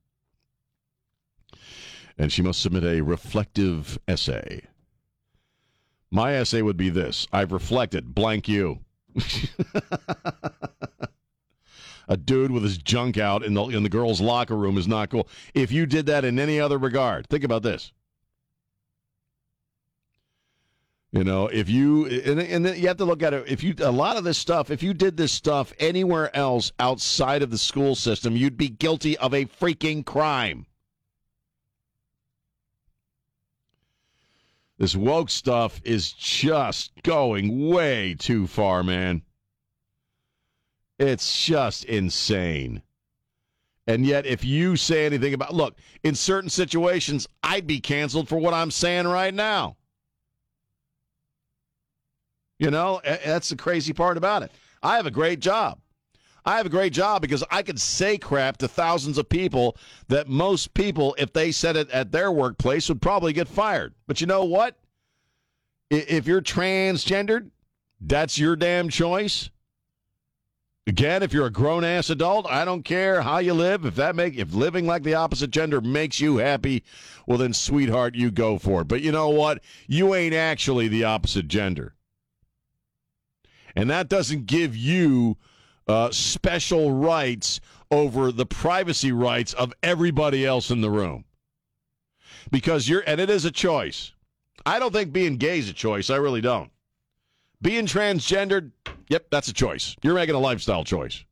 And 2.19 2.33
she 2.33 2.43
must 2.43 2.61
submit 2.61 2.85
a 2.85 3.03
reflective 3.03 3.99
essay. 4.09 4.63
My 6.11 6.35
essay 6.35 6.63
would 6.63 6.77
be 6.77 6.89
this: 6.89 7.27
I've 7.33 7.53
reflected 7.53 8.15
blank 8.15 8.49
you. 8.49 8.81
a 12.09 12.17
dude 12.17 12.51
with 12.51 12.63
his 12.63 12.79
junk 12.79 13.19
out 13.19 13.45
in 13.45 13.55
the 13.55 13.65
in 13.65 13.83
the 13.83 13.89
girls' 13.89 14.21
locker 14.21 14.57
room 14.57 14.79
is 14.79 14.89
not 14.89 15.11
cool. 15.11 15.29
If 15.55 15.73
you 15.73 15.87
did 15.87 16.07
that 16.07 16.25
in 16.25 16.39
any 16.39 16.61
other 16.61 16.79
regard, 16.79 17.29
think 17.29 17.45
about 17.45 17.63
this. 17.63 17.93
You 21.13 21.25
know, 21.25 21.47
if 21.47 21.71
you 21.71 22.07
and, 22.07 22.41
and 22.41 22.77
you 22.77 22.89
have 22.89 22.99
to 22.99 23.05
look 23.05 23.23
at 23.23 23.33
it. 23.33 23.45
If 23.49 23.63
you 23.63 23.75
a 23.79 23.91
lot 23.91 24.17
of 24.17 24.25
this 24.25 24.37
stuff, 24.37 24.71
if 24.71 24.83
you 24.83 24.93
did 24.93 25.17
this 25.17 25.33
stuff 25.33 25.73
anywhere 25.79 26.35
else 26.37 26.73
outside 26.79 27.43
of 27.43 27.51
the 27.51 27.59
school 27.59 27.95
system, 27.95 28.37
you'd 28.37 28.59
be 28.59 28.69
guilty 28.69 29.17
of 29.19 29.33
a 29.33 29.47
freaking 29.47 30.05
crime. 30.05 30.67
This 34.79 34.95
woke 34.95 35.31
stuff 35.31 35.81
is 35.85 36.13
just 36.13 36.93
going 37.03 37.71
way 37.71 38.15
too 38.19 38.47
far, 38.47 38.83
man. 38.83 39.23
It's 40.99 41.45
just 41.45 41.85
insane. 41.85 42.83
And 43.87 44.05
yet, 44.05 44.27
if 44.27 44.45
you 44.45 44.77
say 44.77 45.07
anything 45.07 45.35
about, 45.35 45.55
look, 45.55 45.77
in 46.03 46.15
certain 46.15 46.51
situations, 46.51 47.29
I'd 47.43 47.67
be 47.67 47.81
canceled 47.81 48.29
for 48.29 48.37
what 48.37 48.55
I'm 48.55 48.71
saying 48.71 49.07
right 49.07 49.33
now. 49.33 49.77
You 52.59 52.71
know, 52.71 53.01
that's 53.05 53.51
the 53.51 53.57
crazy 53.57 53.93
part 53.93 54.17
about 54.17 54.43
it. 54.43 54.51
I 54.83 54.97
have 54.97 55.07
a 55.07 55.11
great 55.11 55.41
job. 55.41 55.79
I 56.45 56.57
have 56.57 56.67
a 56.67 56.71
great 56.71 56.93
job 56.93 57.23
because 57.23 57.45
I 57.51 57.63
could 57.63 57.81
say 57.81 58.19
crap 58.19 58.57
to 58.59 58.69
thousands 58.69 59.19
of 59.19 59.29
people 59.29 59.77
that 60.09 60.29
most 60.29 60.75
people, 60.75 61.15
if 61.19 61.33
they 61.33 61.53
said 61.53 61.77
it 61.77 61.91
at 61.91 62.13
their 62.13 62.31
workplace, 62.31 62.89
would 62.89 63.03
probably 63.03 63.33
get 63.33 63.49
fired. 63.49 63.95
But 64.07 64.21
you 64.21 64.27
know 64.27 64.45
what? 64.45 64.79
If 65.91 66.27
you're 66.27 66.43
transgendered, 66.43 67.51
that's 68.01 68.39
your 68.39 68.57
damn 68.57 68.89
choice. 68.89 69.51
Again, 70.89 71.25
if 71.25 71.33
you're 71.33 71.47
a 71.47 71.51
grown 71.51 71.83
ass 71.83 72.11
adult, 72.11 72.47
I 72.47 72.65
don't 72.65 72.85
care 72.85 73.23
how 73.23 73.39
you 73.39 73.55
live. 73.55 73.85
If 73.85 73.97
that 73.97 74.15
make 74.15 74.37
if 74.37 74.55
living 74.55 74.87
like 74.87 75.03
the 75.03 75.15
opposite 75.15 75.51
gender 75.51 75.81
makes 75.81 76.21
you 76.21 76.37
happy, 76.37 76.85
well 77.27 77.39
then 77.39 77.53
sweetheart, 77.53 78.15
you 78.15 78.31
go 78.31 78.57
for 78.57 78.83
it. 78.83 78.89
But 78.89 79.03
you 79.03 79.11
know 79.11 79.29
what? 79.31 79.63
You 79.89 80.15
ain't 80.15 80.35
actually 80.35 80.87
the 80.87 81.03
opposite 81.03 81.49
gender. 81.49 81.95
And 83.75 83.91
that 83.91 84.09
doesn't 84.09 84.47
give 84.47 84.77
you 84.77 85.37
uh, 85.89 86.11
special 86.13 86.93
rights 86.93 87.61
over 87.91 88.31
the 88.31 88.47
privacy 88.47 89.13
rights 89.13 89.53
of 89.55 89.73
everybody 89.83 90.47
else 90.47 90.71
in 90.71 90.81
the 90.81 90.91
room. 90.91 91.25
Because 92.51 92.89
you're, 92.89 93.03
and 93.07 93.21
it 93.21 93.29
is 93.29 93.45
a 93.45 93.51
choice. 93.51 94.13
I 94.65 94.79
don't 94.79 94.93
think 94.93 95.13
being 95.13 95.37
gay 95.37 95.59
is 95.59 95.69
a 95.69 95.73
choice. 95.73 96.11
I 96.11 96.17
really 96.17 96.41
don't. 96.41 96.71
Being 97.67 97.87
transgendered, 97.87 98.71
yep, 99.09 99.27
that's 99.29 99.49
a 99.49 99.53
choice. 99.53 99.97
You're 100.01 100.15
making 100.15 100.37
a 100.37 100.39
lifestyle 100.39 100.85
choice. 100.85 101.25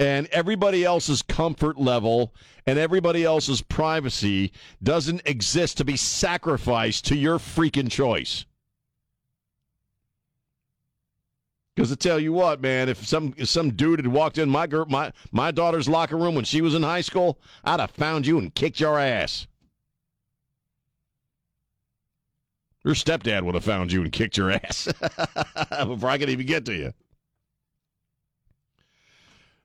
And 0.00 0.26
everybody 0.32 0.84
else's 0.84 1.22
comfort 1.22 1.78
level 1.78 2.34
and 2.66 2.76
everybody 2.76 3.22
else's 3.22 3.62
privacy 3.62 4.50
doesn't 4.82 5.22
exist 5.26 5.76
to 5.76 5.84
be 5.84 5.96
sacrificed 5.96 7.04
to 7.04 7.16
your 7.16 7.38
freaking 7.38 7.88
choice. 7.88 8.46
Because 11.76 11.90
to 11.90 11.96
tell 11.96 12.18
you 12.18 12.32
what, 12.32 12.60
man, 12.60 12.88
if 12.88 13.06
some 13.06 13.32
if 13.36 13.48
some 13.48 13.70
dude 13.74 14.00
had 14.00 14.08
walked 14.08 14.38
in 14.38 14.50
my 14.50 14.66
girl, 14.66 14.86
my 14.86 15.12
my 15.30 15.52
daughter's 15.52 15.88
locker 15.88 16.16
room 16.16 16.34
when 16.34 16.44
she 16.44 16.62
was 16.62 16.74
in 16.74 16.82
high 16.82 17.02
school, 17.02 17.38
I'd 17.62 17.78
have 17.78 17.92
found 17.92 18.26
you 18.26 18.38
and 18.38 18.52
kicked 18.52 18.80
your 18.80 18.98
ass. 18.98 19.46
Your 22.84 22.94
stepdad 22.94 23.42
would 23.42 23.54
have 23.54 23.64
found 23.64 23.92
you 23.92 24.02
and 24.02 24.10
kicked 24.10 24.36
your 24.36 24.52
ass 24.52 24.86
before 25.86 26.08
I 26.08 26.18
could 26.18 26.30
even 26.30 26.46
get 26.46 26.64
to 26.66 26.74
you. 26.74 26.92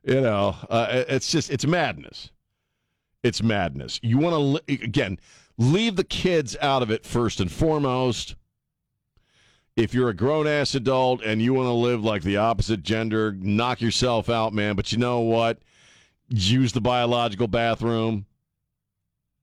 You 0.03 0.21
know, 0.21 0.55
uh, 0.69 1.03
it's 1.07 1.31
just 1.31 1.49
it's 1.49 1.65
madness. 1.65 2.29
It's 3.23 3.41
madness. 3.41 3.99
You 4.03 4.17
want 4.17 4.65
to 4.67 4.73
again 4.83 5.17
leave 5.57 5.95
the 5.95 6.03
kids 6.03 6.55
out 6.61 6.83
of 6.83 6.91
it 6.91 7.05
first 7.05 7.39
and 7.39 7.51
foremost. 7.51 8.35
If 9.75 9.93
you're 9.93 10.09
a 10.09 10.13
grown 10.13 10.47
ass 10.47 10.75
adult 10.75 11.21
and 11.23 11.41
you 11.41 11.53
want 11.53 11.67
to 11.67 11.73
live 11.73 12.03
like 12.03 12.21
the 12.21 12.37
opposite 12.37 12.83
gender, 12.83 13.33
knock 13.33 13.81
yourself 13.81 14.29
out, 14.29 14.53
man. 14.53 14.75
But 14.75 14.91
you 14.91 14.97
know 14.97 15.21
what? 15.21 15.59
Use 16.29 16.71
the 16.71 16.81
biological 16.81 17.47
bathroom. 17.47 18.25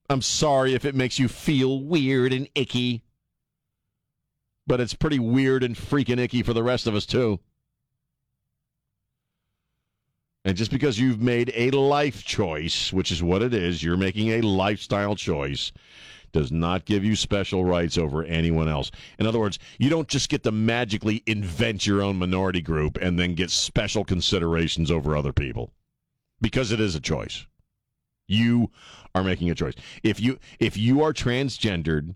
I'm 0.09 0.21
sorry 0.21 0.73
if 0.73 0.85
it 0.85 0.95
makes 0.95 1.19
you 1.19 1.27
feel 1.27 1.81
weird 1.81 2.33
and 2.33 2.47
icky 2.55 3.03
but 4.67 4.79
it's 4.79 4.93
pretty 4.93 5.19
weird 5.19 5.63
and 5.63 5.75
freaking 5.75 6.19
icky 6.19 6.43
for 6.43 6.53
the 6.53 6.63
rest 6.63 6.87
of 6.87 6.95
us, 6.95 7.05
too. 7.05 7.39
And 10.45 10.57
just 10.57 10.71
because 10.71 10.99
you've 10.99 11.21
made 11.21 11.51
a 11.55 11.71
life 11.71 12.25
choice, 12.25 12.91
which 12.91 13.11
is 13.11 13.23
what 13.23 13.41
it 13.41 13.53
is, 13.53 13.81
you're 13.81 13.95
making 13.95 14.29
a 14.29 14.41
lifestyle 14.41 15.15
choice, 15.15 15.71
does 16.33 16.51
not 16.51 16.85
give 16.85 17.05
you 17.05 17.15
special 17.15 17.63
rights 17.63 17.97
over 17.97 18.23
anyone 18.25 18.67
else. 18.67 18.91
In 19.19 19.27
other 19.27 19.39
words, 19.39 19.59
you 19.77 19.89
don't 19.89 20.07
just 20.07 20.29
get 20.29 20.43
to 20.43 20.51
magically 20.51 21.23
invent 21.25 21.87
your 21.87 22.01
own 22.01 22.17
minority 22.17 22.61
group 22.61 22.97
and 23.01 23.17
then 23.17 23.35
get 23.35 23.51
special 23.51 24.03
considerations 24.03 24.91
over 24.91 25.15
other 25.15 25.31
people 25.31 25.71
because 26.41 26.71
it 26.71 26.81
is 26.81 26.95
a 26.95 26.99
choice. 26.99 27.45
You 28.27 28.71
are 29.15 29.23
making 29.23 29.49
a 29.49 29.55
choice. 29.55 29.75
If 30.01 30.19
you 30.19 30.39
if 30.59 30.75
you 30.75 31.03
are 31.03 31.13
transgendered 31.13 32.15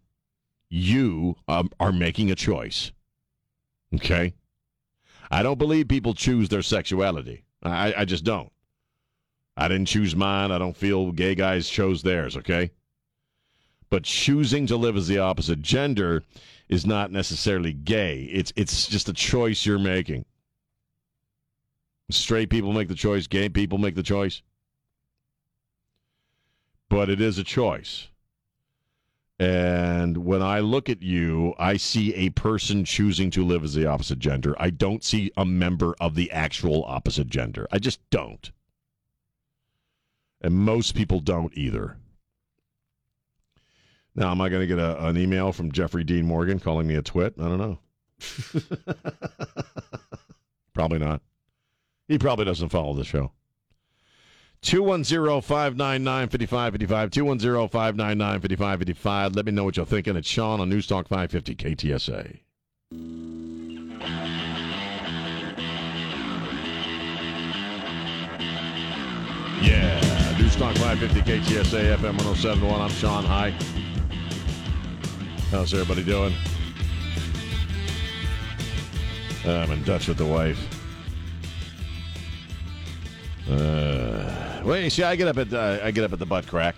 you 0.70 1.36
um, 1.48 1.70
are 1.80 1.92
making 1.92 2.32
a 2.32 2.36
choice. 2.36 2.92
Okay? 3.96 4.34
I 5.30 5.44
don't 5.44 5.58
believe 5.58 5.88
people 5.88 6.14
choose 6.14 6.50
their 6.50 6.62
sexuality. 6.62 7.44
I, 7.64 7.94
I 7.98 8.06
just 8.06 8.24
don't. 8.24 8.52
I 9.56 9.68
didn't 9.68 9.88
choose 9.88 10.16
mine. 10.16 10.52
I 10.52 10.58
don't 10.58 10.78
feel 10.78 11.12
gay 11.12 11.36
guys 11.36 11.70
chose 11.70 12.04
theirs, 12.04 12.38
okay? 12.38 12.72
But 13.90 14.04
choosing 14.04 14.68
to 14.68 14.78
live 14.78 14.96
as 14.96 15.08
the 15.08 15.18
opposite 15.18 15.62
gender 15.62 16.24
is 16.70 16.86
not 16.86 17.12
necessarily 17.12 17.74
gay. 17.74 18.24
It's 18.32 18.54
it's 18.56 18.88
just 18.88 19.10
a 19.10 19.14
choice 19.14 19.66
you're 19.66 19.80
making. 19.80 20.26
Straight 22.10 22.50
people 22.50 22.72
make 22.72 22.88
the 22.88 22.96
choice, 22.96 23.28
gay 23.28 23.50
people 23.50 23.78
make 23.78 23.96
the 23.96 24.04
choice. 24.04 24.42
But 26.90 27.10
it 27.10 27.20
is 27.20 27.38
a 27.38 27.44
choice. 27.44 28.08
And 29.40 30.18
when 30.26 30.42
I 30.42 30.62
look 30.62 30.90
at 30.90 31.04
you, 31.04 31.54
I 31.60 31.78
see 31.78 32.14
a 32.16 32.30
person 32.32 32.84
choosing 32.84 33.30
to 33.32 33.46
live 33.46 33.64
as 33.64 33.76
the 33.76 33.86
opposite 33.86 34.18
gender. 34.18 34.56
I 34.58 34.72
don't 34.72 35.04
see 35.04 35.32
a 35.38 35.46
member 35.46 35.96
of 36.00 36.16
the 36.16 36.32
actual 36.32 36.84
opposite 36.86 37.28
gender. 37.28 37.68
I 37.72 37.78
just 37.78 38.00
don't. 38.10 38.52
And 40.42 40.56
most 40.56 40.96
people 40.96 41.20
don't 41.20 41.56
either. 41.56 41.98
Now, 44.16 44.32
am 44.32 44.42
I 44.42 44.50
going 44.50 44.62
to 44.62 44.68
get 44.68 44.80
a, 44.80 45.06
an 45.06 45.18
email 45.18 45.52
from 45.52 45.72
Jeffrey 45.72 46.04
Dean 46.04 46.26
Morgan 46.26 46.60
calling 46.60 46.88
me 46.88 46.96
a 46.96 47.04
twit? 47.04 47.36
I 47.40 47.44
don't 47.44 47.60
know. 47.60 47.78
probably 50.74 50.98
not. 50.98 51.22
He 52.08 52.18
probably 52.18 52.46
doesn't 52.46 52.70
follow 52.70 52.96
the 52.96 53.04
show. 53.04 53.32
210 54.62 55.42
599 55.42 56.30
5555. 56.30 57.12
210 57.12 57.70
599 57.70 58.42
5555. 58.42 59.36
Let 59.36 59.46
me 59.46 59.52
know 59.52 59.64
what 59.64 59.78
you're 59.78 59.86
thinking. 59.86 60.16
It's 60.16 60.28
Sean 60.28 60.60
on 60.60 60.70
News 60.70 60.88
Talk 60.88 61.08
550 61.08 61.56
KTSA. 61.56 62.40
Yeah, 69.62 70.38
News 70.40 70.56
Talk 70.56 70.76
550 70.76 71.22
KTSA 71.22 71.96
FM 71.98 72.18
1071. 72.18 72.82
I'm 72.82 72.90
Sean. 72.90 73.26
Hi. 73.26 73.54
How's 75.52 75.74
everybody 75.74 76.04
doing? 76.04 76.34
I'm 79.46 79.72
in 79.72 79.84
Dutch 79.84 80.08
with 80.08 80.18
the 80.18 80.26
wife. 80.26 80.77
Uh, 83.50 84.62
well, 84.66 84.90
see, 84.90 85.04
I 85.04 85.16
get 85.16 85.28
up 85.28 85.38
at 85.38 85.54
uh, 85.54 85.80
I 85.82 85.92
get 85.92 86.04
up 86.04 86.14
at 86.14 86.20
the 86.20 86.26
butt 86.26 86.48
crack. 86.48 86.76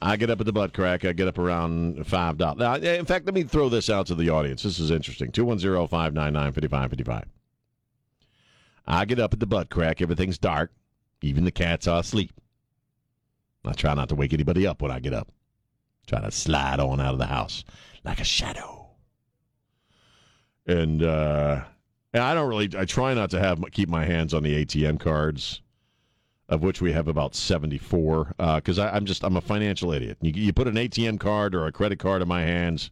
I 0.00 0.16
get 0.16 0.30
up 0.30 0.40
at 0.40 0.46
the 0.46 0.52
butt 0.52 0.72
crack. 0.72 1.04
I 1.04 1.12
get 1.12 1.28
up 1.28 1.38
around 1.38 2.06
five 2.06 2.38
dollars. 2.38 2.58
Now, 2.58 2.74
in 2.74 3.04
fact, 3.04 3.26
let 3.26 3.34
me 3.34 3.42
throw 3.42 3.68
this 3.68 3.90
out 3.90 4.06
to 4.06 4.14
the 4.14 4.30
audience. 4.30 4.62
This 4.62 4.78
is 4.78 4.90
interesting. 4.90 5.32
210-599-5555. 5.32 7.24
I 8.86 9.04
get 9.04 9.18
up 9.18 9.32
at 9.32 9.40
the 9.40 9.46
butt 9.46 9.70
crack. 9.70 10.00
Everything's 10.00 10.38
dark. 10.38 10.72
Even 11.20 11.44
the 11.44 11.50
cats 11.50 11.88
are 11.88 12.00
asleep. 12.00 12.32
I 13.64 13.72
try 13.72 13.92
not 13.94 14.08
to 14.10 14.14
wake 14.14 14.32
anybody 14.32 14.66
up 14.66 14.80
when 14.80 14.92
I 14.92 15.00
get 15.00 15.12
up. 15.12 15.28
Try 16.06 16.20
to 16.20 16.30
slide 16.30 16.80
on 16.80 17.00
out 17.00 17.12
of 17.12 17.18
the 17.18 17.26
house 17.26 17.64
like 18.04 18.20
a 18.20 18.24
shadow. 18.24 18.86
And 20.66 21.02
uh, 21.02 21.64
and 22.12 22.22
I 22.22 22.34
don't 22.34 22.48
really. 22.48 22.70
I 22.76 22.84
try 22.84 23.14
not 23.14 23.30
to 23.30 23.40
have 23.40 23.62
keep 23.72 23.88
my 23.88 24.04
hands 24.04 24.34
on 24.34 24.42
the 24.42 24.64
ATM 24.64 25.00
cards, 25.00 25.62
of 26.48 26.62
which 26.62 26.80
we 26.80 26.92
have 26.92 27.08
about 27.08 27.34
seventy 27.34 27.78
four. 27.78 28.34
Because 28.38 28.78
uh, 28.78 28.90
I'm 28.92 29.04
just 29.04 29.24
I'm 29.24 29.36
a 29.36 29.40
financial 29.40 29.92
idiot. 29.92 30.18
You, 30.20 30.32
you 30.34 30.52
put 30.52 30.68
an 30.68 30.74
ATM 30.74 31.20
card 31.20 31.54
or 31.54 31.66
a 31.66 31.72
credit 31.72 31.98
card 31.98 32.22
in 32.22 32.28
my 32.28 32.42
hands, 32.42 32.90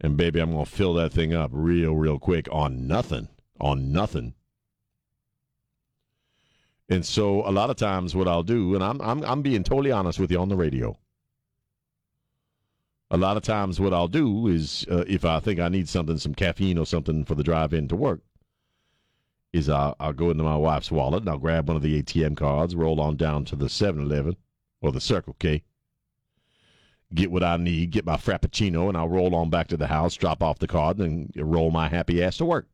and 0.00 0.16
baby, 0.16 0.40
I'm 0.40 0.52
gonna 0.52 0.66
fill 0.66 0.94
that 0.94 1.12
thing 1.12 1.34
up 1.34 1.50
real 1.52 1.94
real 1.94 2.18
quick 2.18 2.48
on 2.52 2.86
nothing 2.86 3.28
on 3.60 3.92
nothing. 3.92 4.34
And 6.88 7.04
so 7.04 7.46
a 7.48 7.50
lot 7.50 7.70
of 7.70 7.76
times 7.76 8.14
what 8.14 8.28
I'll 8.28 8.42
do, 8.42 8.74
and 8.74 8.84
I'm 8.84 9.00
I'm 9.00 9.24
I'm 9.24 9.42
being 9.42 9.64
totally 9.64 9.90
honest 9.90 10.18
with 10.20 10.30
you 10.30 10.38
on 10.38 10.48
the 10.48 10.56
radio. 10.56 10.96
A 13.14 13.16
lot 13.16 13.36
of 13.36 13.44
times 13.44 13.78
what 13.78 13.94
I'll 13.94 14.08
do 14.08 14.48
is 14.48 14.84
uh, 14.90 15.04
if 15.06 15.24
I 15.24 15.38
think 15.38 15.60
I 15.60 15.68
need 15.68 15.88
something, 15.88 16.18
some 16.18 16.34
caffeine 16.34 16.76
or 16.76 16.84
something 16.84 17.24
for 17.24 17.36
the 17.36 17.44
drive 17.44 17.72
in 17.72 17.86
to 17.86 17.94
work, 17.94 18.22
is 19.52 19.68
I'll, 19.68 19.94
I'll 20.00 20.12
go 20.12 20.30
into 20.30 20.42
my 20.42 20.56
wife's 20.56 20.90
wallet 20.90 21.20
and 21.20 21.30
I'll 21.30 21.38
grab 21.38 21.68
one 21.68 21.76
of 21.76 21.82
the 21.84 22.02
ATM 22.02 22.36
cards, 22.36 22.74
roll 22.74 23.00
on 23.00 23.16
down 23.16 23.44
to 23.44 23.54
the 23.54 23.66
7-Eleven 23.66 24.34
or 24.82 24.90
the 24.90 25.00
Circle 25.00 25.36
K, 25.38 25.62
get 27.14 27.30
what 27.30 27.44
I 27.44 27.56
need, 27.56 27.92
get 27.92 28.04
my 28.04 28.16
Frappuccino, 28.16 28.88
and 28.88 28.96
I'll 28.96 29.08
roll 29.08 29.36
on 29.36 29.48
back 29.48 29.68
to 29.68 29.76
the 29.76 29.86
house, 29.86 30.16
drop 30.16 30.42
off 30.42 30.58
the 30.58 30.66
card, 30.66 30.98
and 30.98 31.32
roll 31.36 31.70
my 31.70 31.88
happy 31.88 32.20
ass 32.20 32.38
to 32.38 32.44
work. 32.44 32.66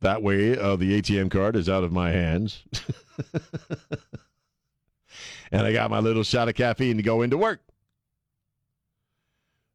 That 0.00 0.22
way, 0.22 0.56
uh, 0.56 0.76
the 0.76 1.02
ATM 1.02 1.30
card 1.30 1.54
is 1.54 1.68
out 1.68 1.84
of 1.84 1.92
my 1.92 2.12
hands. 2.12 2.64
and 5.52 5.66
I 5.66 5.72
got 5.72 5.90
my 5.90 6.00
little 6.00 6.22
shot 6.22 6.48
of 6.48 6.54
caffeine 6.54 6.96
to 6.96 7.02
go 7.02 7.22
into 7.22 7.38
work. 7.38 7.62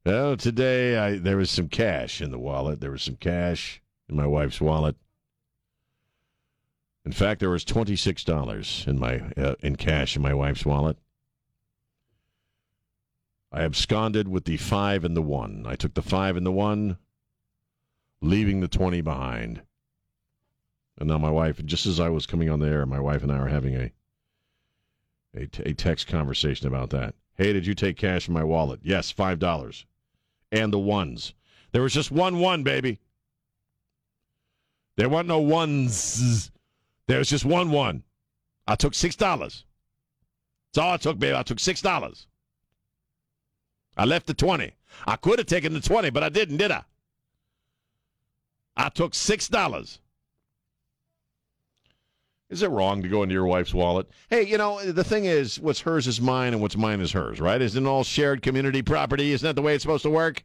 Well, 0.05 0.35
today 0.35 0.97
I, 0.97 1.17
there 1.17 1.37
was 1.37 1.49
some 1.49 1.69
cash 1.69 2.21
in 2.21 2.31
the 2.31 2.39
wallet. 2.39 2.81
There 2.81 2.91
was 2.91 3.03
some 3.03 3.15
cash 3.15 3.81
in 4.09 4.15
my 4.15 4.27
wife's 4.27 4.59
wallet. 4.59 4.97
In 7.05 7.11
fact, 7.11 7.39
there 7.39 7.49
was 7.49 7.65
twenty 7.65 7.95
six 7.95 8.23
dollars 8.23 8.85
in 8.87 8.99
my 8.99 9.21
uh, 9.37 9.55
in 9.61 9.75
cash 9.75 10.15
in 10.15 10.21
my 10.21 10.33
wife's 10.33 10.65
wallet. 10.65 10.97
I 13.51 13.61
absconded 13.61 14.27
with 14.27 14.45
the 14.45 14.57
five 14.57 15.05
and 15.05 15.15
the 15.15 15.21
one. 15.21 15.65
I 15.67 15.75
took 15.75 15.93
the 15.93 16.01
five 16.01 16.37
and 16.37 16.45
the 16.45 16.51
one, 16.51 16.97
leaving 18.21 18.61
the 18.61 18.67
twenty 18.67 19.01
behind. 19.01 19.61
And 20.97 21.09
now 21.09 21.17
my 21.17 21.29
wife, 21.29 21.63
just 21.65 21.85
as 21.85 21.99
I 21.99 22.09
was 22.09 22.25
coming 22.25 22.49
on 22.49 22.59
the 22.59 22.67
air, 22.67 22.85
my 22.85 22.99
wife 22.99 23.23
and 23.23 23.31
I 23.31 23.37
are 23.37 23.47
having 23.47 23.75
a 23.75 23.91
a, 25.35 25.45
t- 25.47 25.63
a 25.63 25.73
text 25.73 26.07
conversation 26.07 26.67
about 26.67 26.89
that. 26.91 27.15
Hey, 27.35 27.53
did 27.53 27.65
you 27.65 27.73
take 27.73 27.97
cash 27.97 28.25
from 28.25 28.35
my 28.35 28.43
wallet? 28.43 28.79
Yes, 28.83 29.11
five 29.11 29.39
dollars, 29.39 29.85
and 30.51 30.71
the 30.71 30.79
ones. 30.79 31.33
There 31.71 31.81
was 31.81 31.93
just 31.93 32.11
one 32.11 32.39
one, 32.39 32.63
baby. 32.63 32.99
There 34.95 35.09
weren't 35.09 35.27
no 35.27 35.39
ones. 35.39 36.51
There 37.07 37.17
was 37.17 37.29
just 37.29 37.45
one 37.45 37.71
one. 37.71 38.03
I 38.67 38.75
took 38.75 38.93
six 38.93 39.15
dollars. 39.15 39.65
That's 40.73 40.83
all 40.83 40.93
I 40.93 40.97
took, 40.97 41.17
baby. 41.19 41.35
I 41.35 41.43
took 41.43 41.59
six 41.59 41.81
dollars. 41.81 42.27
I 43.97 44.05
left 44.05 44.27
the 44.27 44.33
twenty. 44.33 44.73
I 45.07 45.15
could 45.15 45.39
have 45.39 45.47
taken 45.47 45.73
the 45.73 45.81
twenty, 45.81 46.11
but 46.11 46.23
I 46.23 46.29
didn't, 46.29 46.57
did 46.57 46.71
I? 46.71 46.83
I 48.77 48.89
took 48.89 49.15
six 49.15 49.47
dollars. 49.47 49.99
Is 52.53 52.61
it 52.61 52.69
wrong 52.69 53.01
to 53.01 53.09
go 53.09 53.23
into 53.23 53.33
your 53.33 53.47
wife's 53.47 53.73
wallet? 53.73 54.07
Hey, 54.29 54.43
you 54.43 54.59
know, 54.59 54.79
the 54.79 55.03
thing 55.03 55.25
is, 55.25 55.59
what's 55.59 55.81
hers 55.81 56.05
is 56.05 56.21
mine 56.21 56.53
and 56.53 56.61
what's 56.61 56.77
mine 56.77 57.01
is 57.01 57.11
hers, 57.11 57.41
right? 57.41 57.59
Isn't 57.59 57.83
it 57.83 57.89
all 57.89 58.03
shared 58.03 58.43
community 58.43 58.83
property? 58.83 59.31
Isn't 59.31 59.47
that 59.47 59.55
the 59.55 59.63
way 59.63 59.73
it's 59.73 59.81
supposed 59.81 60.03
to 60.03 60.11
work? 60.11 60.43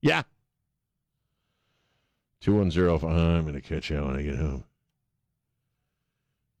Yeah. 0.00 0.22
210 2.40 3.10
I'm 3.10 3.42
going 3.42 3.52
to 3.52 3.60
catch 3.60 3.90
you 3.90 4.02
when 4.02 4.16
I 4.16 4.22
get 4.22 4.36
home. 4.36 4.64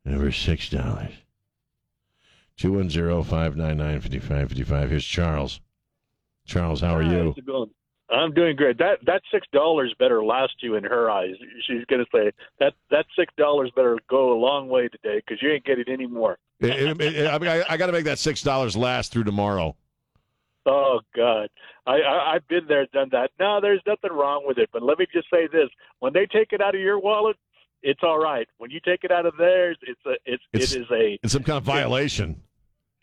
Number 0.04 0.30
$6. 0.30 1.12
210 2.58 3.22
599 3.24 4.00
5555. 4.00 4.90
Here's 4.90 5.04
Charles. 5.06 5.60
Charles, 6.44 6.82
how 6.82 6.94
are 6.94 7.02
you? 7.02 7.34
How's 8.08 8.16
it 8.16 8.18
going? 8.18 8.24
I'm 8.24 8.34
doing 8.34 8.56
great. 8.56 8.78
That 8.78 8.98
that 9.06 9.22
six 9.32 9.46
dollars 9.52 9.94
better 9.98 10.24
last 10.24 10.54
you 10.60 10.74
in 10.76 10.84
her 10.84 11.10
eyes. 11.10 11.34
She's 11.66 11.84
going 11.86 12.04
to 12.04 12.10
say 12.14 12.32
that 12.60 12.74
that 12.90 13.06
six 13.18 13.32
dollars 13.36 13.70
better 13.74 13.98
go 14.08 14.32
a 14.32 14.38
long 14.38 14.68
way 14.68 14.88
today 14.88 15.16
because 15.26 15.40
you 15.42 15.50
ain't 15.52 15.64
getting 15.64 15.84
any 15.88 16.06
more. 16.06 16.38
It- 16.60 16.70
it- 16.70 17.00
it- 17.00 17.26
I, 17.28 17.38
mean, 17.38 17.50
I, 17.50 17.62
I 17.68 17.76
got 17.76 17.86
to 17.86 17.92
make 17.92 18.04
that 18.06 18.16
$6 18.16 18.76
last 18.78 19.12
through 19.12 19.24
tomorrow. 19.24 19.76
Oh 20.68 21.00
God, 21.14 21.48
I, 21.86 22.00
I 22.00 22.34
I've 22.34 22.48
been 22.48 22.66
there, 22.66 22.86
done 22.92 23.08
that. 23.12 23.30
No, 23.38 23.60
there's 23.60 23.82
nothing 23.86 24.10
wrong 24.12 24.42
with 24.44 24.58
it. 24.58 24.68
But 24.72 24.82
let 24.82 24.98
me 24.98 25.06
just 25.12 25.28
say 25.32 25.46
this: 25.46 25.68
when 26.00 26.12
they 26.12 26.26
take 26.26 26.52
it 26.52 26.60
out 26.60 26.74
of 26.74 26.80
your 26.80 26.98
wallet, 26.98 27.36
it's 27.82 28.00
all 28.02 28.18
right. 28.18 28.48
When 28.58 28.72
you 28.72 28.80
take 28.84 29.04
it 29.04 29.12
out 29.12 29.26
of 29.26 29.36
theirs, 29.36 29.76
it's 29.82 30.00
a 30.06 30.14
it's, 30.24 30.42
It's- 30.52 30.72
it 30.72 30.80
is 30.80 30.86
a 30.90 31.18
It's 31.22 31.32
some 31.34 31.44
kind 31.44 31.58
of 31.58 31.62
violation. 31.62 32.42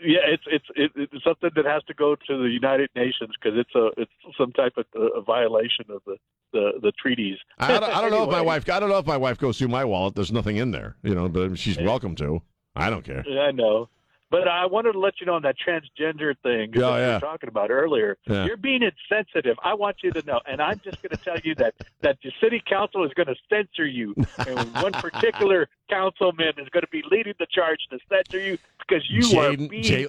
Yeah, 0.05 0.19
it's 0.25 0.43
it's 0.47 0.65
it's 0.95 1.23
something 1.23 1.49
that 1.55 1.65
has 1.65 1.83
to 1.85 1.93
go 1.93 2.15
to 2.15 2.37
the 2.37 2.49
United 2.49 2.89
Nations 2.95 3.31
because 3.41 3.57
it's 3.57 3.73
a 3.75 3.89
it's 3.97 4.11
some 4.37 4.51
type 4.51 4.73
of 4.77 4.85
uh, 4.95 5.19
a 5.19 5.21
violation 5.21 5.85
of 5.89 6.01
the 6.05 6.17
the, 6.51 6.71
the 6.81 6.91
treaties. 7.01 7.37
I 7.57 7.79
don't, 7.79 7.83
I 7.83 8.01
don't 8.01 8.11
know 8.11 8.23
if 8.23 8.29
my 8.29 8.41
wife. 8.51 8.69
I 8.69 8.79
don't 8.79 8.89
know 8.89 8.99
if 8.99 9.05
my 9.05 9.17
wife 9.17 9.37
goes 9.37 9.57
through 9.57 9.69
my 9.69 9.85
wallet. 9.85 10.15
There's 10.15 10.31
nothing 10.31 10.57
in 10.57 10.71
there, 10.71 10.95
you 11.03 11.15
know. 11.15 11.29
But 11.29 11.57
she's 11.57 11.77
welcome 11.77 12.15
to. 12.17 12.41
I 12.75 12.89
don't 12.89 13.03
care. 13.03 13.23
I 13.39 13.51
know. 13.51 13.89
But 14.33 14.47
I 14.47 14.65
wanted 14.65 14.93
to 14.93 14.99
let 14.99 15.19
you 15.19 15.27
know 15.27 15.35
on 15.35 15.43
that 15.43 15.57
transgender 15.63 16.33
thing 16.41 16.71
that 16.71 16.79
Yeah, 16.79 17.07
we 17.07 17.13
were 17.13 17.19
talking 17.19 17.49
about 17.49 17.69
earlier. 17.69 18.17
Yeah. 18.25 18.45
You're 18.45 18.57
being 18.57 18.81
insensitive. 18.81 19.57
I 19.63 19.75
want 19.75 19.97
you 20.01 20.09
to 20.09 20.25
know, 20.25 20.41
and 20.47 20.59
I'm 20.59 20.81
just 20.83 21.03
going 21.03 21.15
to 21.15 21.23
tell 21.23 21.37
you 21.43 21.53
that 21.55 21.75
that 22.01 22.17
the 22.23 22.31
city 22.41 22.59
council 22.67 23.05
is 23.05 23.11
going 23.13 23.27
to 23.27 23.35
censor 23.47 23.85
you, 23.85 24.15
and 24.47 24.73
one 24.81 24.91
particular 24.93 25.69
councilman 25.87 26.53
is 26.57 26.67
going 26.69 26.81
to 26.81 26.87
be 26.91 27.03
leading 27.11 27.35
the 27.37 27.45
charge 27.45 27.77
to 27.91 27.99
censor 28.09 28.39
you 28.39 28.57
because 28.79 29.07
you 29.07 29.21
Jaden- 29.21 29.65
are 29.65 29.69
being 29.69 29.83
Jay- 29.83 30.07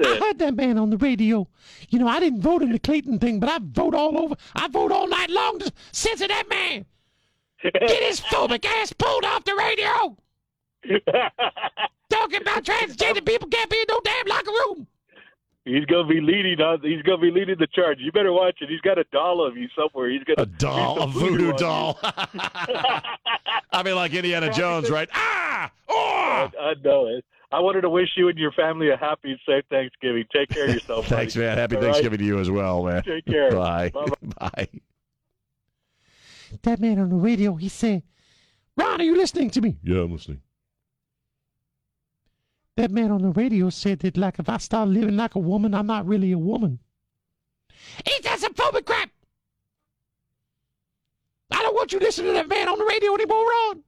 I 0.00 0.18
heard 0.18 0.38
that 0.38 0.54
man 0.56 0.78
on 0.78 0.88
the 0.88 0.96
radio. 0.96 1.46
You 1.90 1.98
know, 1.98 2.08
I 2.08 2.20
didn't 2.20 2.40
vote 2.40 2.62
in 2.62 2.72
the 2.72 2.78
Clayton 2.78 3.18
thing, 3.18 3.40
but 3.40 3.50
I 3.50 3.58
vote 3.60 3.94
all 3.94 4.18
over. 4.18 4.36
I 4.56 4.68
vote 4.68 4.90
all 4.90 5.06
night 5.06 5.28
long 5.28 5.58
to 5.58 5.72
censor 5.92 6.28
that 6.28 6.48
man. 6.48 6.86
Get 7.62 8.02
his 8.04 8.22
phobic 8.22 8.64
ass 8.64 8.94
pulled 8.94 9.26
off 9.26 9.44
the 9.44 9.54
radio. 9.54 10.16
Talking 12.10 12.42
about 12.42 12.64
transgender 12.64 13.24
people 13.24 13.48
can't 13.48 13.70
be 13.70 13.76
in 13.76 13.84
no 13.88 14.00
damn 14.04 14.26
locker 14.26 14.50
room. 14.50 14.86
He's 15.64 15.84
going 15.84 16.08
to 16.08 16.14
be 16.14 16.20
leading 16.20 16.60
on. 16.60 16.80
He's 16.80 17.02
going 17.02 17.20
to 17.20 17.22
be 17.22 17.30
leading 17.30 17.56
the 17.58 17.66
charge. 17.66 17.98
You 18.00 18.10
better 18.10 18.32
watch 18.32 18.56
it. 18.62 18.70
He's 18.70 18.80
got 18.80 18.96
a 18.96 19.04
doll 19.12 19.46
of 19.46 19.56
you 19.56 19.68
somewhere. 19.76 20.08
He's 20.08 20.24
going 20.24 20.36
to 20.38 20.42
A 20.44 20.46
doll, 20.46 21.02
a 21.02 21.06
voodoo 21.06 21.52
doll. 21.52 21.98
I 22.02 23.82
mean, 23.84 23.94
like 23.94 24.14
Indiana 24.14 24.50
Jones, 24.50 24.88
right? 24.90 25.10
Ah! 25.12 25.70
I, 25.90 26.50
I 26.58 26.74
know 26.82 27.08
it. 27.08 27.24
I 27.52 27.60
wanted 27.60 27.82
to 27.82 27.90
wish 27.90 28.08
you 28.16 28.28
and 28.28 28.38
your 28.38 28.52
family 28.52 28.90
a 28.90 28.96
happy 28.96 29.30
and 29.30 29.40
safe 29.46 29.64
Thanksgiving. 29.70 30.24
Take 30.32 30.48
care 30.50 30.64
of 30.64 30.74
yourself. 30.74 31.06
Thanks, 31.08 31.34
buddy. 31.34 31.46
man. 31.46 31.58
Happy 31.58 31.76
All 31.76 31.82
right? 31.82 31.92
Thanksgiving 31.92 32.18
to 32.18 32.24
you 32.24 32.38
as 32.38 32.50
well, 32.50 32.84
man. 32.84 33.02
Take 33.02 33.26
care. 33.26 33.50
Bye. 33.50 33.90
Bye-bye. 33.90 34.50
Bye. 34.54 34.68
That 36.62 36.80
man 36.80 36.98
on 36.98 37.10
the 37.10 37.16
radio, 37.16 37.54
he 37.56 37.68
said, 37.68 38.02
Ron, 38.76 39.00
are 39.00 39.04
you 39.04 39.16
listening 39.16 39.50
to 39.50 39.60
me? 39.60 39.76
Yeah, 39.82 40.00
I'm 40.00 40.12
listening. 40.12 40.40
That 42.78 42.92
man 42.92 43.10
on 43.10 43.22
the 43.22 43.30
radio 43.30 43.70
said 43.70 43.98
that, 44.00 44.16
like, 44.16 44.38
if 44.38 44.48
I 44.48 44.58
start 44.58 44.88
living 44.88 45.16
like 45.16 45.34
a 45.34 45.40
woman, 45.40 45.74
I'm 45.74 45.88
not 45.88 46.06
really 46.06 46.30
a 46.30 46.38
woman. 46.38 46.78
Ain't 48.06 48.22
that 48.22 48.38
some 48.38 48.54
phobic 48.54 48.84
crap? 48.84 49.10
I 51.50 51.60
don't 51.60 51.74
want 51.74 51.92
you 51.92 51.98
listening 51.98 52.28
to 52.28 52.34
that 52.34 52.48
man 52.48 52.68
on 52.68 52.78
the 52.78 52.84
radio 52.84 53.14
anymore, 53.14 53.44
Ron. 53.44 53.82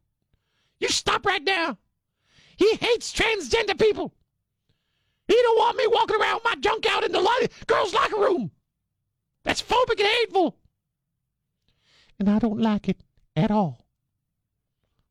You 0.80 0.88
stop 0.88 1.24
right 1.24 1.45
now. 1.45 1.78
He 2.57 2.68
hates 2.80 3.12
transgender 3.12 3.78
people. 3.78 4.12
He 5.28 5.34
don't 5.41 5.59
want 5.59 5.76
me 5.76 5.86
walking 5.86 6.20
around 6.20 6.41
with 6.43 6.45
my 6.47 6.57
junk 6.57 6.84
out 6.91 7.05
in 7.05 7.12
the 7.12 7.20
lo- 7.20 7.47
girls' 7.68 7.95
locker 7.95 8.16
room. 8.16 8.51
That's 9.45 9.62
phobic 9.62 10.01
and 10.01 10.09
hateful. 10.09 10.57
And 12.18 12.28
I 12.28 12.41
don't 12.41 12.61
like 12.61 12.88
it 12.88 13.05
at 13.36 13.53
all. 13.53 13.86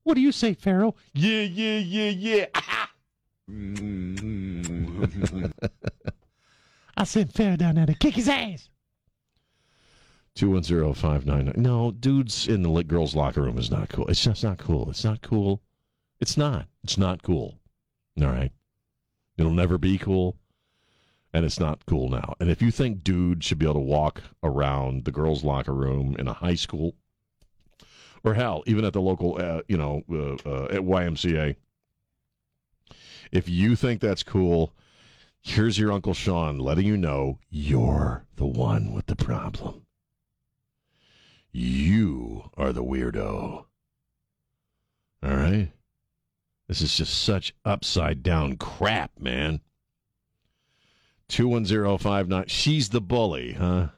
What 0.03 0.15
do 0.15 0.21
you 0.21 0.33
say, 0.33 0.53
Pharaoh? 0.53 0.95
Yeah, 1.13 1.43
yeah, 1.43 1.77
yeah, 1.77 2.09
yeah. 2.09 2.45
I 6.97 7.03
sent 7.03 7.33
Pharaoh 7.33 7.55
down 7.55 7.75
there 7.75 7.85
to 7.85 7.93
kick 7.95 8.15
his 8.15 8.29
ass. 8.29 8.69
210-599. 10.35 11.57
No, 11.57 11.91
dudes 11.91 12.47
in 12.47 12.61
the 12.61 12.83
girls' 12.83 13.15
locker 13.15 13.41
room 13.41 13.57
is 13.57 13.71
not 13.71 13.89
cool. 13.89 14.07
It's 14.07 14.23
just 14.23 14.43
not 14.43 14.59
cool. 14.59 14.89
It's 14.89 15.03
not 15.03 15.21
cool. 15.21 15.61
It's 16.19 16.37
not. 16.37 16.67
It's 16.83 16.97
not 16.97 17.23
cool. 17.23 17.59
All 18.21 18.27
right. 18.27 18.51
It'll 19.37 19.51
never 19.51 19.77
be 19.77 19.97
cool. 19.97 20.37
And 21.33 21.45
it's 21.45 21.59
not 21.59 21.85
cool 21.85 22.09
now. 22.09 22.35
And 22.39 22.49
if 22.49 22.61
you 22.61 22.71
think 22.71 23.03
dudes 23.03 23.45
should 23.45 23.59
be 23.59 23.65
able 23.65 23.75
to 23.75 23.79
walk 23.79 24.21
around 24.43 25.05
the 25.05 25.11
girls' 25.11 25.43
locker 25.43 25.73
room 25.73 26.15
in 26.19 26.27
a 26.27 26.33
high 26.33 26.55
school, 26.55 26.95
or 28.23 28.33
hell, 28.33 28.63
even 28.65 28.85
at 28.85 28.93
the 28.93 29.01
local, 29.01 29.37
uh, 29.39 29.61
you 29.67 29.77
know, 29.77 30.03
uh, 30.11 30.33
uh, 30.49 30.65
at 30.65 30.81
YMCA, 30.81 31.55
if 33.31 33.47
you 33.49 33.75
think 33.75 34.01
that's 34.01 34.23
cool, 34.23 34.73
here's 35.41 35.77
your 35.77 35.91
Uncle 35.91 36.13
Sean 36.13 36.59
letting 36.59 36.85
you 36.85 36.97
know 36.97 37.39
you're 37.49 38.25
the 38.35 38.45
one 38.45 38.93
with 38.93 39.05
the 39.07 39.15
problem. 39.15 39.85
You 41.51 42.51
are 42.57 42.71
the 42.71 42.83
weirdo. 42.83 43.65
All 45.21 45.29
right? 45.29 45.71
This 46.67 46.81
is 46.81 46.95
just 46.95 47.23
such 47.23 47.55
upside 47.65 48.21
down 48.21 48.57
crap, 48.57 49.19
man. 49.19 49.61
21059. 51.29 52.45
She's 52.47 52.89
the 52.89 53.01
bully, 53.01 53.53
huh? 53.53 53.89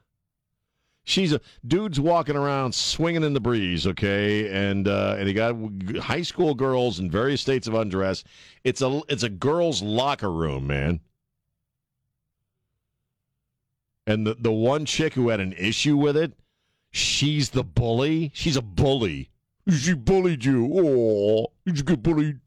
She's 1.12 1.34
a 1.34 1.42
dude's 1.68 2.00
walking 2.00 2.38
around 2.38 2.74
swinging 2.74 3.24
in 3.24 3.34
the 3.34 3.42
breeze, 3.42 3.86
okay, 3.86 4.50
and 4.50 4.88
uh, 4.88 5.18
and 5.20 5.28
he 5.28 5.34
got 5.34 5.58
high 6.02 6.22
school 6.22 6.56
girls 6.56 7.02
in 7.02 7.12
various 7.12 7.42
states 7.42 7.68
of 7.68 7.74
undress. 7.74 8.24
It's 8.64 8.82
a 8.82 9.02
it's 9.10 9.24
a 9.24 9.30
girls' 9.30 9.82
locker 9.82 10.32
room, 10.32 10.68
man. 10.68 11.02
And 14.08 14.26
the 14.26 14.36
the 14.40 14.54
one 14.54 14.86
chick 14.86 15.14
who 15.14 15.28
had 15.28 15.42
an 15.42 15.52
issue 15.52 15.98
with 15.98 16.16
it, 16.16 16.32
she's 16.92 17.50
the 17.50 17.66
bully. 17.66 18.32
She's 18.34 18.56
a 18.56 18.62
bully. 18.62 19.32
She 19.70 19.94
bullied 19.94 20.46
you. 20.46 20.72
Oh, 20.74 21.52
you 21.66 21.74
get 21.74 22.02
bullied. 22.02 22.40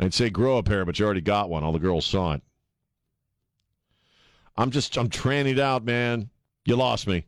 I'd 0.00 0.14
say 0.14 0.30
grow 0.30 0.56
a 0.56 0.62
pair, 0.62 0.86
but 0.86 0.98
you 0.98 1.04
already 1.04 1.20
got 1.20 1.50
one. 1.50 1.62
All 1.62 1.72
the 1.72 1.78
girls 1.78 2.06
saw 2.06 2.32
it. 2.32 2.42
I'm 4.58 4.72
just 4.72 4.98
I'm 4.98 5.08
trannied 5.08 5.60
out, 5.60 5.84
man. 5.84 6.28
You 6.66 6.76
lost 6.76 7.06
me. 7.06 7.24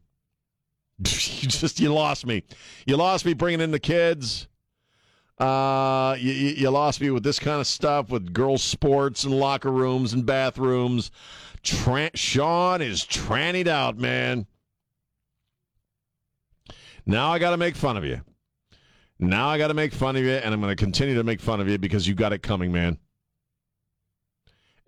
you 0.98 1.48
just 1.48 1.78
you 1.80 1.94
lost 1.94 2.26
me. 2.26 2.42
You 2.86 2.96
lost 2.96 3.24
me 3.24 3.32
bringing 3.32 3.60
in 3.60 3.70
the 3.70 3.78
kids. 3.78 4.48
Uh, 5.38 6.16
you, 6.18 6.32
you 6.32 6.68
lost 6.68 7.00
me 7.00 7.08
with 7.08 7.22
this 7.22 7.38
kind 7.38 7.60
of 7.60 7.66
stuff 7.66 8.10
with 8.10 8.34
girls' 8.34 8.62
sports 8.62 9.24
and 9.24 9.32
locker 9.32 9.70
rooms 9.70 10.12
and 10.12 10.26
bathrooms. 10.26 11.10
Tran- 11.62 12.14
Sean 12.14 12.82
is 12.82 13.04
trannied 13.04 13.68
out, 13.68 13.96
man. 13.96 14.46
Now 17.06 17.32
I 17.32 17.38
got 17.38 17.52
to 17.52 17.56
make 17.56 17.76
fun 17.76 17.96
of 17.96 18.04
you. 18.04 18.20
Now 19.18 19.48
I 19.48 19.56
got 19.56 19.68
to 19.68 19.74
make 19.74 19.94
fun 19.94 20.16
of 20.16 20.22
you, 20.22 20.30
and 20.30 20.52
I'm 20.52 20.60
going 20.60 20.76
to 20.76 20.82
continue 20.82 21.14
to 21.14 21.24
make 21.24 21.40
fun 21.40 21.60
of 21.60 21.68
you 21.68 21.78
because 21.78 22.06
you 22.06 22.14
got 22.14 22.32
it 22.32 22.42
coming, 22.42 22.72
man. 22.72 22.98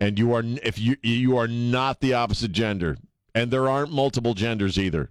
And 0.03 0.19
you 0.19 0.33
are 0.33 0.43
if 0.61 0.77
you 0.77 0.97
you 1.01 1.37
are 1.37 1.47
not 1.47 2.01
the 2.01 2.13
opposite 2.13 2.51
gender, 2.51 2.97
and 3.33 3.49
there 3.49 3.69
aren't 3.69 3.89
multiple 3.89 4.33
genders 4.33 4.77
either. 4.77 5.09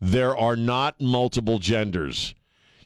There 0.00 0.36
are 0.36 0.54
not 0.54 1.00
multiple 1.00 1.58
genders. 1.58 2.36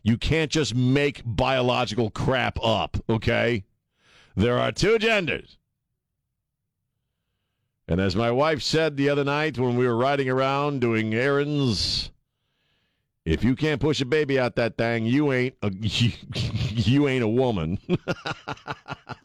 You 0.02 0.16
can't 0.16 0.50
just 0.50 0.74
make 0.74 1.20
biological 1.26 2.08
crap 2.08 2.58
up, 2.64 2.96
okay? 3.06 3.64
There 4.34 4.58
are 4.58 4.72
two 4.72 4.98
genders. 4.98 5.58
And 7.86 8.00
as 8.00 8.16
my 8.16 8.30
wife 8.30 8.62
said 8.62 8.96
the 8.96 9.10
other 9.10 9.24
night 9.24 9.58
when 9.58 9.76
we 9.76 9.86
were 9.86 9.94
riding 9.94 10.30
around 10.30 10.80
doing 10.80 11.12
errands, 11.12 12.10
if 13.26 13.44
you 13.44 13.56
can't 13.56 13.78
push 13.78 14.00
a 14.00 14.06
baby 14.06 14.40
out 14.40 14.56
that 14.56 14.78
thing, 14.78 15.04
you 15.04 15.34
ain't 15.34 15.54
a 15.60 15.70
you, 15.80 16.12
you 16.70 17.08
ain't 17.08 17.24
a 17.24 17.28
woman. 17.28 17.78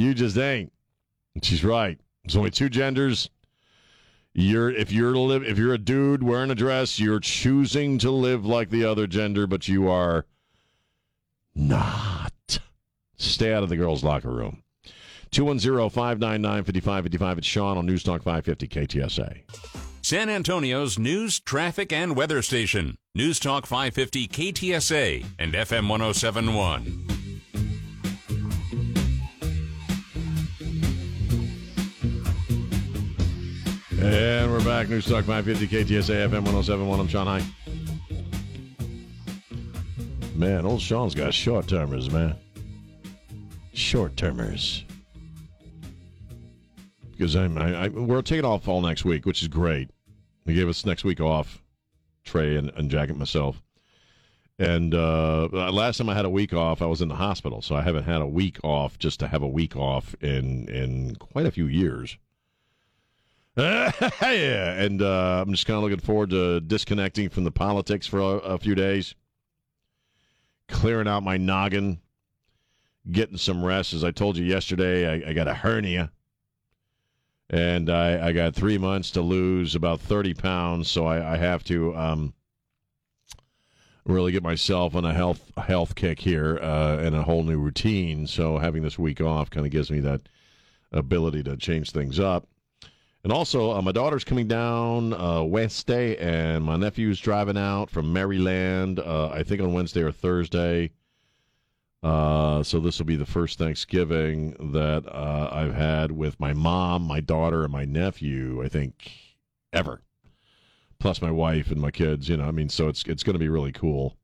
you 0.00 0.14
just 0.14 0.36
ain't. 0.36 0.72
She's 1.42 1.64
right. 1.64 1.98
There's 2.24 2.36
only 2.36 2.50
two 2.50 2.68
genders. 2.68 3.30
You're 4.34 4.70
if 4.70 4.92
you're 4.92 5.16
live 5.16 5.44
if 5.44 5.56
you're 5.58 5.74
a 5.74 5.78
dude 5.78 6.22
wearing 6.22 6.50
a 6.50 6.54
dress, 6.54 7.00
you're 7.00 7.20
choosing 7.20 7.96
to 7.98 8.10
live 8.10 8.44
like 8.44 8.68
the 8.70 8.84
other 8.84 9.06
gender, 9.06 9.46
but 9.46 9.68
you 9.68 9.88
are 9.88 10.26
not. 11.54 12.32
Stay 13.16 13.54
out 13.54 13.62
of 13.62 13.70
the 13.70 13.76
girls' 13.76 14.04
locker 14.04 14.30
room. 14.30 14.62
210-599-5555. 15.32 17.38
It's 17.38 17.46
Sean 17.46 17.78
on 17.78 17.86
News 17.86 18.02
Talk 18.02 18.22
550 18.22 18.68
KTSA. 18.68 19.42
San 20.02 20.28
Antonio's 20.28 20.98
news, 20.98 21.40
traffic, 21.40 21.90
and 21.92 22.14
weather 22.14 22.42
station. 22.42 22.98
News 23.14 23.40
Talk 23.40 23.64
550 23.66 24.28
KTSA 24.28 25.24
and 25.38 25.54
FM 25.54 25.88
1071. 25.88 27.15
And 33.98 34.52
we're 34.52 34.62
back. 34.62 34.90
News 34.90 35.06
Talk 35.06 35.24
550 35.24 35.68
KTSA 35.68 36.28
FM 36.28 36.44
1071. 36.44 37.00
I'm 37.00 37.08
Sean 37.08 37.26
High. 37.26 37.46
Man, 40.34 40.66
old 40.66 40.82
Sean's 40.82 41.14
got 41.14 41.32
short 41.32 41.66
termers, 41.66 42.10
man. 42.10 42.36
Short 43.72 44.14
termers. 44.14 44.84
Because 47.10 47.34
I'm, 47.36 47.56
I, 47.56 47.84
I, 47.84 47.88
we're 47.88 48.20
taking 48.20 48.44
off 48.44 48.68
all 48.68 48.82
next 48.82 49.06
week, 49.06 49.24
which 49.24 49.40
is 49.40 49.48
great. 49.48 49.88
They 50.44 50.52
gave 50.52 50.68
us 50.68 50.84
next 50.84 51.02
week 51.02 51.22
off, 51.22 51.62
Trey 52.22 52.56
and, 52.56 52.70
and 52.76 52.90
Jack 52.90 53.08
and 53.08 53.18
myself. 53.18 53.62
And 54.58 54.94
uh, 54.94 55.48
last 55.72 55.96
time 55.96 56.10
I 56.10 56.14
had 56.14 56.26
a 56.26 56.30
week 56.30 56.52
off, 56.52 56.82
I 56.82 56.86
was 56.86 57.00
in 57.00 57.08
the 57.08 57.14
hospital, 57.14 57.62
so 57.62 57.74
I 57.74 57.80
haven't 57.80 58.04
had 58.04 58.20
a 58.20 58.26
week 58.26 58.58
off 58.62 58.98
just 58.98 59.20
to 59.20 59.28
have 59.28 59.42
a 59.42 59.48
week 59.48 59.74
off 59.74 60.14
in 60.20 60.68
in 60.68 61.16
quite 61.16 61.46
a 61.46 61.50
few 61.50 61.66
years. 61.66 62.18
yeah, 63.58 64.72
and 64.74 65.00
uh, 65.00 65.42
I'm 65.42 65.50
just 65.50 65.64
kind 65.66 65.78
of 65.78 65.82
looking 65.82 66.04
forward 66.04 66.28
to 66.28 66.60
disconnecting 66.60 67.30
from 67.30 67.44
the 67.44 67.50
politics 67.50 68.06
for 68.06 68.18
a, 68.18 68.24
a 68.24 68.58
few 68.58 68.74
days, 68.74 69.14
clearing 70.68 71.08
out 71.08 71.22
my 71.22 71.38
noggin, 71.38 72.02
getting 73.10 73.38
some 73.38 73.64
rest. 73.64 73.94
As 73.94 74.04
I 74.04 74.10
told 74.10 74.36
you 74.36 74.44
yesterday, 74.44 75.24
I, 75.24 75.30
I 75.30 75.32
got 75.32 75.48
a 75.48 75.54
hernia, 75.54 76.12
and 77.48 77.88
I, 77.88 78.28
I, 78.28 78.32
got 78.32 78.54
three 78.54 78.76
months 78.76 79.12
to 79.12 79.22
lose 79.22 79.74
about 79.74 80.00
30 80.00 80.34
pounds, 80.34 80.90
so 80.90 81.06
I, 81.06 81.32
I 81.32 81.36
have 81.38 81.64
to 81.64 81.96
um, 81.96 82.34
really 84.04 84.32
get 84.32 84.42
myself 84.42 84.94
on 84.94 85.06
a 85.06 85.14
health 85.14 85.50
health 85.56 85.94
kick 85.94 86.20
here 86.20 86.58
uh, 86.60 86.98
and 86.98 87.14
a 87.14 87.22
whole 87.22 87.42
new 87.42 87.58
routine. 87.58 88.26
So 88.26 88.58
having 88.58 88.82
this 88.82 88.98
week 88.98 89.22
off 89.22 89.48
kind 89.48 89.64
of 89.64 89.72
gives 89.72 89.90
me 89.90 90.00
that 90.00 90.28
ability 90.92 91.42
to 91.44 91.56
change 91.56 91.92
things 91.92 92.20
up. 92.20 92.46
And 93.26 93.32
also, 93.32 93.72
uh, 93.72 93.82
my 93.82 93.90
daughter's 93.90 94.22
coming 94.22 94.46
down 94.46 95.12
uh, 95.12 95.42
Wednesday, 95.42 96.16
and 96.16 96.64
my 96.64 96.76
nephew's 96.76 97.18
driving 97.18 97.58
out 97.58 97.90
from 97.90 98.12
Maryland, 98.12 99.00
uh, 99.00 99.30
I 99.30 99.42
think 99.42 99.60
on 99.60 99.72
Wednesday 99.72 100.02
or 100.02 100.12
Thursday. 100.12 100.92
Uh, 102.04 102.62
so 102.62 102.78
this 102.78 103.00
will 103.00 103.06
be 103.06 103.16
the 103.16 103.26
first 103.26 103.58
Thanksgiving 103.58 104.52
that 104.72 105.08
uh, 105.08 105.48
I've 105.50 105.74
had 105.74 106.12
with 106.12 106.38
my 106.38 106.52
mom, 106.52 107.02
my 107.02 107.18
daughter, 107.18 107.64
and 107.64 107.72
my 107.72 107.84
nephew. 107.84 108.62
I 108.64 108.68
think 108.68 109.10
ever, 109.72 110.02
plus 111.00 111.20
my 111.20 111.32
wife 111.32 111.72
and 111.72 111.80
my 111.80 111.90
kids. 111.90 112.28
You 112.28 112.36
know, 112.36 112.44
I 112.44 112.52
mean, 112.52 112.68
so 112.68 112.86
it's 112.86 113.02
it's 113.08 113.24
going 113.24 113.34
to 113.34 113.40
be 113.40 113.48
really 113.48 113.72
cool. 113.72 114.16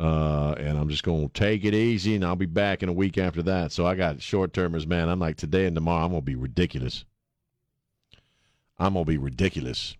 Uh, 0.00 0.54
and 0.56 0.78
I'm 0.78 0.88
just 0.88 1.04
going 1.04 1.28
to 1.28 1.32
take 1.34 1.66
it 1.66 1.74
easy, 1.74 2.14
and 2.14 2.24
I'll 2.24 2.34
be 2.34 2.46
back 2.46 2.82
in 2.82 2.88
a 2.88 2.94
week 2.94 3.18
after 3.18 3.42
that. 3.42 3.72
So 3.72 3.84
I 3.84 3.94
got 3.94 4.22
short 4.22 4.54
termers, 4.54 4.86
man. 4.86 5.10
I'm 5.10 5.20
like 5.20 5.36
today 5.36 5.66
and 5.66 5.76
tomorrow, 5.76 6.06
I'm 6.06 6.12
going 6.12 6.22
to 6.22 6.24
be 6.24 6.34
ridiculous. 6.34 7.04
I'm 8.78 8.94
gonna 8.94 9.04
be 9.04 9.18
ridiculous. 9.18 9.96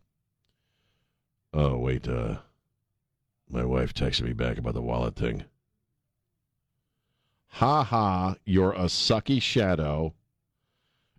Oh 1.53 1.79
wait, 1.79 2.09
uh, 2.09 2.37
my 3.49 3.65
wife 3.65 3.95
texted 3.95 4.23
me 4.23 4.33
back 4.33 4.59
about 4.59 4.75
the 4.75 4.83
wallet 4.83 5.17
thing. 5.17 5.45
Ha 7.49 7.85
ha, 7.85 8.35
you're 8.45 8.73
a 8.73 8.85
sucky 8.85 9.41
shadow, 9.41 10.13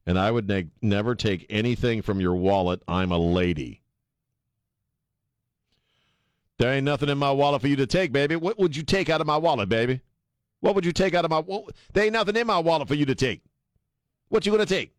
and 0.05 0.19
I 0.19 0.29
would 0.29 0.47
ne- 0.47 0.69
never 0.81 1.15
take 1.15 1.47
anything 1.49 2.03
from 2.03 2.19
your 2.19 2.35
wallet. 2.35 2.83
I'm 2.87 3.11
a 3.11 3.17
lady. 3.17 3.81
There 6.59 6.71
ain't 6.73 6.85
nothing 6.85 7.09
in 7.09 7.17
my 7.17 7.31
wallet 7.31 7.61
for 7.61 7.67
you 7.67 7.75
to 7.77 7.87
take, 7.87 8.11
baby. 8.11 8.35
What 8.35 8.59
would 8.59 8.75
you 8.75 8.83
take 8.83 9.09
out 9.09 9.21
of 9.21 9.27
my 9.27 9.37
wallet, 9.37 9.69
baby? 9.69 10.01
What 10.59 10.75
would 10.75 10.85
you 10.85 10.91
take 10.91 11.13
out 11.13 11.23
of 11.25 11.31
my? 11.31 11.39
What, 11.39 11.75
there 11.93 12.03
ain't 12.03 12.13
nothing 12.13 12.35
in 12.35 12.47
my 12.47 12.59
wallet 12.59 12.87
for 12.87 12.95
you 12.95 13.05
to 13.05 13.15
take. 13.15 13.41
What 14.29 14.45
you 14.45 14.51
gonna 14.51 14.65
take? 14.65 14.96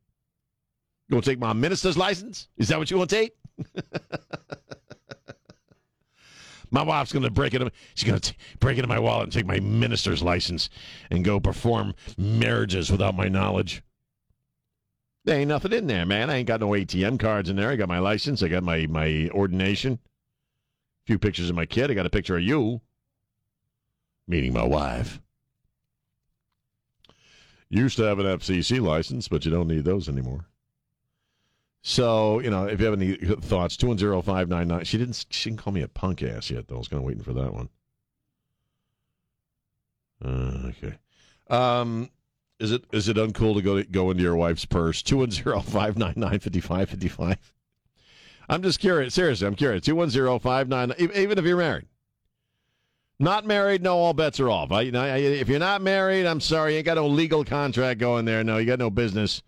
You 1.09 1.17
want 1.17 1.25
to 1.25 1.31
take 1.31 1.39
my 1.39 1.53
minister's 1.55 1.97
license? 1.97 2.49
Is 2.59 2.69
that 2.69 2.79
what 2.79 2.91
you 2.91 2.99
want 2.99 3.11
to 3.11 3.17
take? 3.17 3.33
my 6.71 6.83
wife's 6.83 7.13
going 7.13 7.23
to 7.23 7.31
break 7.31 7.55
it. 7.55 7.73
She's 7.95 8.09
going 8.09 8.21
to 8.21 8.35
break 8.61 8.77
into 8.77 8.89
my 8.89 8.99
wallet 8.99 9.25
and 9.25 9.33
take 9.33 9.47
my 9.47 9.61
minister's 9.61 10.23
license 10.23 10.69
and 11.11 11.25
go 11.25 11.41
perform 11.41 11.95
marriages 12.19 12.91
without 12.91 13.17
my 13.17 13.29
knowledge. 13.29 13.83
There 15.25 15.39
ain't 15.39 15.49
nothing 15.49 15.73
in 15.73 15.87
there, 15.87 16.07
man. 16.07 16.31
I 16.31 16.37
ain't 16.37 16.49
got 16.49 16.61
no 16.61 16.69
ATM 16.69 17.19
cards 17.19 17.51
in 17.51 17.57
there. 17.57 17.71
I 17.71 17.77
got 17.77 17.89
my 17.89 17.99
license. 17.99 18.43
I 18.43 18.49
got 18.49 18.63
my 18.63 18.87
my 18.87 19.29
ordination. 19.33 19.95
A 19.95 21.07
few 21.07 21.19
pictures 21.19 21.51
of 21.51 21.57
my 21.57 21.67
kid. 21.67 21.91
I 21.91 21.95
got 21.95 22.07
a 22.07 22.11
picture 22.11 22.37
of 22.37 22.43
you, 22.43 22.81
meaning 24.27 24.53
my 24.53 24.65
wife. 24.65 25.21
Used 27.71 27.99
to 27.99 28.05
have 28.05 28.19
an 28.19 28.27
FCC 28.27 28.81
license, 28.81 29.29
but 29.29 29.45
you 29.45 29.51
don't 29.51 29.69
need 29.69 29.85
those 29.85 30.09
anymore. 30.09 30.47
So, 31.89 32.39
you 32.41 32.51
know, 32.51 32.67
if 32.67 32.81
you 32.81 32.85
have 32.85 33.01
any 33.01 33.15
thoughts, 33.17 33.75
210-599. 33.79 34.85
She 34.85 34.99
didn't 34.99 35.25
she 35.31 35.49
didn't 35.49 35.63
call 35.63 35.73
me 35.73 35.81
a 35.81 35.89
punk 35.89 36.23
ass 36.23 36.51
yet, 36.51 36.69
though. 36.69 36.75
I 36.75 36.79
was 36.81 36.89
kind 36.89 37.01
of 37.01 37.07
waiting 37.07 37.23
for 37.23 37.33
that 37.33 37.55
one. 37.55 37.71
Uh, 40.23 40.69
okay. 40.69 40.99
Um, 41.49 42.11
is 42.61 42.73
it 42.73 42.85
is 42.93 43.09
it 43.09 43.17
uncool 43.17 43.55
to 43.55 43.63
go 43.63 43.83
go 43.85 44.11
into 44.11 44.23
your 44.23 44.37
wife's 44.37 44.67
purse? 44.67 45.03
210-599-5555. 45.03 47.39
I'm 48.51 48.63
just 48.63 48.81
curious. 48.81 49.15
Seriously, 49.15 49.47
I'm 49.47 49.55
curious. 49.55 49.87
210-599 49.87 51.17
even 51.17 51.39
if 51.39 51.45
you're 51.47 51.57
married. 51.57 51.87
Not 53.19 53.47
married, 53.47 53.83
no, 53.83 53.97
all 53.97 54.13
bets 54.13 54.39
are 54.41 54.51
off. 54.51 54.73
I, 54.73 54.91
I- 54.91 55.17
if 55.17 55.49
you're 55.49 55.59
not 55.59 55.81
married, 55.81 56.27
I'm 56.27 56.43
sorry, 56.43 56.73
you 56.73 56.79
ain't 56.81 56.87
got 56.87 56.99
no 56.99 57.07
legal 57.07 57.47
contract 57.47 57.99
going 57.99 58.27
there. 58.27 58.45
No, 58.45 58.59
you 58.59 58.67
got 58.67 58.79
no 58.79 58.91
business 58.91 59.43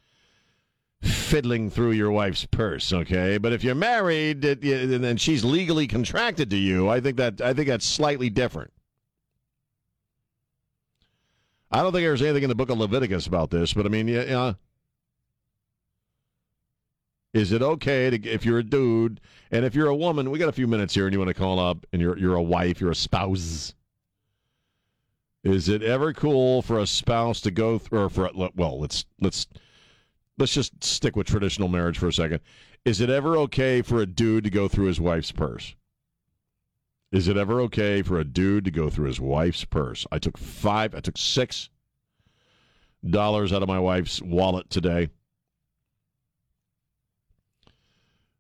fiddling 1.03 1.71
through 1.71 1.93
your 1.93 2.11
wife's 2.11 2.45
purse, 2.47 2.93
okay? 2.93 3.39
But 3.39 3.53
if 3.53 3.65
you're 3.65 3.75
married 3.75 4.45
it, 4.45 4.63
yeah, 4.63 4.77
and 4.77 5.03
then 5.03 5.17
she's 5.17 5.45
legally 5.45 5.87
contracted 5.87 6.51
to 6.51 6.57
you, 6.57 6.89
I 6.89 7.01
think 7.01 7.17
that 7.17 7.41
I 7.41 7.55
think 7.55 7.69
that's 7.69 7.87
slightly 7.87 8.29
different. 8.29 8.73
I 11.71 11.83
don't 11.83 11.93
think 11.93 12.05
there's 12.05 12.23
anything 12.23 12.43
in 12.43 12.49
the 12.49 12.55
book 12.55 12.71
of 12.71 12.79
Leviticus 12.79 13.27
about 13.27 13.51
this, 13.51 13.73
but 13.73 13.87
I 13.87 13.89
mean, 13.89 14.09
yeah, 14.09 14.25
yeah. 14.25 14.53
Is 17.33 17.53
it 17.53 17.63
okay 17.63 18.11
to 18.11 18.29
if 18.29 18.45
you're 18.45 18.59
a 18.59 18.65
dude 18.65 19.21
and 19.53 19.65
if 19.65 19.75
you're 19.75 19.87
a 19.87 19.95
woman? 19.95 20.31
We 20.31 20.39
got 20.39 20.49
a 20.49 20.53
few 20.53 20.67
minutes 20.67 20.95
here, 20.95 21.07
and 21.07 21.13
you 21.13 21.21
want 21.21 21.29
to 21.29 21.35
call 21.35 21.61
up, 21.61 21.87
and 21.93 22.03
you're 22.03 22.19
you're 22.19 22.35
a 22.35 22.43
wife, 22.43 22.81
you're 22.81 22.91
a 22.91 22.95
spouse. 22.95 23.75
Is 25.45 25.69
it 25.69 25.83
ever 25.83 26.13
cool 26.13 26.61
for 26.61 26.81
a 26.81 26.87
spouse 26.87 27.41
to 27.43 27.53
go 27.53 27.79
through, 27.79 28.01
or 28.01 28.11
for 28.11 28.31
well, 28.35 28.81
let's 28.81 29.05
let's 29.21 29.47
let's 30.41 30.55
just 30.55 30.83
stick 30.83 31.15
with 31.15 31.27
traditional 31.27 31.69
marriage 31.69 31.99
for 31.99 32.09
a 32.09 32.13
second. 32.13 32.41
Is 32.85 33.01
it 33.01 33.11
ever 33.11 33.37
okay 33.37 33.83
for 33.83 34.01
a 34.01 34.07
dude 34.07 34.45
to 34.45 34.51
go 34.51 34.67
through 34.67 34.87
his 34.87 35.01
wife's 35.01 35.31
purse? 35.31 35.77
Is 37.13 37.29
it 37.29 37.37
ever 37.37 37.61
okay 37.63 38.03
for 38.03 38.19
a 38.19 38.25
dude 38.25 38.65
to 38.65 38.71
go 38.71 38.89
through 38.89 39.09
his 39.09 39.21
wife's 39.21 39.65
purse? 39.65 40.07
I 40.11 40.19
took 40.19 40.39
five, 40.39 40.95
I 40.95 41.01
took 41.01 41.19
six 41.19 41.69
dollars 43.09 43.53
out 43.53 43.63
of 43.63 43.69
my 43.69 43.79
wife's 43.79 44.21
wallet 44.23 44.71
today. 44.71 45.11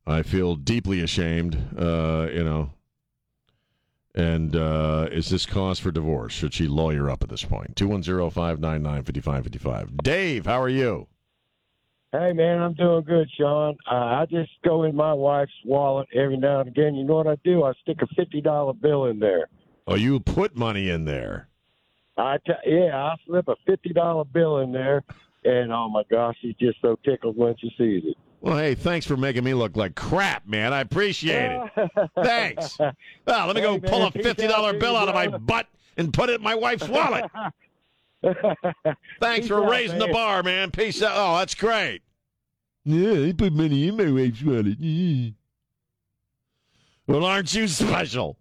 I 0.07 0.23
feel 0.23 0.57
deeply 0.57 1.03
ashamed, 1.03 1.57
uh, 1.79 2.29
you 2.33 2.45
know. 2.45 2.71
And 4.15 4.57
uh, 4.57 5.09
is 5.13 5.29
this 5.29 5.47
cause 5.47 5.79
for 5.79 5.93
divorce? 5.93 6.33
Should 6.33 6.53
she 6.53 6.67
lawyer 6.67 7.09
up 7.09 7.23
at 7.23 7.29
this 7.29 7.45
point? 7.45 7.77
210 7.77 8.31
599 8.31 9.05
5555. 9.05 9.97
Dave, 9.99 10.47
how 10.47 10.61
are 10.61 10.69
you? 10.69 11.07
Hey 12.13 12.33
man, 12.33 12.61
I'm 12.61 12.75
doing 12.75 13.05
good, 13.05 13.31
Sean. 13.39 13.77
Uh, 13.89 13.95
I 13.95 14.27
just 14.29 14.51
go 14.65 14.83
in 14.83 14.97
my 14.97 15.13
wife's 15.13 15.53
wallet 15.65 16.09
every 16.13 16.37
now 16.37 16.59
and 16.61 16.69
again. 16.69 16.97
You 16.97 17.05
know 17.05 17.15
what 17.15 17.29
I 17.29 17.37
do? 17.45 17.63
I 17.63 17.73
stick 17.83 17.99
a 18.03 18.07
fifty 18.17 18.41
dollar 18.41 18.73
bill 18.73 19.05
in 19.05 19.21
there. 19.21 19.47
Oh, 19.87 19.95
you 19.95 20.19
put 20.19 20.57
money 20.57 20.91
in 20.91 21.05
there. 21.05 21.49
I 22.17 22.39
t- 22.45 22.53
yeah, 22.67 22.97
I 22.97 23.15
slip 23.27 23.47
a 23.47 23.55
fifty 23.65 23.93
dollar 23.93 24.25
bill 24.25 24.59
in 24.59 24.73
there, 24.73 25.05
and 25.45 25.73
oh 25.73 25.89
my 25.89 26.03
gosh, 26.11 26.37
she's 26.43 26.57
just 26.57 26.79
so 26.83 26.99
tickled 27.05 27.37
when 27.37 27.55
she 27.61 27.69
sees 27.79 28.03
it. 28.05 28.17
Well, 28.41 28.59
hey, 28.59 28.75
thanks 28.75 29.07
for 29.07 29.17
making 29.17 29.45
me 29.45 29.55
look 29.55 29.77
like 29.77 29.95
crap, 29.95 30.49
man. 30.49 30.73
I 30.73 30.81
appreciate 30.81 31.53
it. 31.77 31.91
thanks. 32.25 32.77
Well, 32.79 32.95
let 33.47 33.55
me 33.55 33.63
go 33.63 33.75
Hey, 33.75 33.81
pull 33.89 34.07
a 34.07 34.11
peace 34.11 34.25
fifty 34.25 34.47
out 34.47 34.51
dollar 34.51 34.71
to 34.71 34.77
you, 34.77 34.81
bill 34.81 34.97
out 34.97 35.09
of 35.09 35.15
my 35.15 35.29
butt 35.29 35.69
and 35.97 36.13
put 36.13 36.29
it 36.29 36.37
in 36.37 36.43
my 36.43 36.57
wife's 36.57 36.89
wallet. 36.89 37.31
Thanks 39.21 39.41
Peace 39.41 39.49
for 39.49 39.65
out, 39.65 39.71
raising 39.71 39.99
the 39.99 40.09
bar, 40.09 40.43
man. 40.43 40.71
Peace 40.71 41.03
out. 41.03 41.13
Oh, 41.15 41.39
that's 41.39 41.55
great. 41.55 42.03
Yeah, 42.85 43.29
I 43.29 43.33
put 43.33 43.53
money 43.53 43.89
in 43.89 43.97
my 43.97 44.11
wife's 44.11 44.43
wallet. 44.43 44.79
Yeah. 44.79 45.31
Well, 47.07 47.25
aren't 47.25 47.55
you 47.55 47.67
special? 47.69 48.37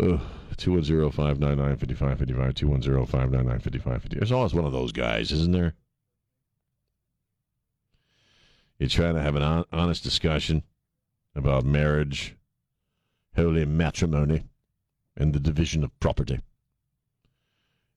Ugh. 0.00 0.20
210-599-5555, 0.56 2.52
210-599-5555. 2.54 4.10
There's 4.10 4.32
always 4.32 4.54
one 4.54 4.64
of 4.64 4.72
those 4.72 4.92
guys, 4.92 5.32
isn't 5.32 5.52
there? 5.52 5.74
You're 8.78 8.88
trying 8.88 9.14
to 9.14 9.20
have 9.22 9.36
an 9.36 9.64
honest 9.72 10.02
discussion 10.02 10.62
about 11.34 11.64
marriage, 11.64 12.36
holy 13.34 13.64
matrimony, 13.64 14.44
and 15.16 15.32
the 15.32 15.40
division 15.40 15.84
of 15.84 15.98
property. 16.00 16.40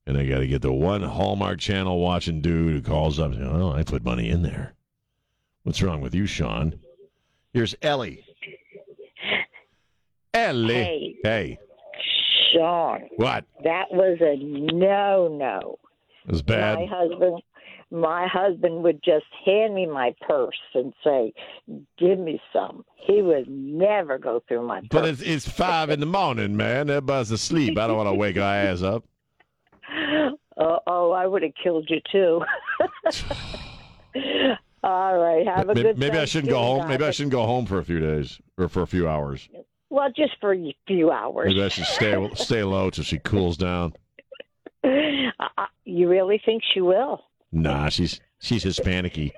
And 0.08 0.18
I 0.18 0.26
got 0.28 0.40
to 0.40 0.48
get 0.48 0.62
the 0.62 0.72
one 0.72 1.02
Hallmark 1.02 1.60
Channel 1.60 2.00
watching 2.00 2.42
dude 2.42 2.74
who 2.74 2.82
calls 2.82 3.20
up 3.20 3.34
Oh, 3.40 3.72
I 3.72 3.84
put 3.84 4.04
money 4.04 4.30
in 4.30 4.44
there. 4.44 4.74
What's 5.64 5.82
wrong 5.82 6.02
with 6.02 6.14
you, 6.14 6.28
Sean? 6.28 6.80
Here's 7.54 7.74
Ellie. 7.82 8.24
Ellie. 10.34 10.74
Hey. 10.74 11.16
Hey. 11.24 11.60
Sean, 12.54 13.10
What? 13.18 13.46
that 13.64 13.86
was 13.92 14.18
a 14.22 14.36
no 14.38 15.28
no. 15.30 15.78
It 16.28 16.32
was 16.32 16.42
bad. 16.42 16.78
My 16.80 16.86
husband 16.86 17.42
my 17.92 18.28
husband 18.28 18.84
would 18.84 19.02
just 19.04 19.26
hand 19.46 19.76
me 19.76 19.86
my 19.86 20.14
purse 20.28 20.60
and 20.74 20.94
say, 21.04 21.34
Give 21.98 22.18
me 22.20 22.42
some. 22.52 22.84
He 22.96 23.22
would 23.22 23.48
never 23.48 24.18
go 24.18 24.42
through 24.48 24.68
my 24.68 24.82
purse. 24.82 24.90
But 24.90 25.06
it's, 25.06 25.22
it's 25.22 25.48
five 25.48 25.90
in 25.90 26.00
the 26.00 26.06
morning, 26.06 26.58
man. 26.58 26.90
Everybody's 26.90 27.32
asleep. 27.32 27.78
I 27.78 27.88
don't 27.88 27.98
want 27.98 28.10
to 28.10 28.16
wake 28.16 28.38
our 28.38 28.56
ass 28.56 28.82
up. 28.82 29.06
oh, 30.58 30.80
oh, 30.88 31.12
I 31.12 31.28
would 31.28 31.44
have 31.44 31.54
killed 31.62 31.90
you 31.90 32.02
too. 32.12 32.42
All 34.84 35.18
right, 35.18 35.48
have 35.48 35.70
a 35.70 35.74
maybe, 35.74 35.82
good 35.82 35.98
maybe 35.98 36.18
I 36.20 36.26
shouldn't 36.26 36.52
go 36.52 36.60
home. 36.60 36.88
Maybe 36.88 37.04
I 37.04 37.10
shouldn't 37.10 37.32
go 37.32 37.44
home 37.46 37.66
for 37.66 37.80
a 37.80 37.84
few 37.84 38.00
days 38.00 38.40
or 38.58 38.70
for 38.70 38.84
a 38.84 38.88
few 38.88 39.08
hours. 39.08 39.50
Well, 39.90 40.10
just 40.16 40.34
for 40.40 40.54
a 40.54 40.76
few 40.88 41.10
hours. 41.12 41.48
Maybe 41.48 41.64
I 41.64 41.70
should 41.70 41.86
stay 41.86 42.30
stay 42.36 42.64
low 42.64 42.92
till 42.92 43.04
she 43.04 43.20
cools 43.20 43.58
down. 43.58 43.94
Uh, 45.40 45.66
you 45.84 46.08
really 46.08 46.40
think 46.46 46.62
she 46.74 46.80
will? 46.80 47.20
Nah, 47.56 47.88
she's 47.88 48.20
she's 48.40 48.64
Hispanic-y. 48.64 49.32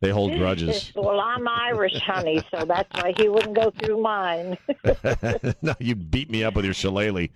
They 0.00 0.10
hold 0.10 0.36
grudges. 0.36 0.92
well, 0.96 1.20
I'm 1.20 1.46
Irish, 1.46 1.98
honey, 2.00 2.42
so 2.50 2.64
that's 2.66 2.88
why 3.00 3.14
he 3.16 3.28
wouldn't 3.28 3.54
go 3.54 3.70
through 3.70 4.02
mine. 4.02 4.58
no, 5.62 5.74
you 5.78 5.94
beat 5.94 6.28
me 6.28 6.42
up 6.42 6.56
with 6.56 6.64
your 6.64 6.74
shillelagh. 6.74 7.28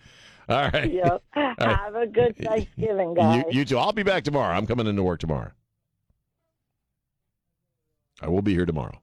All 0.49 0.71
right. 0.71 0.93
yep. 0.93 1.23
Have 1.33 1.95
a 1.95 2.07
good 2.07 2.37
Thanksgiving, 2.37 3.15
guys. 3.15 3.45
You, 3.51 3.61
you 3.61 3.65
too. 3.65 3.79
I'll 3.79 3.93
be 3.93 4.03
back 4.03 4.25
tomorrow. 4.25 4.55
I'm 4.55 4.67
coming 4.67 4.87
into 4.87 5.03
work 5.03 5.21
tomorrow. 5.21 5.53
I 8.21 8.29
will 8.29 8.43
be 8.43 8.55
here 8.55 8.67
tomorrow. 8.67 9.01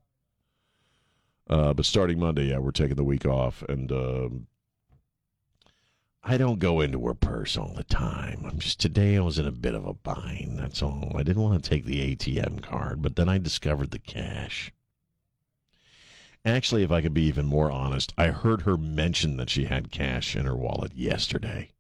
Uh, 1.50 1.74
but 1.74 1.86
starting 1.86 2.20
Monday, 2.20 2.50
yeah, 2.50 2.58
we're 2.58 2.72
taking 2.72 2.96
the 2.96 3.04
week 3.04 3.26
off, 3.26 3.64
and 3.70 3.92
um, 3.92 4.48
I 6.28 6.38
don't 6.38 6.58
go 6.58 6.82
into 6.82 7.06
her 7.06 7.14
purse 7.14 7.56
all 7.56 7.74
the 7.76 7.84
time. 7.84 8.46
I'm 8.50 8.58
just 8.58 8.80
today 8.80 9.16
I 9.16 9.20
was 9.20 9.38
in 9.38 9.46
a 9.46 9.52
bit 9.52 9.76
of 9.76 9.86
a 9.86 9.94
bind. 9.94 10.58
That's 10.58 10.82
all. 10.82 11.12
I 11.16 11.22
didn't 11.22 11.44
want 11.44 11.64
to 11.64 11.70
take 11.70 11.86
the 11.86 12.16
ATM 12.16 12.64
card, 12.64 13.04
but 13.04 13.16
then 13.16 13.30
I 13.30 13.38
discovered 13.38 13.92
the 13.92 14.00
cash. 14.00 14.74
Actually, 16.44 16.82
if 16.82 16.90
I 16.90 17.02
could 17.02 17.14
be 17.14 17.26
even 17.26 17.46
more 17.46 17.70
honest, 17.70 18.12
I 18.18 18.28
heard 18.28 18.64
her 18.64 18.76
mention 18.76 19.38
that 19.38 19.52
she 19.52 19.66
had 19.66 19.92
cash 19.92 20.36
in 20.36 20.48
her 20.48 20.56
wallet 20.56 20.94
yesterday. 20.96 21.74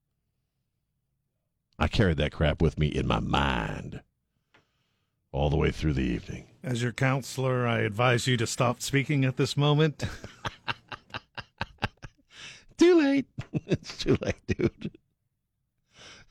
I 1.80 1.88
carried 1.88 2.18
that 2.18 2.32
crap 2.32 2.62
with 2.62 2.78
me 2.78 2.88
in 2.88 3.08
my 3.08 3.20
mind 3.20 4.02
all 5.32 5.50
the 5.50 5.58
way 5.58 5.72
through 5.72 5.94
the 5.94 6.02
evening. 6.02 6.46
As 6.64 6.84
your 6.84 6.94
counselor, 6.94 7.66
I 7.66 7.80
advise 7.80 8.28
you 8.28 8.38
to 8.38 8.48
stop 8.48 8.82
speaking 8.82 9.26
at 9.26 9.38
this 9.38 9.58
moment. 9.58 10.04
Too 12.78 13.02
late. 13.02 13.26
it's 13.68 13.98
too 13.98 14.18
late, 14.22 14.36
dude. 14.48 14.92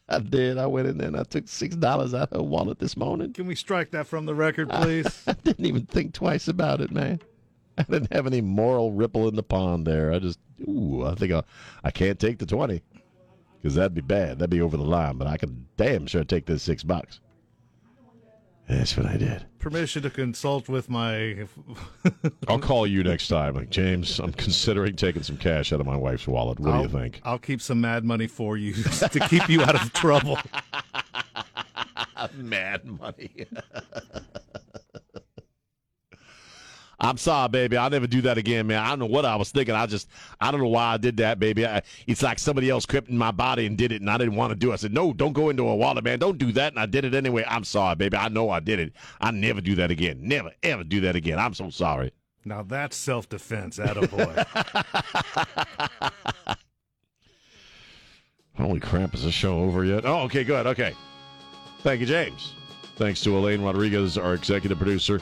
I 0.09 0.19
did. 0.19 0.59
I 0.59 0.67
went 0.67 0.87
in 0.89 0.99
there 0.99 1.09
and 1.09 1.17
I 1.17 1.23
took 1.23 1.49
six 1.49 1.77
dollars 1.77 2.13
out 2.13 2.33
of 2.33 2.39
her 2.39 2.43
wallet 2.43 2.79
this 2.79 2.97
morning. 2.97 3.33
Can 3.33 3.47
we 3.47 3.55
strike 3.55 3.91
that 3.93 4.07
from 4.07 4.27
the 4.27 4.35
record, 4.35 4.69
please? 4.69 5.23
I 5.27 5.33
didn't 5.33 5.65
even 5.65 5.87
think 5.87 6.13
twice 6.13 6.47
about 6.47 6.81
it, 6.83 6.91
man. 6.91 7.21
I 7.79 7.85
didn't 7.85 8.13
have 8.13 8.27
any 8.27 8.41
moral 8.41 8.93
ripple 8.93 9.29
in 9.29 9.35
the 9.35 9.43
pond 9.43 9.87
there. 9.87 10.13
I 10.13 10.19
just, 10.19 10.39
ooh, 10.69 11.05
I 11.05 11.15
think 11.15 11.33
I, 11.33 11.43
I 11.83 11.91
can't 11.91 12.19
take 12.19 12.39
the 12.39 12.47
twenty 12.47 12.83
because 13.61 13.75
that'd 13.75 13.95
be 13.95 14.03
bad. 14.03 14.39
That'd 14.39 14.51
be 14.51 14.61
over 14.61 14.77
the 14.77 14.85
line. 14.85 15.17
But 15.17 15.27
I 15.27 15.39
can 15.39 15.67
damn 15.79 16.07
sure 16.07 16.23
take 16.23 16.45
this 16.45 16.63
six 16.63 16.83
bucks. 16.83 17.21
That's 18.69 18.97
what 18.97 19.07
I 19.07 19.17
did. 19.19 19.45
Permission 19.59 20.03
to 20.03 20.11
consult 20.11 20.69
with 20.69 20.89
my. 20.89 21.47
I'll 22.49 22.59
call 22.59 22.87
you 22.87 23.03
next 23.03 23.29
time. 23.29 23.55
Like 23.55 23.69
James, 23.69 24.19
I'm 24.19 24.33
considering 24.33 24.97
taking 24.97 25.23
some 25.23 25.37
cash 25.37 25.73
out 25.73 25.81
of 25.81 25.87
my 25.87 25.97
wife's 25.97 26.27
wallet. 26.27 26.59
What 26.59 26.69
do 26.69 26.75
I'll, 26.75 26.83
you 26.83 26.89
think? 26.89 27.21
I'll 27.25 27.39
keep 27.39 27.61
some 27.61 27.81
mad 27.81 28.05
money 28.05 28.27
for 28.27 28.57
you 28.57 28.73
to 28.83 29.27
keep 29.29 29.49
you 29.49 29.63
out 29.63 29.75
of 29.75 29.93
trouble. 29.93 30.39
Mad 32.37 32.87
money. 32.87 33.47
I'm 37.05 37.19
sorry, 37.19 37.51
baby. 37.51 37.77
I'll 37.77 37.91
never 37.91 38.07
do 38.07 38.23
that 38.23 38.39
again, 38.39 38.67
man. 38.67 38.79
I 38.79 38.89
don't 38.89 38.99
know 38.99 39.07
what 39.07 39.27
I 39.27 39.37
was 39.37 39.51
thinking. 39.51 39.75
I 39.75 39.85
just, 39.85 40.09
I 40.41 40.51
don't 40.51 40.61
know 40.61 40.69
why 40.69 40.95
I 40.95 40.97
did 40.97 41.19
that, 41.19 41.39
baby. 41.39 41.67
I, 41.67 41.83
it's 42.07 42.23
like 42.23 42.39
somebody 42.39 42.71
else 42.71 42.87
crept 42.87 43.11
in 43.11 43.19
my 43.19 43.31
body 43.31 43.67
and 43.67 43.77
did 43.77 43.93
it, 43.93 44.01
and 44.01 44.09
I 44.09 44.17
didn't 44.17 44.37
want 44.37 44.53
to 44.53 44.57
do 44.57 44.71
it. 44.71 44.73
I 44.73 44.77
said, 44.77 44.95
no, 44.95 45.13
don't 45.13 45.35
go 45.35 45.51
into 45.51 45.69
a 45.69 45.77
wallet, 45.77 46.03
man. 46.03 46.19
Don't 46.19 46.39
do 46.39 46.51
that. 46.53 46.73
And 46.73 46.81
I 46.81 46.87
did 46.87 47.05
it 47.05 47.15
anyway. 47.15 47.45
I'm 47.47 47.65
sorry, 47.65 47.95
baby. 47.95 48.17
I 48.17 48.29
know 48.29 48.49
I 48.49 48.61
did 48.61 48.81
it. 48.81 48.95
I 49.21 49.33
never 49.33 49.61
do 49.61 49.75
that 49.75 49.91
again. 49.91 50.21
Never, 50.23 50.51
ever 50.63 50.83
do 50.83 51.03
that 51.03 51.15
again. 51.15 51.39
I'm 51.39 51.53
so 51.53 51.69
sorry. 51.69 52.11
Now 52.47 52.63
that's 52.63 52.97
self 52.97 53.29
defense, 53.29 53.77
attaboy. 53.79 54.47
Holy 58.57 58.81
crap, 58.81 59.15
is 59.15 59.25
this 59.25 59.35
show 59.35 59.59
over 59.59 59.85
yet? 59.85 60.07
Oh, 60.07 60.21
okay, 60.23 60.43
good. 60.43 60.67
Okay. 60.69 60.95
Thank 61.81 62.01
you, 62.01 62.07
James. 62.07 62.55
Thanks 62.97 63.21
to 63.23 63.37
Elaine 63.37 63.61
Rodriguez, 63.61 64.17
our 64.17 64.33
executive 64.33 64.79
producer. 64.79 65.21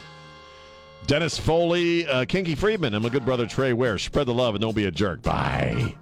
Dennis 1.06 1.38
Foley, 1.38 2.06
uh, 2.06 2.24
Kinky 2.24 2.54
Friedman, 2.54 2.94
and 2.94 3.02
my 3.02 3.08
good 3.08 3.24
brother 3.24 3.46
Trey 3.46 3.72
Ware. 3.72 3.98
Spread 3.98 4.26
the 4.26 4.34
love 4.34 4.54
and 4.54 4.62
don't 4.62 4.76
be 4.76 4.86
a 4.86 4.90
jerk. 4.90 5.22
Bye. 5.22 5.94